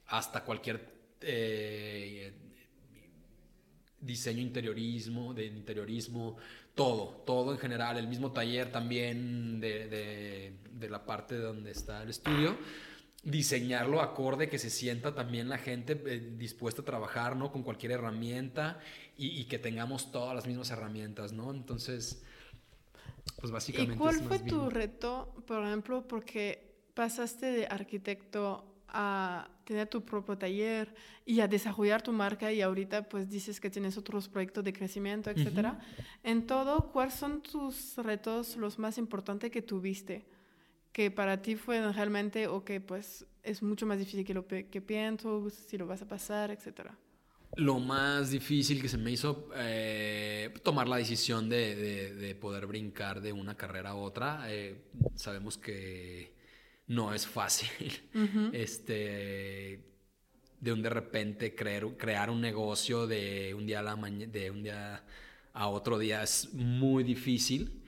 hasta 0.07 0.43
cualquier 0.43 0.89
eh, 1.21 2.33
diseño 4.01 4.41
interiorismo, 4.41 5.35
de 5.35 5.45
interiorismo, 5.45 6.39
todo, 6.75 7.23
todo 7.25 7.53
en 7.53 7.59
general, 7.59 7.97
el 7.99 8.09
mismo 8.09 8.33
taller 8.33 8.73
también 8.73 9.61
de, 9.61 10.55
de 10.73 10.89
la 10.91 11.05
parte 11.05 11.37
donde 11.37 11.71
está 11.71 12.03
el 12.03 12.11
estudio 12.11 12.57
diseñarlo 13.25 14.01
acorde, 14.03 14.49
que 14.49 14.59
se 14.59 14.71
sienta 14.71 15.15
también 15.15 15.49
la 15.49 15.59
gente 15.59 16.01
eh, 16.07 16.35
dispuesta 16.37 16.83
a 16.83 16.85
trabajar, 16.85 17.37
¿no? 17.37 17.51
Con 17.51 17.63
cualquier 17.63 17.93
herramienta 17.93 18.79
y, 19.17 19.45
que 19.45 19.59
tengamos 19.59 20.13
todas 20.13 20.35
las 20.35 20.47
mismas 20.47 20.71
herramientas, 20.71 21.33
¿no? 21.33 21.51
Entonces, 21.51 22.23
pues 23.41 23.51
básicamente... 23.51 23.95
¿Y 23.95 23.99
cuál 23.99 24.17
fue 24.17 24.39
tu 24.41 24.69
reto, 24.69 25.35
por 25.47 25.65
ejemplo, 25.65 26.07
porque 26.07 26.75
pasaste 26.93 27.47
de 27.47 27.67
arquitecto 27.67 28.74
a 28.95 29.49
tener 29.65 29.89
tu 29.89 30.05
propio 30.05 30.39
taller 30.39 30.95
y 31.27 31.41
a 31.41 31.49
desarrollar 31.49 32.01
tu 32.01 32.13
marca 32.13 32.53
y 32.53 32.63
ahorita 32.63 33.09
pues 33.09 33.29
dices 33.29 33.61
que 33.61 33.69
tienes 33.69 33.99
otros 33.99 34.29
proyectos 34.29 34.65
de 34.65 34.73
crecimiento, 34.73 35.31
etcétera. 35.31 35.81
En 36.23 36.47
todo, 36.47 36.91
¿cuáles 36.93 37.15
son 37.15 37.43
tus 37.43 37.97
retos 37.97 38.57
los 38.57 38.79
más 38.79 38.97
importantes 38.97 39.51
que 39.51 39.61
tuviste? 39.61 40.25
que 40.93 41.11
para 41.11 41.43
ti 41.43 41.57
fue 41.57 41.93
realmente 41.93 42.47
o 42.47 42.65
que 42.65 42.81
pues 42.81 43.27
es 43.43 43.65
mucho 43.65 43.85
más 43.85 43.99
difícil 43.99 44.25
que 44.25 44.33
lo 44.33 44.47
que 44.47 44.81
pienso, 44.81 45.51
si 45.51 45.77
lo 45.77 45.89
vas 45.89 46.01
a 46.03 46.07
pasar, 46.07 46.53
etcétera? 46.53 46.97
Lo 47.57 47.79
más 47.79 48.31
difícil 48.31 48.83
que 48.83 48.89
se 48.89 48.99
me 48.99 49.13
hizo 49.13 49.49
eh, 49.57 50.53
tomar 50.63 50.89
la 50.89 50.97
decisión 50.97 51.49
de, 51.49 52.15
de, 52.15 52.35
poder 52.35 52.67
brincar 52.67 53.21
de 53.21 53.33
una 53.33 53.57
carrera 53.57 53.91
a 53.91 53.95
otra. 53.95 54.47
Eh, 54.49 54.77
sabemos 55.15 55.57
que 55.57 56.34
no 56.87 57.15
es 57.15 57.27
fácil. 57.27 57.69
Este 58.53 59.95
de 60.61 60.73
un 60.73 60.81
de 60.81 60.89
repente 60.89 61.55
creer, 61.55 61.87
crear 61.99 62.31
un 62.31 62.41
negocio 62.41 63.07
de 63.07 63.53
un 63.55 63.67
día 63.67 63.81
a 63.81 63.83
la 63.83 63.97
de 63.97 64.51
un 64.51 64.63
día 64.63 65.05
a 65.53 65.69
otro 65.69 65.99
día 65.99 66.23
es 66.23 66.53
muy 66.55 67.05
difícil. 67.05 67.83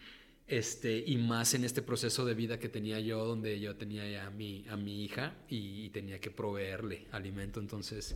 Este, 0.46 1.02
y 1.04 1.16
más 1.16 1.54
en 1.54 1.64
este 1.64 1.82
proceso 1.82 2.24
de 2.24 2.34
vida 2.34 2.60
que 2.60 2.68
tenía 2.68 3.00
yo, 3.00 3.24
donde 3.24 3.58
yo 3.58 3.74
tenía 3.74 4.08
ya 4.08 4.26
a 4.26 4.30
mi, 4.30 4.64
a 4.68 4.76
mi 4.76 5.04
hija 5.04 5.34
y, 5.48 5.88
tenía 5.90 6.20
que 6.20 6.30
proveerle 6.30 7.06
alimento. 7.10 7.58
Entonces, 7.58 8.14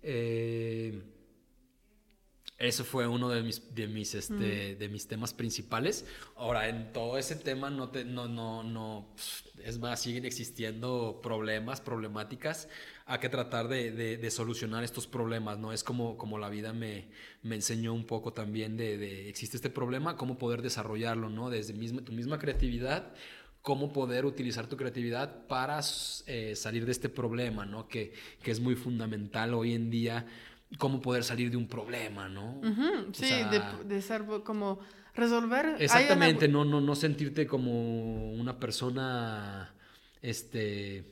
eh, 0.00 1.02
eso 2.58 2.84
fue 2.84 3.08
uno 3.08 3.28
de 3.30 3.42
mis, 3.42 3.74
de 3.74 3.88
mis, 3.88 4.14
este, 4.14 4.76
de 4.76 4.88
mis 4.88 5.08
temas 5.08 5.34
principales. 5.34 6.06
Ahora, 6.36 6.68
en 6.68 6.92
todo 6.92 7.18
ese 7.18 7.34
tema 7.34 7.68
no, 7.68 7.88
te, 7.88 8.04
no, 8.04 8.28
no, 8.28 8.62
no, 8.62 9.08
es 9.64 9.78
más, 9.78 10.00
siguen 10.00 10.24
existiendo 10.24 11.20
problemas, 11.20 11.80
problemáticas. 11.80 12.68
Hay 13.06 13.18
que 13.18 13.28
tratar 13.28 13.66
de, 13.66 13.90
de, 13.90 14.30
solucionar 14.30 14.84
estos 14.84 15.06
problemas, 15.08 15.58
¿no? 15.58 15.72
Es 15.72 15.82
como, 15.82 16.16
como 16.16 16.38
la 16.38 16.48
vida 16.48 16.72
me, 16.72 17.08
me 17.42 17.56
enseñó 17.56 17.92
un 17.92 18.06
poco 18.06 18.32
también 18.32 18.76
de, 18.76 18.98
de, 18.98 19.28
existe 19.28 19.56
este 19.56 19.68
problema, 19.68 20.16
cómo 20.16 20.38
poder 20.38 20.62
desarrollarlo, 20.62 21.28
¿no? 21.30 21.50
Desde 21.50 21.74
misma, 21.74 22.02
tu 22.02 22.12
misma 22.12 22.38
creatividad, 22.38 23.12
cómo 23.62 23.92
poder 23.92 24.26
utilizar 24.26 24.68
tu 24.68 24.76
creatividad 24.76 25.46
para 25.48 25.80
eh, 26.26 26.54
salir 26.54 26.86
de 26.86 26.92
este 26.92 27.08
problema, 27.08 27.66
¿no? 27.66 27.88
Que, 27.88 28.12
que 28.42 28.52
es 28.52 28.60
muy 28.60 28.76
fundamental 28.76 29.54
hoy 29.54 29.74
en 29.74 29.90
día 29.90 30.26
cómo 30.78 31.00
poder 31.00 31.24
salir 31.24 31.50
de 31.50 31.56
un 31.56 31.68
problema, 31.68 32.28
¿no? 32.28 32.60
Sí, 33.12 33.30
de, 33.84 34.02
ser 34.02 34.24
como 34.44 34.80
resolver. 35.14 35.76
Exactamente, 35.78 36.48
no, 36.48 36.64
no, 36.64 36.80
no 36.80 36.94
sentirte 36.94 37.46
como 37.46 38.32
una 38.32 38.58
persona, 38.58 39.74
este, 40.20 41.04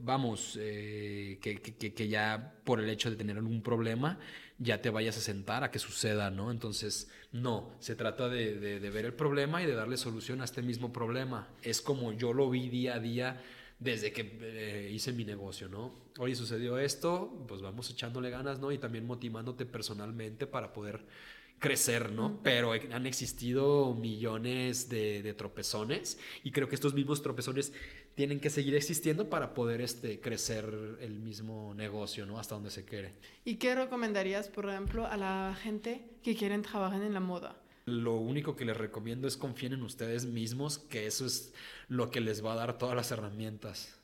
vamos, 0.00 0.58
eh, 0.60 1.38
que, 1.40 1.60
que, 1.60 2.08
ya 2.08 2.54
por 2.64 2.80
el 2.80 2.88
hecho 2.88 3.10
de 3.10 3.16
tener 3.16 3.36
algún 3.36 3.62
problema 3.62 4.18
ya 4.58 4.80
te 4.80 4.88
vayas 4.88 5.18
a 5.18 5.20
sentar 5.20 5.64
a 5.64 5.70
que 5.70 5.78
suceda, 5.78 6.30
¿no? 6.30 6.50
Entonces, 6.50 7.10
no, 7.30 7.72
se 7.78 7.94
trata 7.94 8.30
de, 8.30 8.56
de 8.56 8.90
ver 8.90 9.04
el 9.04 9.12
problema 9.12 9.62
y 9.62 9.66
de 9.66 9.74
darle 9.74 9.98
solución 9.98 10.40
a 10.40 10.44
este 10.44 10.62
mismo 10.62 10.94
problema. 10.94 11.48
Es 11.62 11.82
como 11.82 12.14
yo 12.14 12.32
lo 12.32 12.48
vi 12.48 12.70
día 12.70 12.94
a 12.94 12.98
día 12.98 13.42
desde 13.78 14.12
que 14.12 14.38
eh, 14.40 14.90
hice 14.92 15.12
mi 15.12 15.24
negocio, 15.24 15.68
¿no? 15.68 15.94
Oye, 16.18 16.34
sucedió 16.34 16.78
esto, 16.78 17.44
pues 17.46 17.60
vamos 17.60 17.90
echándole 17.90 18.30
ganas, 18.30 18.58
¿no? 18.58 18.72
Y 18.72 18.78
también 18.78 19.06
motivándote 19.06 19.66
personalmente 19.66 20.46
para 20.46 20.72
poder 20.72 21.04
crecer, 21.58 22.12
¿no? 22.12 22.40
Pero 22.42 22.72
han 22.72 23.06
existido 23.06 23.94
millones 23.94 24.88
de, 24.88 25.34
tropezones 25.34 26.18
y 26.42 26.50
creo 26.50 26.68
que 26.68 26.74
estos 26.74 26.94
mismos 26.94 27.22
tropezones 27.22 27.72
tienen 28.14 28.40
que 28.40 28.50
seguir 28.50 28.74
existiendo 28.74 29.28
para 29.28 29.52
poder 29.52 29.80
este, 29.80 30.20
crecer 30.20 30.98
el 31.00 31.18
mismo 31.20 31.74
negocio, 31.74 32.24
¿no? 32.26 32.38
Hasta 32.38 32.54
donde 32.54 32.70
se 32.70 32.84
quiere. 32.84 33.14
¿Y 33.44 33.56
qué 33.56 33.74
recomendarías, 33.74 34.48
por 34.48 34.68
ejemplo, 34.68 35.06
a 35.06 35.16
la 35.16 35.56
gente 35.62 36.02
que 36.22 36.34
quieren 36.34 36.62
trabajar 36.62 37.02
en 37.02 37.12
la 37.12 37.20
moda? 37.20 37.60
Lo 37.84 38.16
único 38.16 38.56
que 38.56 38.64
les 38.64 38.76
recomiendo 38.76 39.28
es 39.28 39.36
confíen 39.36 39.74
en 39.74 39.82
ustedes 39.82 40.24
mismos, 40.26 40.78
que 40.78 41.06
eso 41.06 41.24
es 41.24 41.52
lo 41.88 42.10
que 42.10 42.20
les 42.20 42.44
va 42.44 42.52
a 42.52 42.56
dar 42.56 42.78
todas 42.78 42.96
las 42.96 43.10
herramientas. 43.10 43.98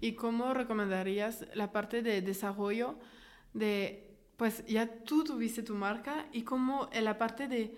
¿Y 0.00 0.12
cómo 0.14 0.54
recomendarías 0.54 1.46
la 1.54 1.72
parte 1.72 2.02
de 2.02 2.22
desarrollo 2.22 2.98
de, 3.52 4.16
pues 4.36 4.64
ya 4.66 5.02
tú 5.04 5.24
tuviste 5.24 5.62
tu 5.62 5.74
marca 5.74 6.26
y 6.32 6.42
cómo 6.42 6.88
en 6.92 7.04
la 7.04 7.18
parte 7.18 7.48
de 7.48 7.74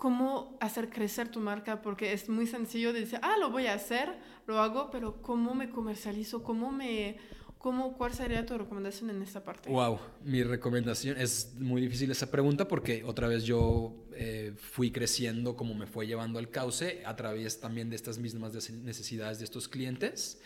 cómo 0.00 0.56
hacer 0.60 0.88
crecer 0.88 1.28
tu 1.28 1.40
marca, 1.40 1.82
porque 1.82 2.14
es 2.14 2.30
muy 2.30 2.46
sencillo 2.46 2.94
de 2.94 3.00
decir, 3.00 3.20
ah, 3.22 3.36
lo 3.38 3.50
voy 3.50 3.66
a 3.66 3.74
hacer, 3.74 4.18
lo 4.46 4.58
hago, 4.58 4.90
pero 4.90 5.20
cómo 5.20 5.52
me 5.54 5.68
comercializo, 5.68 6.42
cómo 6.42 6.72
me 6.72 7.18
¿Cómo, 7.60 7.92
¿Cuál 7.92 8.14
sería 8.14 8.46
tu 8.46 8.56
recomendación 8.56 9.10
en 9.10 9.20
esta 9.20 9.44
parte? 9.44 9.68
Wow, 9.68 9.98
mi 10.24 10.42
recomendación 10.42 11.18
es 11.18 11.52
muy 11.58 11.82
difícil 11.82 12.10
esa 12.10 12.30
pregunta 12.30 12.66
porque 12.66 13.04
otra 13.04 13.28
vez 13.28 13.44
yo 13.44 14.06
eh, 14.14 14.54
fui 14.56 14.90
creciendo 14.90 15.54
como 15.56 15.74
me 15.74 15.86
fue 15.86 16.06
llevando 16.06 16.38
al 16.38 16.48
cauce 16.48 17.02
a 17.04 17.14
través 17.16 17.60
también 17.60 17.90
de 17.90 17.96
estas 17.96 18.16
mismas 18.16 18.54
necesidades 18.70 19.40
de 19.40 19.44
estos 19.44 19.68
clientes, 19.68 20.40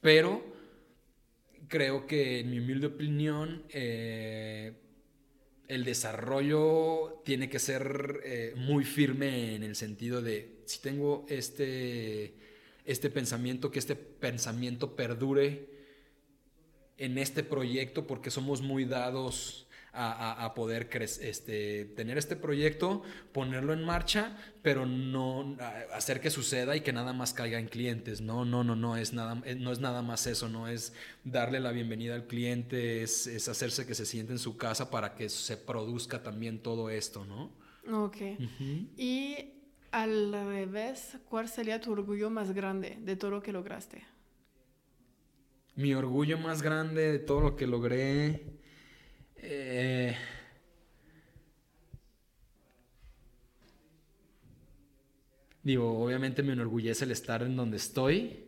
pero 0.00 0.42
creo 1.68 2.08
que 2.08 2.40
en 2.40 2.50
mi 2.50 2.58
humilde 2.58 2.88
opinión 2.88 3.62
eh, 3.68 4.72
el 5.68 5.84
desarrollo 5.84 7.22
tiene 7.24 7.48
que 7.48 7.60
ser 7.60 8.22
eh, 8.24 8.54
muy 8.56 8.82
firme 8.82 9.54
en 9.54 9.62
el 9.62 9.76
sentido 9.76 10.20
de 10.20 10.62
si 10.64 10.80
tengo 10.80 11.26
este, 11.28 12.34
este 12.84 13.08
pensamiento, 13.08 13.70
que 13.70 13.78
este 13.78 13.94
pensamiento 13.94 14.96
perdure 14.96 15.75
en 16.98 17.18
este 17.18 17.42
proyecto 17.42 18.06
porque 18.06 18.30
somos 18.30 18.62
muy 18.62 18.84
dados 18.84 19.66
a, 19.98 20.52
poder 20.54 20.88
este, 20.92 21.86
tener 21.96 22.18
este 22.18 22.36
proyecto, 22.36 23.02
ponerlo 23.32 23.72
en 23.72 23.82
marcha, 23.82 24.36
pero 24.62 24.84
no 24.84 25.56
hacer 25.94 26.20
que 26.20 26.30
suceda 26.30 26.76
y 26.76 26.82
que 26.82 26.92
nada 26.92 27.12
más 27.12 27.32
caiga 27.32 27.58
en 27.58 27.66
clientes. 27.66 28.20
No, 28.20 28.44
no, 28.44 28.62
no, 28.62 28.76
no 28.76 28.96
es 28.96 29.14
nada, 29.14 29.40
eh, 29.46 29.54
no 29.54 29.72
es 29.72 29.80
nada 29.80 30.02
más 30.02 30.26
eso, 30.26 30.48
no 30.48 30.68
es 30.68 30.92
darle 31.24 31.60
la 31.60 31.72
bienvenida 31.72 32.14
al 32.14 32.26
cliente, 32.26 33.02
es, 33.02 33.48
hacerse 33.48 33.86
que 33.86 33.94
se 33.94 34.04
siente 34.04 34.32
en 34.32 34.38
su 34.38 34.56
casa 34.56 34.90
para 34.90 35.14
que 35.14 35.28
se 35.28 35.56
produzca 35.56 36.22
también 36.22 36.58
todo 36.58 36.90
esto, 36.90 37.24
¿no? 37.24 37.50
Ok. 38.04 38.16
Y 38.98 39.52
al 39.92 40.32
revés, 40.32 41.16
¿cuál 41.28 41.48
sería 41.48 41.80
tu 41.80 41.92
orgullo 41.92 42.28
más 42.28 42.52
grande 42.52 42.98
de 43.00 43.16
todo 43.16 43.30
lo 43.30 43.42
que 43.42 43.52
lograste? 43.52 44.04
Mi 45.76 45.94
orgullo 45.94 46.38
más 46.38 46.62
grande 46.62 47.12
de 47.12 47.18
todo 47.18 47.40
lo 47.40 47.56
que 47.56 47.66
logré. 47.66 48.42
Eh, 49.36 50.16
digo, 55.62 56.02
obviamente 56.02 56.42
me 56.42 56.54
enorgullece 56.54 57.04
el 57.04 57.10
estar 57.12 57.42
en 57.42 57.56
donde 57.56 57.76
estoy. 57.76 58.42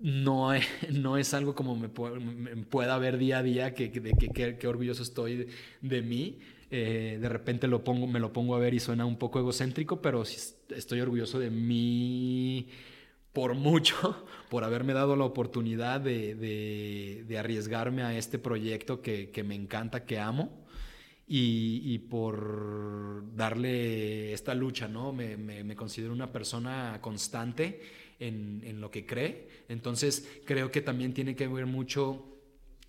No, 0.00 0.50
no 0.90 1.16
es 1.16 1.32
algo 1.32 1.54
como 1.54 1.76
me, 1.76 1.88
pueda 1.88 2.98
ver 2.98 3.18
día 3.18 3.38
a 3.38 3.42
día 3.44 3.72
que, 3.72 3.92
que, 3.92 4.66
orgulloso 4.66 5.04
estoy 5.04 5.48
de, 5.80 6.02
mí. 6.02 6.40
Eh, 6.72 7.18
de 7.20 7.28
repente 7.28 7.68
lo 7.68 7.84
pongo, 7.84 8.08
me 8.08 8.18
lo 8.18 8.32
pongo 8.32 8.56
a 8.56 8.58
ver 8.58 8.74
y 8.74 8.80
suena 8.80 9.04
un 9.04 9.16
poco 9.16 9.38
egocéntrico, 9.38 10.02
pero 10.02 10.24
estoy 10.24 11.00
orgulloso 11.00 11.38
de 11.38 11.50
mí 11.50 12.66
por 13.32 13.54
mucho, 13.54 14.26
por 14.50 14.64
haberme 14.64 14.92
dado 14.92 15.16
la 15.16 15.24
oportunidad 15.24 16.00
de, 16.00 17.36
arriesgarme 17.38 18.02
a 18.02 18.16
este 18.16 18.38
proyecto 18.38 19.00
que, 19.02 19.44
me 19.46 19.54
encanta, 19.54 20.04
que 20.04 20.18
amo. 20.18 20.60
Y, 21.34 21.98
por 22.10 23.34
darle 23.34 24.34
esta 24.34 24.54
lucha, 24.54 24.86
¿no? 24.86 25.12
Me, 25.12 25.74
considero 25.76 26.12
una 26.12 26.30
persona 26.30 26.98
constante 27.00 27.80
en, 28.18 28.60
en, 28.64 28.80
lo 28.80 28.90
que 28.90 29.06
cree. 29.06 29.48
Entonces 29.68 30.28
creo 30.44 30.70
que 30.70 30.82
también 30.82 31.14
tiene 31.14 31.34
que 31.34 31.48
ver 31.48 31.64
mucho 31.64 32.31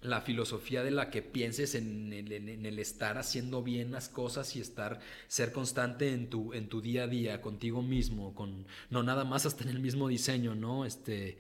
la 0.03 0.21
filosofía 0.21 0.83
de 0.83 0.91
la 0.91 1.09
que 1.09 1.21
pienses 1.21 1.75
en 1.75 2.11
el, 2.13 2.79
estar 2.79 3.17
haciendo 3.17 3.63
bien 3.63 3.91
las 3.91 4.09
cosas 4.09 4.55
y 4.55 4.59
estar, 4.59 4.99
ser 5.27 5.51
constante 5.51 6.13
en 6.13 6.29
tu, 6.29 6.53
en 6.53 6.67
tu 6.67 6.81
día 6.81 7.03
a 7.03 7.07
día, 7.07 7.41
contigo 7.41 7.81
mismo, 7.81 8.35
con, 8.35 8.65
no 8.89 9.03
nada 9.03 9.23
más 9.23 9.45
hasta 9.45 9.63
en 9.63 9.69
el 9.69 9.79
mismo 9.79 10.07
diseño, 10.07 10.55
¿no? 10.55 10.85
Este, 10.85 11.37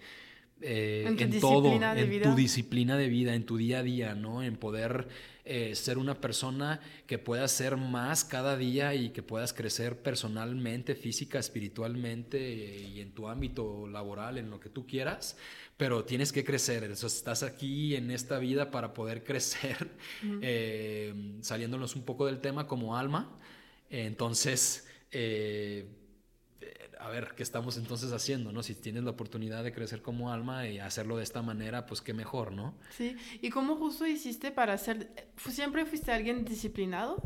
eh, 0.61 1.03
en, 1.05 1.39
todo, 1.39 1.73
en 1.73 2.21
tu 2.21 2.35
disciplina 2.35 2.95
de 2.95 3.09
vida, 3.09 3.35
en 3.35 3.45
tu 3.45 3.57
día 3.57 3.79
a 3.79 3.83
día, 3.83 4.15
¿no? 4.15 4.43
En 4.43 4.55
poder 4.55 5.09
eh, 5.43 5.75
ser 5.75 5.97
una 5.97 6.21
persona 6.21 6.79
que 7.05 7.17
pueda 7.17 7.45
ser 7.49 7.75
más 7.75 8.23
cada 8.23 8.55
día 8.55 8.95
y 8.95 9.09
que 9.09 9.21
puedas 9.21 9.51
crecer 9.51 10.01
personalmente, 10.01 10.95
física, 10.95 11.37
espiritualmente 11.37 12.37
eh, 12.37 12.89
y 12.95 13.01
en 13.01 13.11
tu 13.11 13.27
ámbito 13.27 13.87
laboral, 13.87 14.37
en 14.37 14.49
lo 14.49 14.61
que 14.61 14.69
tú 14.69 14.87
quieras 14.87 15.35
pero 15.77 16.05
tienes 16.05 16.31
que 16.31 16.43
crecer. 16.43 16.83
estás 16.83 17.43
aquí 17.43 17.95
en 17.95 18.11
esta 18.11 18.39
vida 18.39 18.71
para 18.71 18.93
poder 18.93 19.23
crecer, 19.23 19.91
eh, 20.41 21.37
saliéndonos 21.41 21.95
un 21.95 22.03
poco 22.03 22.25
del 22.25 22.39
tema 22.39 22.67
como 22.67 22.97
alma. 22.97 23.39
Entonces, 23.89 24.87
eh, 25.11 25.87
a 27.03 27.09
ver, 27.09 27.33
¿qué 27.35 27.43
estamos 27.43 27.77
entonces 27.77 28.13
haciendo? 28.13 28.51
¿no? 28.51 28.63
Si 28.63 28.75
tienes 28.75 29.03
la 29.03 29.11
oportunidad 29.11 29.63
de 29.63 29.73
crecer 29.73 30.01
como 30.01 30.31
alma 30.31 30.67
y 30.67 30.79
hacerlo 30.79 31.17
de 31.17 31.23
esta 31.23 31.41
manera, 31.41 31.85
pues 31.85 32.01
qué 32.01 32.13
mejor, 32.13 32.53
¿no? 32.53 32.75
Sí, 32.91 33.17
¿y 33.41 33.49
cómo 33.49 33.75
justo 33.75 34.07
hiciste 34.07 34.51
para 34.51 34.77
ser, 34.77 35.11
siempre 35.49 35.85
fuiste 35.85 36.13
alguien 36.13 36.45
disciplinado? 36.45 37.21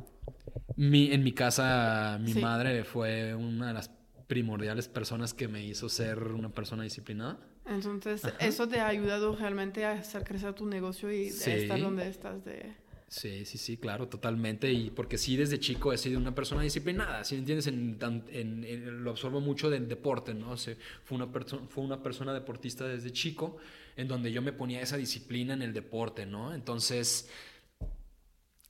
Mi, 0.75 1.11
en 1.11 1.23
mi 1.23 1.31
casa, 1.31 2.17
mi 2.19 2.33
madre 2.33 2.83
fue 2.83 3.35
una 3.35 3.67
de 3.67 3.73
las 3.75 3.91
primordiales 4.27 4.87
personas 4.87 5.33
que 5.33 5.47
me 5.47 5.63
hizo 5.63 5.89
ser 5.89 6.23
una 6.23 6.49
persona 6.49 6.83
disciplinada. 6.83 7.39
Entonces, 7.69 8.21
eso 8.39 8.67
te 8.67 8.79
ha 8.79 8.87
ayudado 8.87 9.35
realmente 9.35 9.85
a 9.85 9.93
hacer 9.93 10.23
crecer 10.23 10.53
tu 10.53 10.65
negocio 10.65 11.11
y 11.11 11.27
estar 11.27 11.79
donde 11.79 12.07
estás 12.07 12.43
de... 12.45 12.73
Sí, 13.09 13.45
sí, 13.45 13.57
sí, 13.57 13.77
claro, 13.77 14.09
totalmente. 14.09 14.71
Y 14.71 14.89
porque 14.89 15.17
sí, 15.17 15.37
desde 15.37 15.59
chico 15.59 15.93
he 15.93 15.97
sido 15.97 16.19
una 16.19 16.35
persona 16.35 16.61
disciplinada, 16.61 17.23
¿sí 17.23 17.35
entiendes? 17.35 17.67
En, 17.67 19.03
lo 19.03 19.11
absorbo 19.11 19.39
mucho 19.39 19.69
del 19.69 19.87
deporte, 19.87 20.33
¿no? 20.33 20.51
O 20.51 20.57
fue, 20.57 20.75
una 21.11 21.27
fue 21.27 21.83
una 21.83 22.03
persona 22.03 22.33
deportista 22.33 22.85
desde 22.85 23.11
chico, 23.11 23.57
en 23.95 24.09
donde 24.09 24.31
yo 24.31 24.41
me 24.41 24.51
ponía 24.51 24.81
esa 24.81 24.97
disciplina 24.97 25.53
en 25.53 25.61
el 25.61 25.73
deporte, 25.73 26.25
¿no? 26.25 26.53
Entonces, 26.53 27.29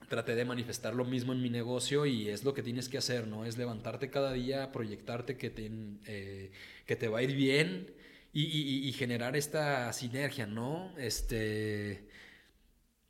traté 0.07 0.35
de 0.35 0.45
manifestar 0.45 0.93
lo 0.93 1.03
mismo 1.03 1.33
en 1.33 1.41
mi 1.41 1.49
negocio 1.49 2.05
y 2.05 2.29
es 2.29 2.43
lo 2.43 2.53
que 2.53 2.61
tienes 2.61 2.89
que 2.89 2.99
hacer, 2.99 3.27
¿no? 3.27 3.43
Es 3.43 3.57
levantarte 3.57 4.11
cada 4.11 4.33
día, 4.33 4.71
proyectarte 4.71 5.35
que 5.35 5.49
te, 5.49 5.71
eh, 6.05 6.51
que 6.85 6.95
te 6.95 7.07
va 7.07 7.19
a 7.19 7.23
ir 7.23 7.35
bien 7.35 7.96
y, 8.39 8.93
generar 8.93 9.35
esta 9.35 9.91
sinergia, 9.93 10.45
¿no? 10.45 10.93
Este, 10.97 12.07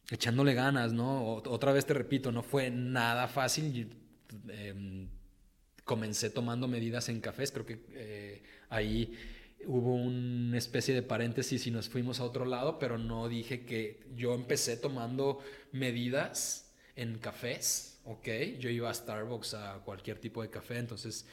echándole 0.10 0.54
ganas, 0.54 0.94
¿no? 0.94 1.34
Otra 1.34 1.74
vez 1.74 1.86
te 1.86 1.94
repito, 1.94 2.32
no 2.32 2.44
fue 2.44 2.70
nada 2.70 3.28
fácil. 3.28 3.94
Em, 4.50 5.10
comencé 5.84 6.30
tomando 6.30 6.68
medidas 6.68 7.10
en 7.10 7.20
cafés, 7.22 7.52
creo 7.52 7.66
que 7.66 7.80
eh, 7.92 8.44
ahí 8.70 9.14
hubo 9.66 9.96
una 9.96 10.58
especie 10.58 10.94
de 10.94 11.02
paréntesis 11.02 11.66
y 11.68 11.72
nos 11.72 11.90
fuimos 11.90 12.20
a 12.20 12.24
otro 12.24 12.46
lado, 12.46 12.80
pero 12.80 12.98
no 12.98 13.28
dije 13.28 13.66
que 13.66 14.06
yo 14.16 14.34
empecé 14.34 14.78
tomando 14.78 15.40
medidas 15.72 16.74
en 16.96 17.18
cafés, 17.20 18.00
¿ok? 18.06 18.28
Yo 18.60 18.70
iba 18.70 18.90
a 18.90 18.94
Starbucks 18.94 19.54
a 19.56 19.82
cualquier 19.84 20.20
tipo 20.20 20.42
de 20.42 20.50
café, 20.50 20.78
entonces 20.78 21.26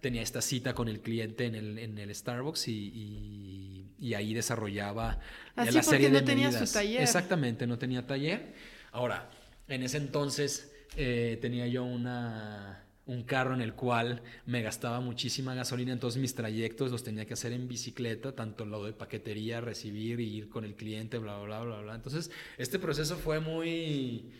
tenía 0.00 0.22
esta 0.22 0.40
cita 0.42 0.74
con 0.74 0.88
el 0.88 1.00
cliente 1.00 1.46
en 1.46 1.54
el, 1.54 1.78
en 1.78 1.98
el 1.98 2.14
Starbucks 2.14 2.68
y, 2.68 3.92
y, 3.98 4.14
ahí 4.14 4.34
desarrollaba 4.34 5.20
Así 5.54 5.72
la 5.72 5.82
serie 5.82 6.10
no 6.10 6.24
tenía 6.24 6.52
su 6.52 6.72
taller. 6.72 7.02
Exactamente, 7.02 7.66
no 7.66 7.78
tenía 7.78 8.06
taller. 8.06 8.54
Ahora, 8.92 9.30
en 9.68 9.82
ese 9.82 9.98
entonces 9.98 10.72
eh, 10.96 11.38
tenía 11.40 11.66
yo 11.66 11.84
una, 11.84 12.84
un 13.06 13.22
carro 13.22 13.54
en 13.54 13.60
el 13.60 13.74
cual 13.74 14.22
me 14.46 14.62
gastaba 14.62 15.00
muchísima 15.00 15.54
gasolina, 15.54 15.92
entonces 15.92 16.20
mis 16.20 16.34
trayectos 16.34 16.90
los 16.90 17.04
tenía 17.04 17.24
que 17.24 17.34
hacer 17.34 17.52
en 17.52 17.68
bicicleta, 17.68 18.32
tanto 18.32 18.64
lo 18.64 18.84
de 18.84 18.92
paquetería, 18.92 19.60
recibir 19.60 20.20
y 20.20 20.36
ir 20.36 20.48
con 20.48 20.64
el 20.64 20.74
cliente, 20.74 21.18
bla, 21.18 21.38
bla, 21.38 21.60
bla, 21.60 21.64
bla, 21.64 21.82
bla. 21.82 21.94
Entonces, 21.94 22.30
este 22.58 22.78
proceso 22.78 23.16
fue 23.16 23.40
muy 23.40 24.32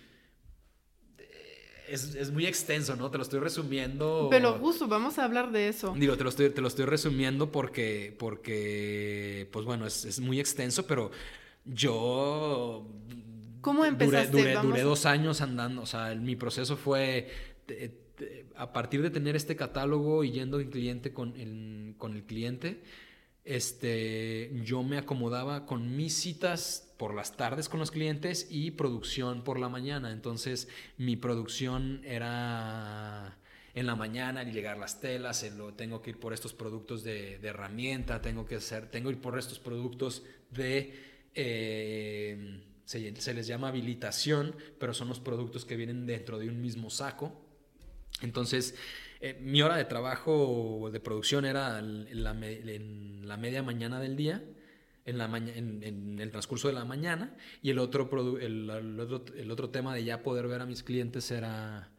es, 1.88 2.30
muy 2.30 2.46
extenso, 2.46 2.96
¿no? 2.96 3.10
Te 3.10 3.18
lo 3.18 3.22
estoy 3.22 3.40
resumiendo. 3.40 4.28
Pero 4.30 4.54
justo, 4.54 4.88
vamos 4.88 5.18
a 5.18 5.24
hablar 5.24 5.52
de 5.52 5.68
eso. 5.68 5.94
Digo, 5.96 6.16
te 6.16 6.24
lo 6.24 6.30
estoy, 6.30 6.50
te 6.50 6.60
lo 6.60 6.68
estoy 6.68 6.84
resumiendo 6.84 7.50
porque, 7.50 8.14
porque 8.18 9.48
pues 9.52 9.64
bueno, 9.64 9.86
es, 9.86 10.20
muy 10.20 10.40
extenso, 10.40 10.86
pero 10.86 11.10
yo... 11.64 12.86
¿Cómo 13.60 13.84
empezaste? 13.84 14.54
Duré, 14.62 14.82
dos 14.82 15.06
años 15.06 15.40
andando, 15.40 15.82
o 15.82 15.86
sea, 15.86 16.14
mi 16.14 16.36
proceso 16.36 16.76
fue... 16.76 17.28
a 18.56 18.72
partir 18.72 19.02
de 19.02 19.10
tener 19.10 19.36
este 19.36 19.56
catálogo 19.56 20.24
y 20.24 20.30
yendo 20.30 20.58
el 20.58 20.70
cliente 20.70 21.12
con 21.12 21.34
con 21.98 22.14
el 22.14 22.24
cliente, 22.24 22.80
este, 23.46 24.50
yo 24.64 24.82
me 24.82 24.98
acomodaba 24.98 25.66
con 25.66 25.96
mis 25.96 26.14
citas 26.14 26.92
por 26.96 27.14
las 27.14 27.36
tardes 27.36 27.68
con 27.68 27.78
los 27.78 27.90
clientes 27.90 28.48
y 28.50 28.72
producción 28.72 29.44
por 29.44 29.58
la 29.58 29.68
mañana. 29.68 30.12
Entonces, 30.12 30.68
mi 30.98 31.16
producción 31.16 32.02
era 32.04 33.38
en 33.74 33.86
la 33.86 33.94
mañana, 33.94 34.42
llegar 34.42 34.78
las 34.78 35.00
telas, 35.00 35.46
tengo 35.76 36.02
que 36.02 36.10
ir 36.10 36.18
por 36.18 36.32
estos 36.32 36.54
productos 36.54 37.04
de, 37.04 37.34
herramienta, 37.42 38.22
tengo 38.22 38.46
que 38.46 38.56
hacer, 38.56 38.90
tengo 38.90 39.10
que 39.10 39.16
ir 39.16 39.20
por 39.20 39.38
estos 39.38 39.58
productos 39.58 40.24
de, 40.50 40.94
eh, 41.34 42.62
se, 42.84 43.14
se, 43.20 43.34
les 43.34 43.46
llama 43.46 43.68
habilitación, 43.68 44.56
pero 44.80 44.94
son 44.94 45.08
los 45.08 45.20
productos 45.20 45.64
que 45.66 45.76
vienen 45.76 46.06
dentro 46.06 46.38
de 46.38 46.48
un 46.48 46.60
mismo 46.62 46.88
saco. 46.88 47.38
Entonces, 48.22 48.74
eh, 49.30 49.38
mi 49.40 49.62
hora 49.62 49.76
de 49.76 49.84
trabajo 49.84 50.88
de 50.92 51.00
producción 51.00 51.44
era 51.44 51.78
en 51.78 52.22
la, 52.22 52.34
media 53.36 53.62
mañana 53.62 54.00
del 54.00 54.16
día, 54.16 54.42
en, 55.04 55.18
la 55.18 55.24
en, 55.36 56.18
el 56.20 56.30
transcurso 56.30 56.68
de 56.68 56.74
la 56.74 56.84
mañana, 56.84 57.36
y 57.62 57.70
el 57.70 57.78
otro, 57.78 58.08
el, 58.38 59.50
otro, 59.50 59.70
tema 59.70 59.94
de 59.94 60.04
ya 60.04 60.22
poder 60.22 60.48
ver 60.48 60.60
a 60.60 60.66
mis 60.66 60.82
clientes 60.82 61.30
era 61.30 61.90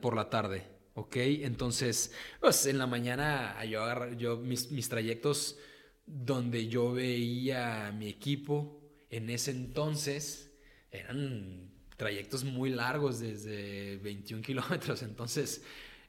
por 0.00 0.14
la 0.14 0.30
tarde. 0.30 0.66
¿ok? 0.94 1.16
Entonces, 1.16 2.12
pues 2.40 2.66
en 2.66 2.78
la 2.78 2.86
mañana 2.86 3.62
yo 3.64 3.82
agarro, 3.82 4.12
yo 4.14 4.36
mis, 4.36 4.70
mis 4.70 4.88
trayectos 4.88 5.58
donde 6.06 6.68
yo 6.68 6.92
veía 6.92 7.88
a 7.88 7.92
mi 7.92 8.08
equipo 8.08 8.80
en 9.10 9.30
ese 9.30 9.50
entonces 9.52 10.52
eran 10.90 11.73
trayectos 11.96 12.44
muy 12.44 12.70
largos, 12.70 13.20
desde 13.20 13.96
21 13.98 14.42
kilómetros. 14.42 15.02
Entonces, 15.02 15.62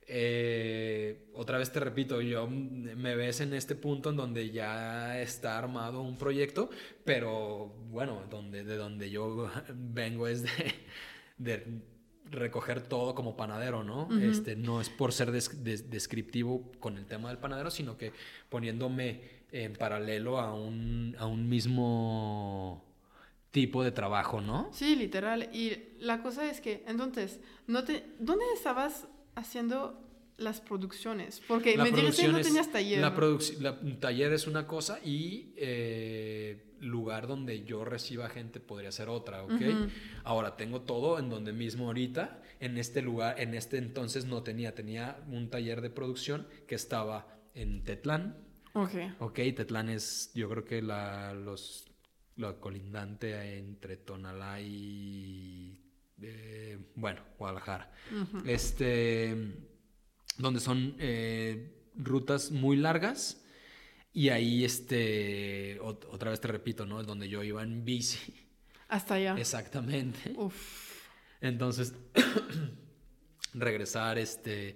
eh, 0.08 1.30
otra 1.34 1.58
vez 1.58 1.72
te 1.72 1.80
repito, 1.80 2.22
yo 2.22 2.48
me 2.48 3.16
ves 3.16 3.42
en 3.42 3.54
este 3.54 3.76
punto 3.76 4.12
en 4.12 4.18
donde 4.18 4.52
ya 4.52 5.20
está 5.20 5.58
armado 5.58 6.02
un 6.02 6.18
proyecto, 6.18 6.70
pero 7.04 7.74
bueno, 7.90 8.24
donde, 8.30 8.64
de 8.64 8.78
donde 8.78 9.10
yo 9.10 9.50
vengo 9.74 10.28
es 10.28 10.44
de, 11.38 11.82
recoger 12.30 12.82
todo 12.82 13.14
como 13.14 13.38
panadero, 13.38 13.84
¿no? 13.84 14.10
este, 14.20 14.56
no 14.56 14.82
es 14.82 14.90
por 14.90 15.14
ser 15.14 15.32
descriptivo 15.32 16.72
con 16.80 16.98
el 16.98 17.06
tema 17.06 17.30
del 17.30 17.38
panadero, 17.38 17.70
sino 17.70 17.98
que 17.98 18.14
poniéndome 18.50 19.22
en 19.52 19.74
paralelo 19.74 20.40
a 20.40 20.54
un, 20.54 21.16
a 21.20 21.28
un 21.28 21.48
mismo 21.48 22.85
tipo 23.56 23.86
de 23.86 23.93
trabajo, 23.93 24.41
¿no? 24.41 24.70
Sí, 24.74 24.97
literal. 24.97 25.49
Y 25.53 25.72
la 25.99 26.22
cosa 26.22 26.51
es 26.51 26.60
que, 26.60 26.84
entonces, 26.88 27.39
no 27.68 27.86
te, 27.86 28.03
¿dónde 28.20 28.43
estabas 28.53 29.08
haciendo 29.34 29.97
las 30.36 30.60
producciones? 30.60 31.41
Porque 31.47 31.78
me 31.78 31.89
dijiste 31.89 32.24
que 32.24 32.28
no 32.34 32.41
tenías 32.41 32.70
taller. 32.70 32.99
La, 32.99 33.14
la 33.62 33.80
taller 34.01 34.34
es 34.34 34.47
una 34.47 34.68
cosa 34.68 34.99
y 35.06 35.53
eh, 35.56 36.76
lugar 36.82 37.28
donde 37.28 37.64
yo 37.64 37.86
reciba 37.86 38.28
gente 38.28 38.60
podría 38.60 38.91
ser 38.91 39.08
otra, 39.08 39.45
¿ok? 39.45 39.62
Ahora 40.26 40.58
tengo 40.58 40.82
todo 40.82 41.18
en 41.18 41.30
donde 41.30 41.53
mismo 41.53 41.86
ahorita, 41.86 42.41
en 42.60 42.78
este 42.78 43.01
lugar, 43.01 43.39
en 43.39 43.53
este 43.53 43.78
entonces 43.78 44.26
no 44.26 44.43
tenía, 44.43 44.76
tenía 44.76 45.24
un 45.30 45.49
taller 45.49 45.80
de 45.80 45.91
producción 45.91 46.45
que 46.68 46.76
estaba 46.76 47.26
en 47.53 47.86
Tetlán. 47.86 48.36
Ok. 48.74 48.95
Ok, 49.20 49.36
Tetlán 49.56 49.88
es, 49.88 50.30
yo 50.36 50.49
creo 50.49 50.66
que 50.66 50.82
la, 50.82 51.34
los 51.34 51.86
lo 52.38 52.60
colindante 52.60 53.58
entre 53.58 53.98
Tonalá 53.98 54.60
y, 54.62 55.80
eh, 56.22 56.78
bueno, 56.96 57.22
Guadalajara. 57.38 57.92
Este, 58.46 59.36
donde 60.38 60.60
son 60.60 60.96
eh, 61.00 61.90
rutas 61.96 62.52
muy 62.52 62.78
largas 62.78 63.42
Y 64.14 64.30
ahí, 64.30 64.64
este, 64.64 65.78
otra 65.82 66.32
vez 66.32 66.40
te 66.40 66.48
repito, 66.48 66.86
¿no? 66.86 67.04
Donde 67.04 67.28
yo 67.28 67.44
iba 67.44 67.62
en 67.64 67.84
bici. 67.84 68.48
Hasta 68.88 69.16
allá. 69.16 69.36
Exactamente. 69.38 70.34
Entonces, 71.42 71.94
regresar, 73.56 74.18
este, 74.18 74.76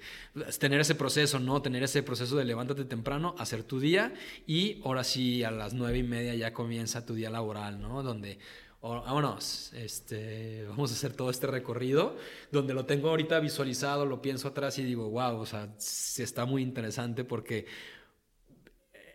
tener 0.59 0.80
ese 0.82 0.95
proceso, 0.95 1.39
¿no? 1.39 1.61
Tener 1.61 1.84
ese 1.84 2.03
proceso 2.03 2.38
de 2.38 2.45
levántate 2.45 2.86
temprano, 2.86 3.36
hacer 3.38 3.63
tu 3.63 3.80
día 3.80 4.13
y 4.47 4.82
ahora 4.84 5.03
sí 5.03 5.43
a 5.43 5.51
las 5.51 5.73
nueve 5.73 5.99
y 5.99 6.03
media 6.03 6.36
ya 6.36 6.53
comienza 6.53 7.05
tu 7.05 7.13
día 7.13 7.30
laboral, 7.30 7.82
¿no? 7.82 8.03
Donde 8.03 8.39
vámonos, 8.82 9.73
este, 9.73 10.65
vamos 10.69 10.91
a 10.91 10.93
hacer 10.93 11.13
todo 11.13 11.30
este 11.30 11.47
recorrido, 11.47 12.15
donde 12.51 12.73
lo 12.73 12.86
tengo 12.86 13.09
ahorita 13.09 13.39
visualizado, 13.39 14.05
lo 14.05 14.21
pienso 14.21 14.47
atrás 14.47 14.80
y 14.80 14.84
digo, 14.84 15.09
wow, 15.09 15.39
o 15.39 15.45
sea, 15.45 15.75
está 15.77 16.45
muy 16.45 16.61
interesante 16.61 17.25
porque 17.25 17.65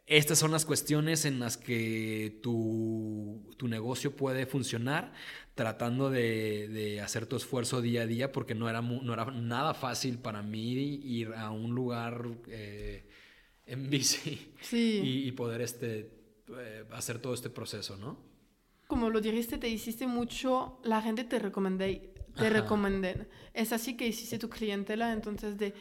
estas 0.06 0.38
son 0.38 0.50
las 0.50 0.66
cuestiones 0.66 1.24
en 1.24 1.40
las 1.40 1.56
que 1.56 2.38
tu, 2.42 3.42
negocio 3.62 4.14
puede 4.14 4.44
funcionar, 4.44 5.14
tratando 5.54 6.10
de, 6.10 7.00
hacer 7.02 7.26
tu 7.26 7.36
esfuerzo 7.36 7.80
día 7.80 8.02
a 8.02 8.06
día, 8.06 8.32
porque 8.32 8.54
no 8.54 8.68
era, 8.68 8.82
no 8.82 9.12
era 9.12 9.26
nada 9.26 9.74
fácil 9.74 10.18
para 10.18 10.42
mí 10.42 10.72
ir 10.72 11.32
a 11.34 11.50
un 11.50 11.74
lugar 11.74 12.26
eh, 12.48 13.08
en 13.66 13.90
bici 13.90 14.52
y, 14.72 15.30
poder 15.32 15.60
este, 15.60 16.10
eh, 16.56 16.84
hacer 16.92 17.18
todo 17.18 17.34
este 17.34 17.50
proceso, 17.50 17.96
¿no? 17.96 18.34
como 18.86 19.10
lo 19.10 19.20
dijiste, 19.20 19.58
te 19.58 19.68
hiciste 19.68 20.06
mucho, 20.06 20.78
la 20.84 21.00
gente 21.02 21.24
te 21.24 21.38
recomendé, 21.38 22.12
te 22.36 22.50
recomendé. 22.50 23.28
Es 23.52 23.72
así 23.72 23.96
que 23.96 24.06
hiciste 24.06 24.38
tu 24.38 24.48
clientela, 24.48 25.12
entonces 25.12 25.56
de 25.56 25.74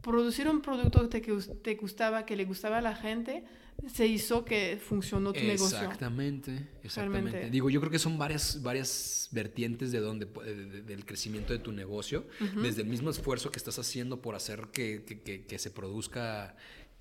producir 0.00 0.48
un 0.48 0.60
producto 0.60 1.08
que 1.08 1.20
te 1.62 1.74
gustaba, 1.74 2.26
que 2.26 2.36
le 2.36 2.44
gustaba 2.44 2.78
a 2.78 2.80
la 2.80 2.94
gente, 2.94 3.44
se 3.90 4.06
hizo 4.06 4.44
que 4.44 4.78
funcionó 4.82 5.32
tu 5.32 5.40
negocio. 5.40 5.78
Exactamente, 5.78 6.68
exactamente. 6.84 7.50
Digo, 7.50 7.68
yo 7.68 7.80
creo 7.80 7.90
que 7.90 7.98
son 7.98 8.16
varias, 8.16 8.62
varias 8.62 9.28
vertientes 9.32 9.90
de 9.90 10.00
donde, 10.00 10.26
del 10.26 11.04
crecimiento 11.04 11.52
de 11.52 11.58
tu 11.58 11.72
negocio, 11.72 12.26
desde 12.62 12.82
el 12.82 12.88
mismo 12.88 13.10
esfuerzo 13.10 13.50
que 13.50 13.58
estás 13.58 13.78
haciendo 13.78 14.22
por 14.22 14.34
hacer 14.34 14.68
que, 14.72 15.04
que, 15.04 15.44
que, 15.44 15.58
se 15.58 15.70
produzca 15.70 16.56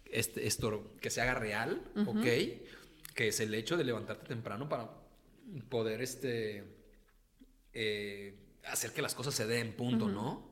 este, 0.06 0.48
esto, 0.48 0.96
que 1.00 1.10
se 1.10 1.22
haga 1.22 1.36
real, 1.36 1.82
¿ok? 2.08 2.26
Que 3.14 3.28
es 3.28 3.40
el 3.40 3.54
hecho 3.54 3.78
de 3.78 3.84
levantarte 3.84 4.28
temprano 4.28 4.68
para 4.68 4.90
poder 5.70 6.02
este, 6.02 6.64
eh, 7.74 8.36
hacer 8.66 8.92
que 8.92 9.02
las 9.02 9.14
cosas 9.14 9.36
se 9.36 9.46
den, 9.46 9.74
punto, 9.74 10.08
¿no? 10.08 10.52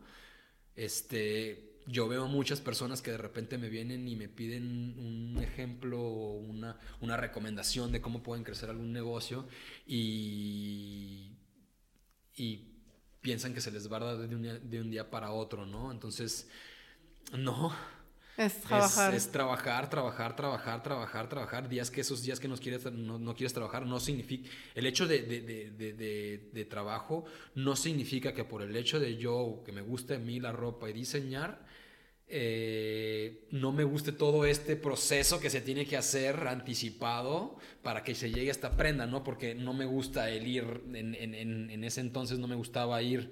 Este, 0.76 1.69
yo 1.90 2.08
veo 2.08 2.28
muchas 2.28 2.62
personas 2.62 3.02
que 3.02 3.12
de 3.12 3.18
repente 3.18 3.58
me 3.58 3.70
vienen 3.70 4.08
y 4.08 4.16
me 4.16 4.30
piden 4.30 4.96
un 5.00 5.42
ejemplo 5.42 6.00
o 6.00 6.38
una, 6.38 6.78
una 7.02 7.18
recomendación 7.18 7.92
de 7.92 8.00
cómo 8.00 8.22
pueden 8.22 8.44
crecer 8.44 8.70
algún 8.70 8.94
negocio 8.94 9.48
y, 9.88 11.32
y 12.36 12.70
piensan 13.22 13.54
que 13.54 13.62
se 13.62 13.72
les 13.72 13.92
va 13.92 13.98
a 13.98 14.16
dar 14.16 14.18
de 14.18 14.36
un, 14.36 14.70
de 14.70 14.82
un 14.82 14.92
día 14.92 15.10
para 15.10 15.32
otro, 15.32 15.66
¿no? 15.66 15.92
Entonces, 15.92 16.48
no 17.34 17.74
es 18.40 18.62
trabajar. 18.62 19.14
Es, 19.14 19.32
trabajar, 19.32 19.90
trabajar, 19.90 20.36
trabajar, 20.36 20.82
trabajar, 20.82 21.28
trabajar. 21.28 21.68
Días 21.68 21.92
que 21.92 22.02
esos 22.02 22.22
días 22.22 22.40
que 22.40 22.48
no 22.48 22.56
quieres, 22.56 22.86
no, 22.86 23.36
quieres 23.36 23.54
trabajar 23.54 23.86
no 23.86 24.00
significa... 24.00 24.50
El 24.76 24.86
hecho 24.86 25.08
de, 25.08 25.22
de, 26.54 26.66
trabajo 26.66 27.26
no 27.56 27.76
significa 27.76 28.34
que 28.34 28.46
por 28.46 28.62
el 28.62 28.76
hecho 28.78 29.00
de 29.00 29.18
yo, 29.18 29.62
que 29.66 29.74
me 29.74 29.82
guste 29.82 30.16
a 30.16 30.20
mí 30.20 30.40
la 30.40 30.54
ropa 30.54 30.90
y 30.90 30.94
diseñar, 30.94 31.68
eh, 32.30 33.48
no 33.52 33.72
me 33.72 33.84
guste 33.84 34.12
todo 34.12 34.46
este 34.46 34.76
proceso 34.76 35.40
que 35.40 35.50
se 35.50 35.62
tiene 35.62 35.86
que 35.86 35.98
hacer 35.98 36.48
anticipado 36.48 37.58
para 37.82 38.04
que 38.04 38.16
se 38.16 38.30
llegue 38.30 38.50
a 38.50 38.52
esta 38.52 38.78
prenda, 38.78 39.08
¿no? 39.08 39.24
Porque 39.24 39.56
no 39.56 39.74
me 39.74 39.86
gusta 39.86 40.30
el 40.30 40.48
ir, 40.48 40.82
en, 40.94 41.16
en, 41.16 41.34
en 41.70 41.84
ese 41.84 42.02
entonces 42.02 42.40
no 42.40 42.48
me 42.48 42.56
gustaba 42.56 43.02
ir 43.02 43.32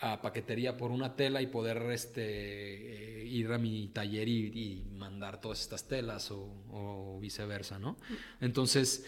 a 0.00 0.22
paquetería 0.22 0.76
por 0.76 0.90
una 0.90 1.14
tela 1.14 1.42
y 1.42 1.46
poder 1.46 1.82
este, 1.90 3.22
eh, 3.22 3.26
ir 3.26 3.52
a 3.52 3.58
mi 3.58 3.88
taller 3.88 4.28
y, 4.28 4.86
mandar 4.92 5.40
todas 5.40 5.60
estas 5.60 5.88
telas 5.88 6.30
o, 6.30 7.18
viceversa, 7.20 7.78
¿no? 7.78 7.96
Entonces, 8.40 9.04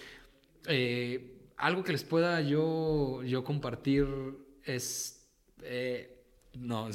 eh, 0.66 1.38
algo 1.56 1.82
que 1.82 1.92
les 1.92 2.04
pueda 2.04 2.40
yo, 2.42 3.22
yo 3.24 3.42
compartir 3.42 4.06
es, 4.64 5.26
no, 6.54 6.88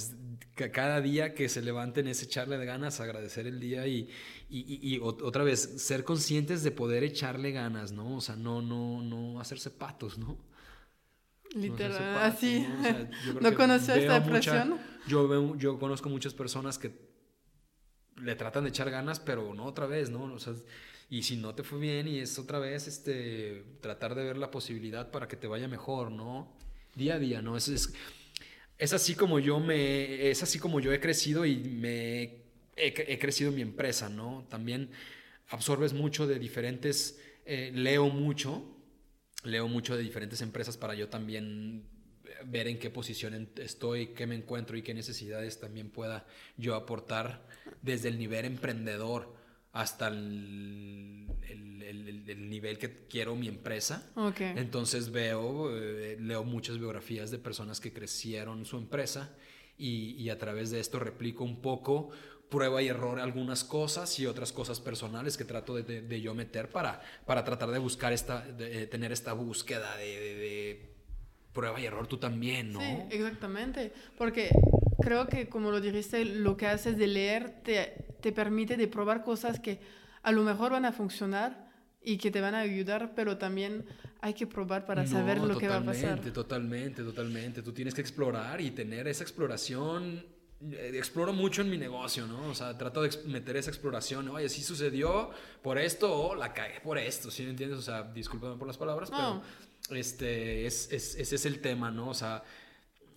cada 0.71 1.01
día 1.01 1.33
que 1.33 1.49
se 1.49 1.61
levanten 1.61 2.07
es 2.07 2.21
echarle 2.21 2.57
de 2.57 2.65
ganas, 2.65 2.99
agradecer 2.99 3.47
el 3.47 3.59
día 3.59 3.87
y, 3.87 4.09
y, 4.49 4.99
otra 4.99 5.43
vez, 5.43 5.81
ser 5.81 6.03
conscientes 6.03 6.63
de 6.63 6.71
poder 6.71 7.03
echarle 7.03 7.51
ganas, 7.51 7.91
¿no? 7.91 8.17
O 8.17 8.21
sea, 8.21 8.35
no, 8.35 8.61
no, 8.61 9.01
no 9.01 9.39
hacerse 9.39 9.69
patos, 9.69 10.17
¿no? 10.17 10.37
Literal, 11.55 12.17
así. 12.19 12.67
¿No, 13.41 13.53
conoces 13.55 13.97
esta 13.97 14.17
expresión? 14.17 14.77
yo, 15.07 15.27
veo, 15.27 15.55
yo 15.57 15.79
conozco 15.79 16.09
muchas 16.09 16.33
personas 16.33 16.77
que 16.77 16.91
le 18.17 18.35
tratan 18.35 18.63
de 18.63 18.69
echar 18.69 18.89
ganas, 18.91 19.19
pero 19.19 19.53
no 19.53 19.65
otra 19.65 19.87
vez, 19.87 20.09
¿no? 20.09 20.23
O 20.25 20.39
sea, 20.39 20.53
y 21.09 21.23
si 21.23 21.37
no 21.37 21.55
te 21.55 21.63
fue 21.63 21.79
bien 21.79 22.07
y 22.07 22.19
es 22.19 22.37
otra 22.37 22.59
vez 22.59 22.87
este, 22.87 23.63
tratar 23.81 24.13
de 24.13 24.23
ver 24.23 24.37
la 24.37 24.51
posibilidad 24.51 25.09
para 25.09 25.27
que 25.27 25.37
te 25.37 25.47
vaya 25.47 25.67
mejor, 25.67 26.11
¿no? 26.11 26.51
Día 26.95 27.15
a 27.15 27.19
día, 27.19 27.41
¿no? 27.41 27.55
Es, 27.55 27.69
es, 27.69 27.93
es 28.77 28.93
así 28.93 29.15
como 29.15 29.39
yo 29.39 29.59
me, 29.59 30.29
es 30.29 30.43
así 30.43 30.59
como 30.59 30.79
yo 30.79 30.93
he 30.93 30.99
crecido 30.99 31.45
y 31.45 31.57
me 31.57 32.43
he, 32.75 33.19
crecido 33.19 33.49
en 33.49 33.55
mi 33.55 33.61
empresa, 33.61 34.09
¿no? 34.09 34.45
También 34.49 34.91
absorbes 35.49 35.93
mucho 35.93 36.27
de 36.27 36.37
diferentes, 36.37 37.19
eh, 37.45 37.71
leo 37.73 38.09
mucho, 38.09 38.63
leo 39.43 39.67
mucho 39.67 39.97
de 39.97 40.03
diferentes 40.03 40.41
empresas 40.41 40.77
para 40.77 40.93
yo 40.93 41.09
también 41.09 41.87
ver 42.45 42.67
en 42.67 42.77
qué 42.77 42.89
posición 42.89 43.49
estoy, 43.55 44.07
qué 44.07 44.27
me 44.27 44.35
encuentro 44.35 44.77
y 44.77 44.83
qué 44.83 44.93
necesidades 44.93 45.59
también 45.59 45.89
pueda 45.89 46.27
yo 46.57 46.75
aportar 46.75 47.47
desde 47.81 48.09
el 48.09 48.19
nivel 48.19 48.45
emprendedor 48.45 49.36
hasta 49.77 50.07
el, 50.07 51.25
nivel 52.49 52.77
que 52.77 53.05
quiero 53.07 53.35
mi 53.35 53.47
empresa. 53.47 54.03
Entonces 54.39 55.11
veo, 55.11 55.69
eh, 55.77 56.17
leo 56.19 56.43
muchas 56.43 56.77
biografías 56.77 57.29
de 57.29 57.37
personas 57.37 57.79
que 57.79 57.93
crecieron 57.93 58.65
su 58.65 58.77
empresa 58.77 59.35
y, 59.77 60.11
y 60.13 60.29
a 60.29 60.37
través 60.37 60.71
de 60.71 60.79
esto 60.79 60.97
replico 60.97 61.43
un 61.43 61.61
poco 61.61 62.09
prueba 62.49 62.81
y 62.81 62.87
error 62.87 63.19
algunas 63.19 63.63
cosas 63.63 64.19
y 64.19 64.25
otras 64.25 64.51
cosas 64.51 64.79
personales 64.79 65.37
que 65.37 65.45
trato 65.45 65.75
de, 65.75 66.21
yo 66.21 66.33
meter 66.33 66.69
para, 66.69 67.01
para 67.25 67.43
tratar 67.43 67.69
de 67.71 67.79
buscar 67.79 68.13
esta, 68.13 68.41
de 68.41 68.87
tener 68.87 69.11
esta 69.11 69.33
búsqueda 69.33 69.95
de, 69.97 70.93
prueba 71.53 71.79
y 71.79 71.85
error 71.85 72.07
tú 72.07 72.17
también, 72.17 72.71
¿no? 72.71 72.79
Sí, 72.79 72.97
exactamente, 73.09 73.91
porque 74.17 74.49
creo 75.01 75.27
que 75.27 75.49
como 75.49 75.71
lo 75.71 75.81
dijiste, 75.81 76.25
lo 76.25 76.57
que 76.57 76.67
haces 76.67 76.97
de 76.97 77.07
leer 77.07 77.61
te, 77.63 78.05
te 78.21 78.31
permite 78.31 78.77
de 78.77 78.87
probar 78.87 79.23
cosas 79.23 79.59
que 79.59 79.79
a 80.23 80.31
lo 80.31 80.43
mejor 80.43 80.71
van 80.71 80.85
a 80.85 80.91
funcionar 80.91 81.67
y 82.01 82.17
que 82.17 82.31
te 82.31 82.41
van 82.41 82.55
a 82.55 82.59
ayudar, 82.59 83.13
pero 83.15 83.37
también 83.37 83.85
hay 84.21 84.33
que 84.33 84.47
probar 84.47 84.85
para 84.85 85.05
saber 85.05 85.39
lo 85.39 85.57
que 85.57 85.67
va 85.67 85.77
a 85.77 85.83
pasar. 85.83 86.19
Totalmente, 86.21 87.03
totalmente. 87.03 87.61
Tú 87.61 87.73
tienes 87.73 87.93
que 87.93 88.01
explorar 88.01 88.61
y 88.61 88.71
tener 88.71 89.07
esa 89.07 89.23
exploración 89.23 90.25
eh, 90.71 90.91
exploro 90.95 91.33
mucho 91.33 91.61
en 91.61 91.69
mi 91.69 91.77
negocio, 91.77 92.25
¿no? 92.25 92.47
O 92.47 92.55
sea, 92.55 92.75
trato 92.77 93.03
de 93.03 93.11
meter 93.25 93.57
esa 93.57 93.69
exploración, 93.69 94.27
oye, 94.29 94.49
sí 94.49 94.63
sucedió 94.63 95.29
por 95.61 95.77
esto 95.77 96.11
o 96.11 96.35
la 96.35 96.51
cagué 96.51 96.79
por 96.81 96.97
esto, 96.97 97.29
¿sí 97.29 97.43
me 97.43 97.51
entiendes? 97.51 97.77
O 97.77 97.83
sea, 97.83 98.03
discúlpame 98.03 98.57
por 98.57 98.67
las 98.67 98.77
palabras, 98.77 99.11
pero 99.11 99.43
este, 99.91 100.65
es, 100.65 100.91
ese 100.91 101.35
es 101.35 101.45
el 101.45 101.61
tema, 101.61 101.91
¿no? 101.91 102.09
O 102.09 102.13
sea, 102.15 102.43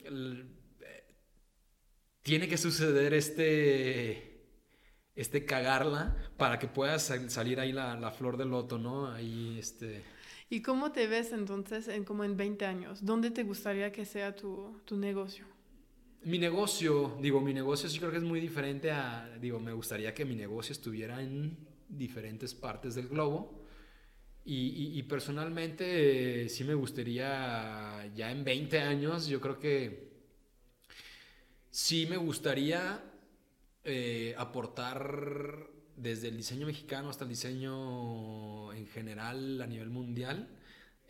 eh, 0.04 0.44
tiene 2.22 2.48
que 2.48 2.56
suceder 2.56 3.14
este, 3.14 4.44
este 5.14 5.44
cagarla 5.44 6.16
para 6.36 6.58
que 6.58 6.68
pueda 6.68 6.98
salir 6.98 7.60
ahí 7.60 7.72
la, 7.72 8.10
flor 8.12 8.36
del 8.36 8.50
loto, 8.50 8.78
¿no? 8.78 9.10
Ahí, 9.10 9.58
este... 9.58 10.02
¿Y 10.48 10.62
cómo 10.62 10.90
te 10.90 11.06
ves 11.06 11.32
entonces 11.32 11.86
en 11.88 12.04
como 12.04 12.24
en 12.24 12.36
20 12.36 12.66
años? 12.66 13.04
¿Dónde 13.04 13.30
te 13.30 13.44
gustaría 13.44 13.92
que 13.92 14.04
sea 14.04 14.34
tu, 14.34 14.80
tu 14.84 14.96
negocio? 14.96 15.44
Mi 16.24 16.38
negocio, 16.38 17.16
digo, 17.20 17.40
mi 17.40 17.54
negocio 17.54 17.88
sí 17.88 17.98
creo 17.98 18.10
que 18.10 18.18
es 18.18 18.22
muy 18.22 18.40
diferente 18.40 18.90
a, 18.90 19.30
digo, 19.40 19.60
me 19.60 19.72
gustaría 19.72 20.12
que 20.12 20.24
mi 20.24 20.34
negocio 20.34 20.72
estuviera 20.72 21.22
en 21.22 21.56
diferentes 21.88 22.54
partes 22.54 22.94
del 22.94 23.08
globo. 23.08 23.60
Y, 24.44 25.02
personalmente 25.04 26.48
sí 26.48 26.64
me 26.64 26.74
gustaría, 26.74 28.10
ya 28.16 28.32
en 28.32 28.42
20 28.42 28.80
años, 28.80 29.28
yo 29.28 29.40
creo 29.40 29.58
que 29.58 30.09
sí 31.70 32.06
me 32.06 32.16
gustaría 32.16 33.02
eh, 33.84 34.34
aportar 34.38 35.68
desde 35.96 36.28
el 36.28 36.36
diseño 36.36 36.66
mexicano 36.66 37.10
hasta 37.10 37.24
el 37.24 37.30
diseño 37.30 38.72
en 38.72 38.86
general 38.86 39.60
a 39.60 39.66
nivel 39.66 39.90
mundial 39.90 40.48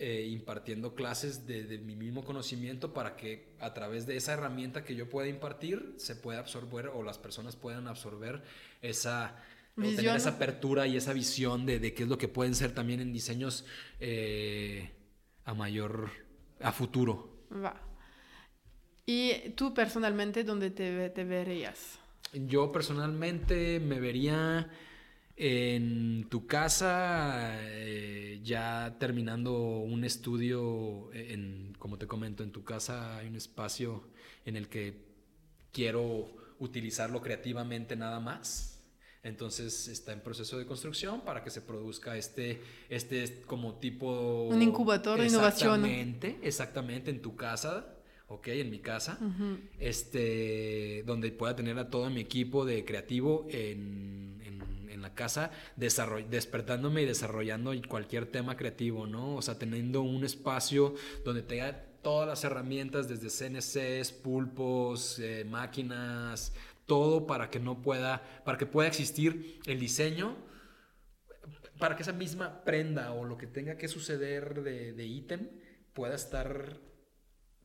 eh, 0.02 0.26
impartiendo 0.30 0.94
clases 0.94 1.46
de, 1.46 1.78
mi 1.78 1.94
mismo 1.94 2.24
conocimiento 2.24 2.94
para 2.94 3.16
que 3.16 3.54
a 3.60 3.74
través 3.74 4.06
de 4.06 4.16
esa 4.16 4.32
herramienta 4.32 4.82
que 4.82 4.94
yo 4.94 5.10
pueda 5.10 5.28
impartir 5.28 5.94
se 5.98 6.16
pueda 6.16 6.38
absorber 6.38 6.88
o 6.88 7.02
las 7.02 7.18
personas 7.18 7.54
puedan 7.54 7.86
absorber 7.86 8.42
esa 8.80 9.36
tener 9.76 10.16
esa 10.16 10.30
apertura 10.30 10.86
y 10.86 10.96
esa 10.96 11.12
visión 11.12 11.66
de, 11.66 11.78
de 11.78 11.94
qué 11.94 12.04
es 12.04 12.08
lo 12.08 12.18
que 12.18 12.28
pueden 12.28 12.54
ser 12.54 12.72
también 12.72 13.00
en 13.00 13.12
diseños 13.12 13.66
eh, 13.98 14.90
a 15.44 15.54
mayor, 15.54 16.10
a 16.60 16.72
futuro. 16.72 17.44
Va. 17.52 17.89
¿Y 19.12 19.50
tú 19.56 19.74
personalmente 19.80 20.44
dónde 20.44 20.70
te, 20.70 20.86
ve- 20.96 21.10
te 21.10 21.24
verías? 21.24 21.98
Yo 22.32 22.70
personalmente 22.70 23.80
me 23.80 23.98
vería 23.98 24.70
en 25.36 26.28
tu 26.28 26.46
casa 26.46 27.58
eh, 27.62 28.40
ya 28.44 28.96
terminando 29.00 29.52
un 29.80 30.04
estudio 30.04 31.10
en, 31.12 31.74
como 31.78 31.98
te 31.98 32.06
comento, 32.06 32.44
en 32.44 32.52
tu 32.52 32.62
casa 32.62 33.16
hay 33.16 33.26
un 33.28 33.36
espacio 33.36 34.04
en 34.44 34.56
el 34.56 34.68
que 34.68 34.94
quiero 35.72 36.28
utilizarlo 36.60 37.20
creativamente 37.20 37.96
nada 37.96 38.20
más. 38.20 38.80
Entonces 39.22 39.88
está 39.88 40.12
en 40.12 40.20
proceso 40.20 40.56
de 40.56 40.66
construcción 40.66 41.22
para 41.22 41.42
que 41.42 41.50
se 41.50 41.60
produzca 41.62 42.16
este, 42.16 42.62
este 42.88 43.42
como 43.42 43.74
tipo... 43.78 44.44
Un 44.48 44.62
incubador 44.62 45.18
de 45.20 45.26
innovación. 45.26 45.84
Exactamente, 45.84 46.38
exactamente, 46.42 47.10
en 47.10 47.20
tu 47.20 47.34
casa, 47.36 47.96
ok, 48.30 48.48
en 48.48 48.70
mi 48.70 48.78
casa 48.78 49.18
este, 49.78 51.02
donde 51.04 51.30
pueda 51.32 51.56
tener 51.56 51.78
a 51.78 51.90
todo 51.90 52.08
mi 52.10 52.20
equipo 52.20 52.64
de 52.64 52.84
creativo 52.84 53.46
en, 53.50 54.40
en- 54.44 54.88
en 54.90 55.02
la 55.02 55.14
casa, 55.14 55.50
despertándome 55.76 57.02
y 57.02 57.06
desarrollando 57.06 57.72
cualquier 57.88 58.26
tema 58.26 58.56
creativo, 58.56 59.06
¿no? 59.06 59.36
O 59.36 59.42
sea, 59.42 59.58
teniendo 59.58 60.02
un 60.02 60.24
espacio 60.24 60.94
donde 61.24 61.42
tenga 61.42 61.84
todas 62.02 62.28
las 62.28 62.44
herramientas, 62.44 63.08
desde 63.08 63.30
CNCs, 63.30 64.12
pulpos, 64.12 65.18
eh, 65.18 65.44
máquinas, 65.48 66.52
todo 66.86 67.26
para 67.26 67.50
que 67.50 67.60
no 67.60 67.82
pueda, 67.82 68.22
para 68.44 68.58
que 68.58 68.66
pueda 68.66 68.88
existir 68.88 69.60
el 69.66 69.78
diseño 69.80 70.36
para 71.78 71.96
que 71.96 72.02
esa 72.02 72.12
misma 72.12 72.62
prenda 72.64 73.12
o 73.12 73.24
lo 73.24 73.38
que 73.38 73.46
tenga 73.46 73.76
que 73.76 73.88
suceder 73.88 74.62
de, 74.62 74.92
de 74.92 75.06
ítem 75.06 75.48
pueda 75.94 76.14
estar 76.14 76.76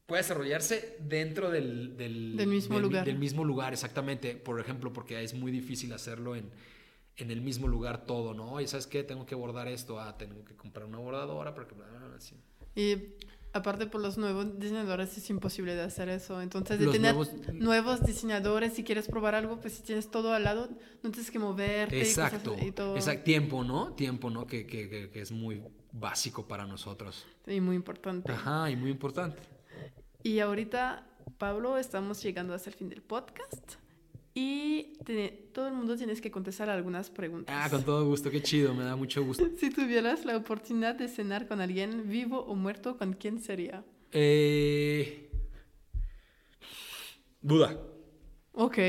pueda 0.06 0.22
desarrollarse 0.22 0.98
dentro 1.00 1.50
del, 1.50 1.98
del, 1.98 2.38
Del 2.38 2.48
mismo 2.48 2.76
mi- 2.76 2.82
lugar. 2.82 3.06
del 3.06 3.18
mismo 3.18 3.44
lugar, 3.44 3.74
exactamente. 3.74 4.36
Por 4.36 4.60
ejemplo, 4.60 4.94
porque 4.94 5.24
es 5.24 5.34
muy 5.34 5.52
difícil 5.52 5.92
hacerlo 5.94 6.36
en, 6.36 6.50
en 7.18 7.32
el 7.32 7.42
mismo 7.42 7.68
lugar 7.68 8.06
todo, 8.06 8.34
¿no? 8.34 8.52
Oye, 8.54 8.68
¿sabes 8.68 8.88
qué? 8.88 9.04
Tengo 9.04 9.26
que 9.26 9.36
bordar 9.36 9.68
esto. 9.68 10.00
Ah, 10.00 10.18
tengo 10.18 10.44
que 10.46 10.56
comprar 10.56 10.86
una 10.86 11.00
bordadora 11.00 11.56
para 11.56 11.68
que... 11.68 11.76
ah, 11.82 12.16
sí. 12.20 12.36
Y 12.76 13.16
aparte 13.54 13.88
por 13.88 14.02
los 14.02 14.18
nuevos 14.18 14.60
diseñadores 14.60 15.18
es 15.18 15.30
imposible 15.30 15.74
de 15.76 15.82
hacer 15.82 16.10
eso. 16.10 16.40
Entonces, 16.42 16.78
de 16.78 16.86
Los 16.86 16.94
tener 16.94 17.16
nuevos- 17.16 17.32
nuevos... 17.54 18.06
diseñadores, 18.06 18.74
si 18.74 18.84
quieres 18.84 19.08
probar 19.08 19.34
algo, 19.34 19.60
pues 19.60 19.74
si 19.76 19.82
tienes 19.84 20.12
todo 20.12 20.34
al 20.34 20.44
lado, 20.44 20.70
no 21.02 21.10
tienes 21.12 21.32
que 21.32 21.40
moverte 21.40 21.98
y 21.98 22.02
Exacto. 22.02 22.56
y 22.62 22.72
todo. 22.72 22.96
Exacto. 22.96 23.24
Tiempo, 23.24 23.64
¿no? 23.64 23.94
Tiempo, 23.94 24.30
¿no? 24.30 24.46
Que- 24.46 24.68
que- 24.68 25.10
que 25.12 25.22
es 25.22 25.32
muy 25.32 25.64
básico 25.94 26.48
para 26.48 26.68
nosotros. 26.68 27.26
Y 27.48 27.62
muy 27.62 27.76
importante. 27.78 28.32
Ajá, 28.32 28.70
y 28.70 28.76
muy 28.76 28.92
importante. 28.92 29.42
Y 30.26 30.40
ahorita, 30.40 31.06
Pablo, 31.38 31.78
estamos 31.78 32.24
llegando 32.24 32.56
hasta 32.56 32.72
el 32.72 32.76
fin 32.76 32.90
del 32.90 33.04
podcast. 33.04 33.74
Y 34.34 34.94
te- 35.06 35.50
todo 35.54 35.68
el 35.68 35.76
mundo 35.76 35.96
tienes 35.96 36.20
que 36.20 36.32
contestar 36.32 36.68
algunas 36.68 37.12
preguntas. 37.12 37.56
Ah, 37.56 37.70
con 37.70 37.84
todo 37.86 38.04
gusto. 38.08 38.32
Qué 38.32 38.42
chido. 38.42 38.74
Me 38.74 38.84
da 38.84 38.96
mucho 38.96 39.24
gusto. 39.24 39.48
Si 39.60 39.70
tuvieras 39.70 40.26
la 40.26 40.36
oportunidad 40.36 40.96
de 40.96 41.10
cenar 41.10 41.48
con 41.48 41.62
alguien 41.62 42.10
vivo 42.10 42.40
o 42.40 42.56
muerto, 42.56 42.98
¿con 42.98 43.14
quién 43.14 43.40
sería? 43.40 43.84
Eh... 44.12 45.30
Buda. 47.40 47.80
Ok. 48.54 48.80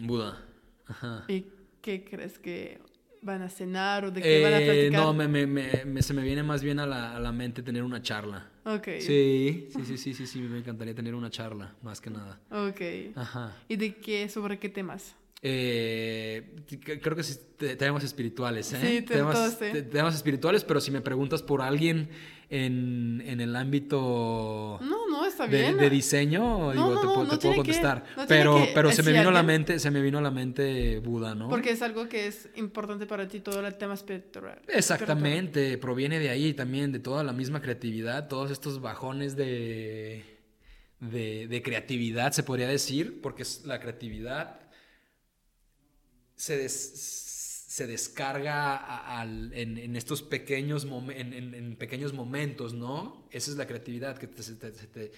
Buda. 0.00 0.48
Ajá. 0.86 1.26
¿Y 1.28 1.44
qué 1.82 2.06
crees 2.08 2.38
que 2.38 2.80
van 3.24 3.42
a 3.42 3.48
cenar 3.48 4.04
o 4.04 4.10
de 4.10 4.20
qué 4.22 4.42
van 4.42 4.52
a 4.54 4.58
Eh, 4.58 4.64
platicar? 4.64 4.92
no, 5.02 5.12
me, 5.14 5.26
me- 5.28 5.46
me- 5.84 6.02
se 6.02 6.12
me 6.14 6.22
viene 6.22 6.42
más 6.42 6.62
bien 6.62 6.78
a 6.78 6.86
la, 6.86 7.16
a 7.16 7.20
la 7.20 7.32
mente 7.32 7.62
tener 7.62 7.82
una 7.82 8.00
charla. 8.02 8.50
Ok. 8.64 8.88
Sí, 9.00 9.68
sí, 9.74 9.84
sí, 9.84 9.96
sí, 9.98 10.14
sí, 10.14 10.26
sí, 10.26 10.40
me 10.40 10.58
encantaría 10.58 10.94
tener 10.94 11.14
una 11.14 11.30
charla, 11.30 11.74
más 11.82 12.00
que 12.00 12.10
nada. 12.10 12.38
Ok. 12.50 13.16
Ajá. 13.16 13.56
¿Y 13.68 13.76
de 13.76 13.96
qué? 13.96 14.28
¿Sobre 14.28 14.58
qué 14.58 14.68
temas? 14.68 15.16
Eh, 15.46 16.56
creo 17.02 17.14
que 17.16 17.22
sí, 17.22 17.38
te- 17.58 17.76
temas 17.76 18.02
espirituales, 18.02 18.72
¿eh? 18.72 18.78
Sí, 18.80 19.02
te- 19.02 19.82
temas, 19.82 20.14
espirituales, 20.14 20.64
pero 20.64 20.80
si 20.80 20.90
me 20.90 21.02
preguntas 21.02 21.42
por 21.42 21.60
alguien 21.60 22.08
en, 22.48 23.22
en 23.26 23.40
el 23.42 23.54
ámbito 23.54 24.78
no, 24.80 25.03
está 25.44 25.56
de, 25.56 25.62
bien. 25.62 25.78
de 25.78 25.90
diseño, 25.90 26.72
digo, 26.72 26.90
no, 26.94 27.00
te, 27.00 27.06
no, 27.06 27.28
te 27.28 27.36
puedo 27.36 27.52
que- 27.52 27.56
contestar. 27.56 28.04
no 28.16 28.26
tiene 28.26 28.26
pero 28.28 28.56
que- 28.56 28.70
pero 28.74 28.90
se 28.92 29.02
me 29.02 29.10
si 29.12 29.16
vino 29.18 29.28
a 29.28 29.32
la 29.32 29.42
mente, 29.42 29.78
se 29.78 29.90
me 29.90 30.00
vino 30.02 30.18
a 30.18 30.22
la 30.22 30.30
mente 30.30 30.98
Buda, 31.00 31.34
¿no? 31.34 31.48
Porque 31.48 31.70
es 31.70 31.82
algo 31.82 32.08
que 32.08 32.26
es 32.26 32.48
importante 32.56 33.06
para 33.06 33.26
ti, 33.28 33.40
todo 33.40 33.66
el 33.66 33.74
tema 33.76 33.94
espiritual. 33.94 34.60
Exactamente, 34.68 35.78
proviene 35.78 36.18
de 36.18 36.30
ahí 36.30 36.54
también, 36.54 36.92
de 36.92 36.98
toda 36.98 37.22
la 37.24 37.32
misma 37.32 37.60
creatividad, 37.62 38.28
todos 38.28 38.50
estos 38.50 38.80
bajones 38.80 39.36
de, 39.36 40.24
de, 41.00 41.46
de 41.48 41.62
creatividad, 41.62 42.32
se 42.32 42.42
podría 42.42 42.68
decir, 42.68 43.20
porque 43.20 43.44
la 43.64 43.80
creatividad 43.80 44.60
se, 46.36 46.56
des- 46.58 46.72
se 47.74 47.88
descarga 47.88 48.76
a- 48.76 49.24
en, 49.24 49.78
en 49.78 49.96
estos 49.96 50.22
pequeños, 50.22 50.86
momen- 50.86 51.34
en, 51.34 51.74
pequeños 51.74 52.12
momentos, 52.12 52.72
¿no? 52.72 53.26
Esa 53.32 53.50
es 53.50 53.56
la 53.56 53.66
creatividad, 53.66 54.16
que 54.16 54.28
te- 54.28 55.10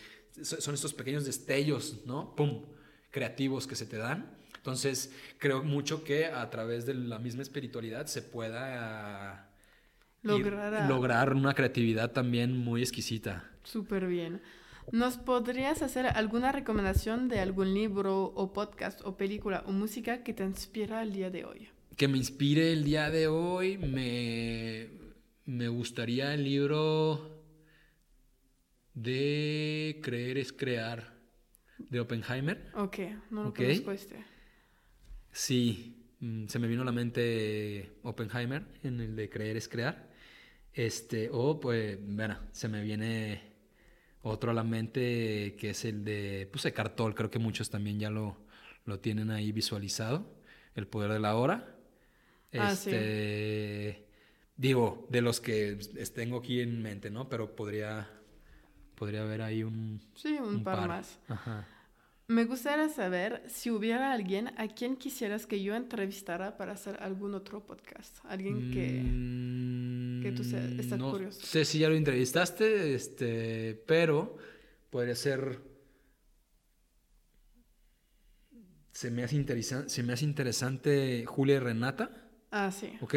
son 0.43 0.73
estos 0.75 0.95
pequeños 0.95 1.27
destellos, 1.27 1.99
¿no? 2.07 2.35
¡Pum! 2.35 2.65
Creativos 3.11 3.67
que 3.67 3.75
se 3.77 3.85
te 3.85 3.99
dan. 3.99 4.39
Entonces, 4.57 5.13
creo 5.37 5.63
mucho 5.65 6.03
que 6.03 6.25
a 6.27 6.49
través 6.49 6.87
de 6.87 6.95
la 6.95 7.19
misma 7.19 7.43
espiritualidad 7.43 8.07
se 8.07 8.23
pueda 8.23 9.51
ir- 10.23 10.29
Lograr 10.31 10.75
a- 10.75 10.89
lograr 10.89 11.35
una 11.35 11.53
creatividad 11.53 12.13
también 12.13 12.57
muy 12.57 12.81
exquisita. 12.81 13.45
Súper 13.65 14.07
bien. 14.07 14.41
¿Nos 14.93 15.19
podrías 15.19 15.83
hacer 15.83 16.07
alguna 16.07 16.53
recomendación 16.53 17.29
de 17.29 17.41
algún 17.41 17.75
libro 17.75 18.33
o 18.35 18.55
podcast 18.55 19.03
o 19.05 19.19
película 19.19 19.63
o 19.67 19.73
música 19.73 20.23
que 20.25 20.33
te 20.33 20.43
inspira 20.43 21.03
el 21.03 21.13
día 21.13 21.29
de 21.29 21.45
hoy? 21.45 21.69
Que 21.97 22.09
me 22.09 22.19
inspire 22.19 22.73
el 22.73 22.85
día 22.85 23.11
de 23.11 23.27
hoy, 23.27 23.79
me, 23.79 24.89
me 25.47 25.69
gustaría 25.69 26.35
el 26.35 26.45
libro 26.45 27.43
de 28.95 30.01
Creer 30.03 30.39
es 30.39 30.53
Crear, 30.53 31.15
de 31.79 32.01
Oppenheimer. 32.01 32.75
Ok, 32.75 32.99
no 33.31 33.43
lo 33.45 33.49
Ok. 33.51 33.59
conozco 33.59 33.91
este. 33.93 34.25
Sí, 35.33 36.15
mm, 36.21 36.47
se 36.47 36.59
me 36.59 36.69
vino 36.69 36.83
a 36.83 36.85
la 36.85 36.93
mente 36.93 37.99
Oppenheimer 38.03 38.65
en 38.83 39.01
el 39.01 39.17
de 39.17 39.29
Creer 39.29 39.57
es 39.57 39.69
Crear. 39.69 40.11
Este, 40.73 41.31
o 41.33 41.61
pues, 41.61 41.99
bueno, 42.03 42.39
se 42.53 42.69
me 42.69 42.83
viene 42.83 43.43
otro 44.23 44.51
a 44.53 44.55
la 44.55 44.65
mente 44.65 45.57
que 45.59 45.71
es 45.71 45.85
el 45.87 46.05
de, 46.05 46.49
pues, 46.53 46.67
Eckhart 46.67 46.97
Tolle, 46.97 47.15
creo 47.15 47.31
que 47.31 47.39
muchos 47.41 47.71
también 47.71 48.01
ya 48.01 48.11
lo, 48.11 48.39
lo 48.87 49.01
tienen 49.01 49.31
ahí 49.31 49.53
visualizado, 49.53 50.37
El 50.75 50.89
Poder 50.89 51.13
de 51.13 51.21
la 51.21 51.37
Hora. 51.37 51.76
Ah, 52.61 52.75
sí. 52.75 52.91
Este, 52.91 54.07
digo, 54.57 55.07
de 55.11 55.21
los 55.21 55.41
que 55.41 55.77
tengo 56.15 56.39
aquí 56.39 56.61
en 56.61 56.83
mente, 56.83 57.11
¿no? 57.11 57.29
Pero 57.29 57.55
podría, 57.57 58.09
podría 58.95 59.23
haber 59.23 59.43
ahí 59.43 59.63
un, 59.63 60.01
Sí, 60.15 60.35
un, 60.41 60.63
par, 60.65 60.89
más. 60.89 61.19
Ajá. 61.29 61.67
Me 62.29 62.45
gustaría 62.45 62.89
saber 62.89 63.45
si 63.47 63.71
hubiera 63.71 64.13
alguien 64.13 64.49
a 64.59 64.67
quien 64.67 64.97
quisieras 64.97 65.47
que 65.47 65.63
yo 65.63 65.77
entrevistara 65.77 66.57
para 66.57 66.73
hacer 66.73 66.97
algún 67.01 67.35
otro 67.35 67.65
podcast. 67.65 68.17
Alguien 68.25 68.73
que... 68.73 70.29
que 70.29 70.35
tú 70.37 70.43
seas- 70.43 70.73
estás 70.73 70.99
Mm, 70.99 71.03
no 71.03 71.11
curioso. 71.13 71.41
sé 71.47 71.65
si 71.65 71.79
ya 71.79 71.89
lo 71.89 71.95
entrevistaste, 71.95 72.95
este, 72.97 73.81
pero 73.87 74.37
podría 74.91 75.15
ser. 75.15 75.61
Se 78.93 79.11
me 79.11 79.23
hace 79.25 79.37
interesante, 79.37 79.91
se 79.91 80.03
me 80.03 80.13
hace 80.15 80.25
interesante 80.25 81.25
Julia 81.27 81.57
y 81.57 81.59
Renata, 81.59 82.26
Ah, 82.51 82.71
sí. 82.71 82.93
¿ok? 83.01 83.15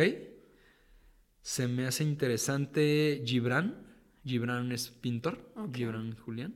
Se 1.41 1.67
me 1.67 1.85
hace 1.87 2.03
interesante 2.03 3.21
Gibran. 3.25 3.85
Gibran 4.25 4.71
es 4.71 4.89
pintor. 4.89 5.51
Ok. 5.55 5.75
Gibran 5.75 6.15
Julián. 6.17 6.55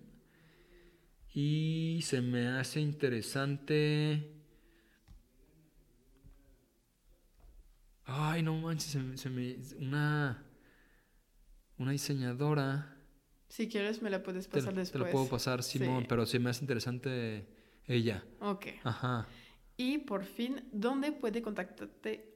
Y 1.33 1.99
se 2.03 2.21
me 2.21 2.47
hace 2.47 2.79
interesante. 2.81 4.29
Ay, 8.05 8.43
no 8.43 8.55
manches, 8.55 8.91
se, 8.91 8.99
me- 8.99 9.17
se 9.17 9.29
me. 9.29 9.57
Una. 9.79 10.43
Una 11.77 11.91
diseñadora. 11.91 12.97
Si 13.47 13.67
quieres 13.69 14.01
me 14.01 14.09
la 14.09 14.21
puedes 14.23 14.47
Te, 14.47 14.57
pasar 14.57 14.73
te 14.73 14.79
después. 14.81 15.03
lo 15.05 15.09
puedo 15.11 15.27
pasar, 15.29 15.63
Simón, 15.63 16.01
Sí. 16.01 16.05
pero 16.09 16.25
se 16.25 16.39
me 16.39 16.49
hace 16.49 16.61
interesante 16.63 17.47
ella. 17.85 18.23
Ok. 18.39 18.65
Ajá. 18.83 19.27
Y 19.83 19.97
por 19.97 20.23
fin, 20.23 20.61
¿dónde 20.71 21.11
puede 21.11 21.41
contactarte? 21.41 22.31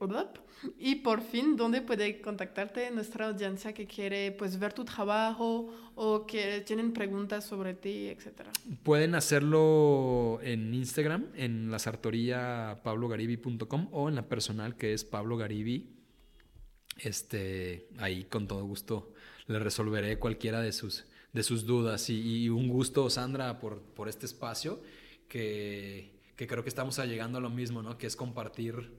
Y 0.78 0.96
por 0.96 1.22
fin, 1.22 1.56
¿dónde 1.56 1.80
puede 1.80 2.20
contactarte 2.20 2.90
nuestra 2.90 3.28
audiencia 3.28 3.72
que 3.72 3.86
quiere 3.86 4.32
pues 4.32 4.58
ver 4.58 4.74
tu 4.74 4.84
trabajo 4.84 5.72
o 5.94 6.26
que 6.26 6.60
tienen 6.60 6.92
preguntas 6.92 7.46
sobre 7.46 7.72
ti, 7.72 8.08
etcétera? 8.08 8.50
Pueden 8.82 9.14
hacerlo 9.14 10.40
en 10.42 10.74
Instagram, 10.74 11.28
en 11.36 11.70
la 11.70 11.78
sartoría 11.78 12.80
pablogaribi.com 12.84 13.88
o 13.92 14.10
en 14.10 14.16
la 14.16 14.28
personal 14.28 14.76
que 14.76 14.92
es 14.92 15.04
Pablo 15.04 15.38
Garibi. 15.38 15.88
Este, 16.98 17.88
ahí 17.96 18.24
con 18.24 18.46
todo 18.46 18.62
gusto 18.64 19.14
le 19.46 19.58
resolveré 19.58 20.18
cualquiera 20.18 20.60
de 20.60 20.72
sus, 20.72 21.06
de 21.32 21.42
sus 21.42 21.64
dudas. 21.64 22.10
Y, 22.10 22.50
un 22.50 22.68
gusto, 22.68 23.08
Sandra, 23.08 23.58
por, 23.58 23.80
por 23.80 24.10
este 24.10 24.26
espacio 24.26 24.82
que 25.28 26.17
que 26.38 26.46
creo 26.46 26.62
que 26.62 26.68
estamos 26.68 26.96
llegando 26.98 27.38
a 27.38 27.40
lo 27.40 27.50
mismo, 27.50 27.82
¿no? 27.82 27.98
Que 27.98 28.06
es 28.06 28.14
compartir, 28.14 28.94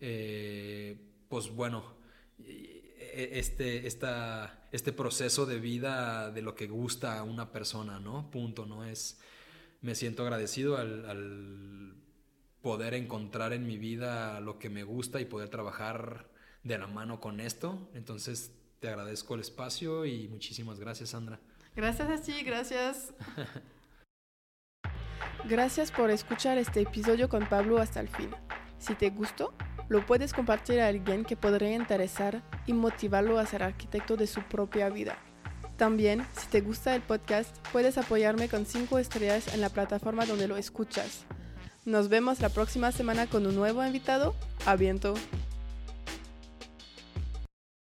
eh, 0.00 0.96
pues 1.28 1.50
bueno, 1.50 1.96
e, 2.38 3.30
este, 3.32 3.88
esta, 3.88 4.68
este 4.70 4.92
proceso 4.92 5.44
de 5.44 5.58
vida 5.58 6.30
de 6.30 6.40
lo 6.40 6.54
que 6.54 6.68
gusta 6.68 7.18
a 7.18 7.24
una 7.24 7.50
persona, 7.50 7.98
¿no? 7.98 8.30
Punto, 8.30 8.64
¿no? 8.64 8.84
Es, 8.84 9.20
me 9.80 9.96
siento 9.96 10.22
agradecido 10.22 10.76
al, 10.76 11.96
poder 12.62 12.94
encontrar 12.94 13.52
en 13.52 13.66
mi 13.66 13.76
vida 13.76 14.38
lo 14.40 14.60
que 14.60 14.70
me 14.70 14.84
gusta 14.84 15.20
y 15.20 15.24
poder 15.24 15.48
trabajar 15.48 16.30
de 16.62 16.78
la 16.78 16.86
mano 16.86 17.20
con 17.20 17.40
esto. 17.40 17.90
Entonces, 17.92 18.52
te 18.78 18.88
agradezco 18.88 19.34
el 19.34 19.40
espacio 19.40 20.06
y 20.06 20.28
muchísimas 20.28 20.78
gracias, 20.78 21.10
Sandra. 21.10 21.40
Gracias 21.74 22.08
a 22.08 22.22
ti, 22.22 22.44
gracias. 22.44 23.12
Gracias 25.42 25.90
por 25.90 26.10
escuchar 26.10 26.58
este 26.58 26.82
episodio 26.82 27.28
con 27.28 27.46
Pablo 27.46 27.78
hasta 27.78 28.00
el 28.00 28.08
fin. 28.08 28.30
Si 28.78 28.94
te 28.94 29.10
gustó, 29.10 29.52
lo 29.88 30.06
puedes 30.06 30.32
compartir 30.32 30.80
a 30.80 30.88
alguien 30.88 31.24
que 31.24 31.36
podría 31.36 31.74
interesar 31.74 32.42
y 32.66 32.72
motivarlo 32.72 33.38
a 33.38 33.46
ser 33.46 33.62
arquitecto 33.62 34.16
de 34.16 34.26
su 34.26 34.42
propia 34.42 34.88
vida. 34.88 35.18
También, 35.76 36.24
si 36.38 36.46
te 36.46 36.60
gusta 36.60 36.94
el 36.94 37.02
podcast, 37.02 37.54
puedes 37.72 37.98
apoyarme 37.98 38.48
con 38.48 38.64
5 38.64 38.98
estrellas 38.98 39.52
en 39.52 39.60
la 39.60 39.68
plataforma 39.68 40.24
donde 40.24 40.48
lo 40.48 40.56
escuchas. 40.56 41.24
Nos 41.84 42.08
vemos 42.08 42.40
la 42.40 42.48
próxima 42.48 42.92
semana 42.92 43.26
con 43.26 43.46
un 43.46 43.56
nuevo 43.56 43.84
invitado. 43.84 44.34
A. 44.64 44.76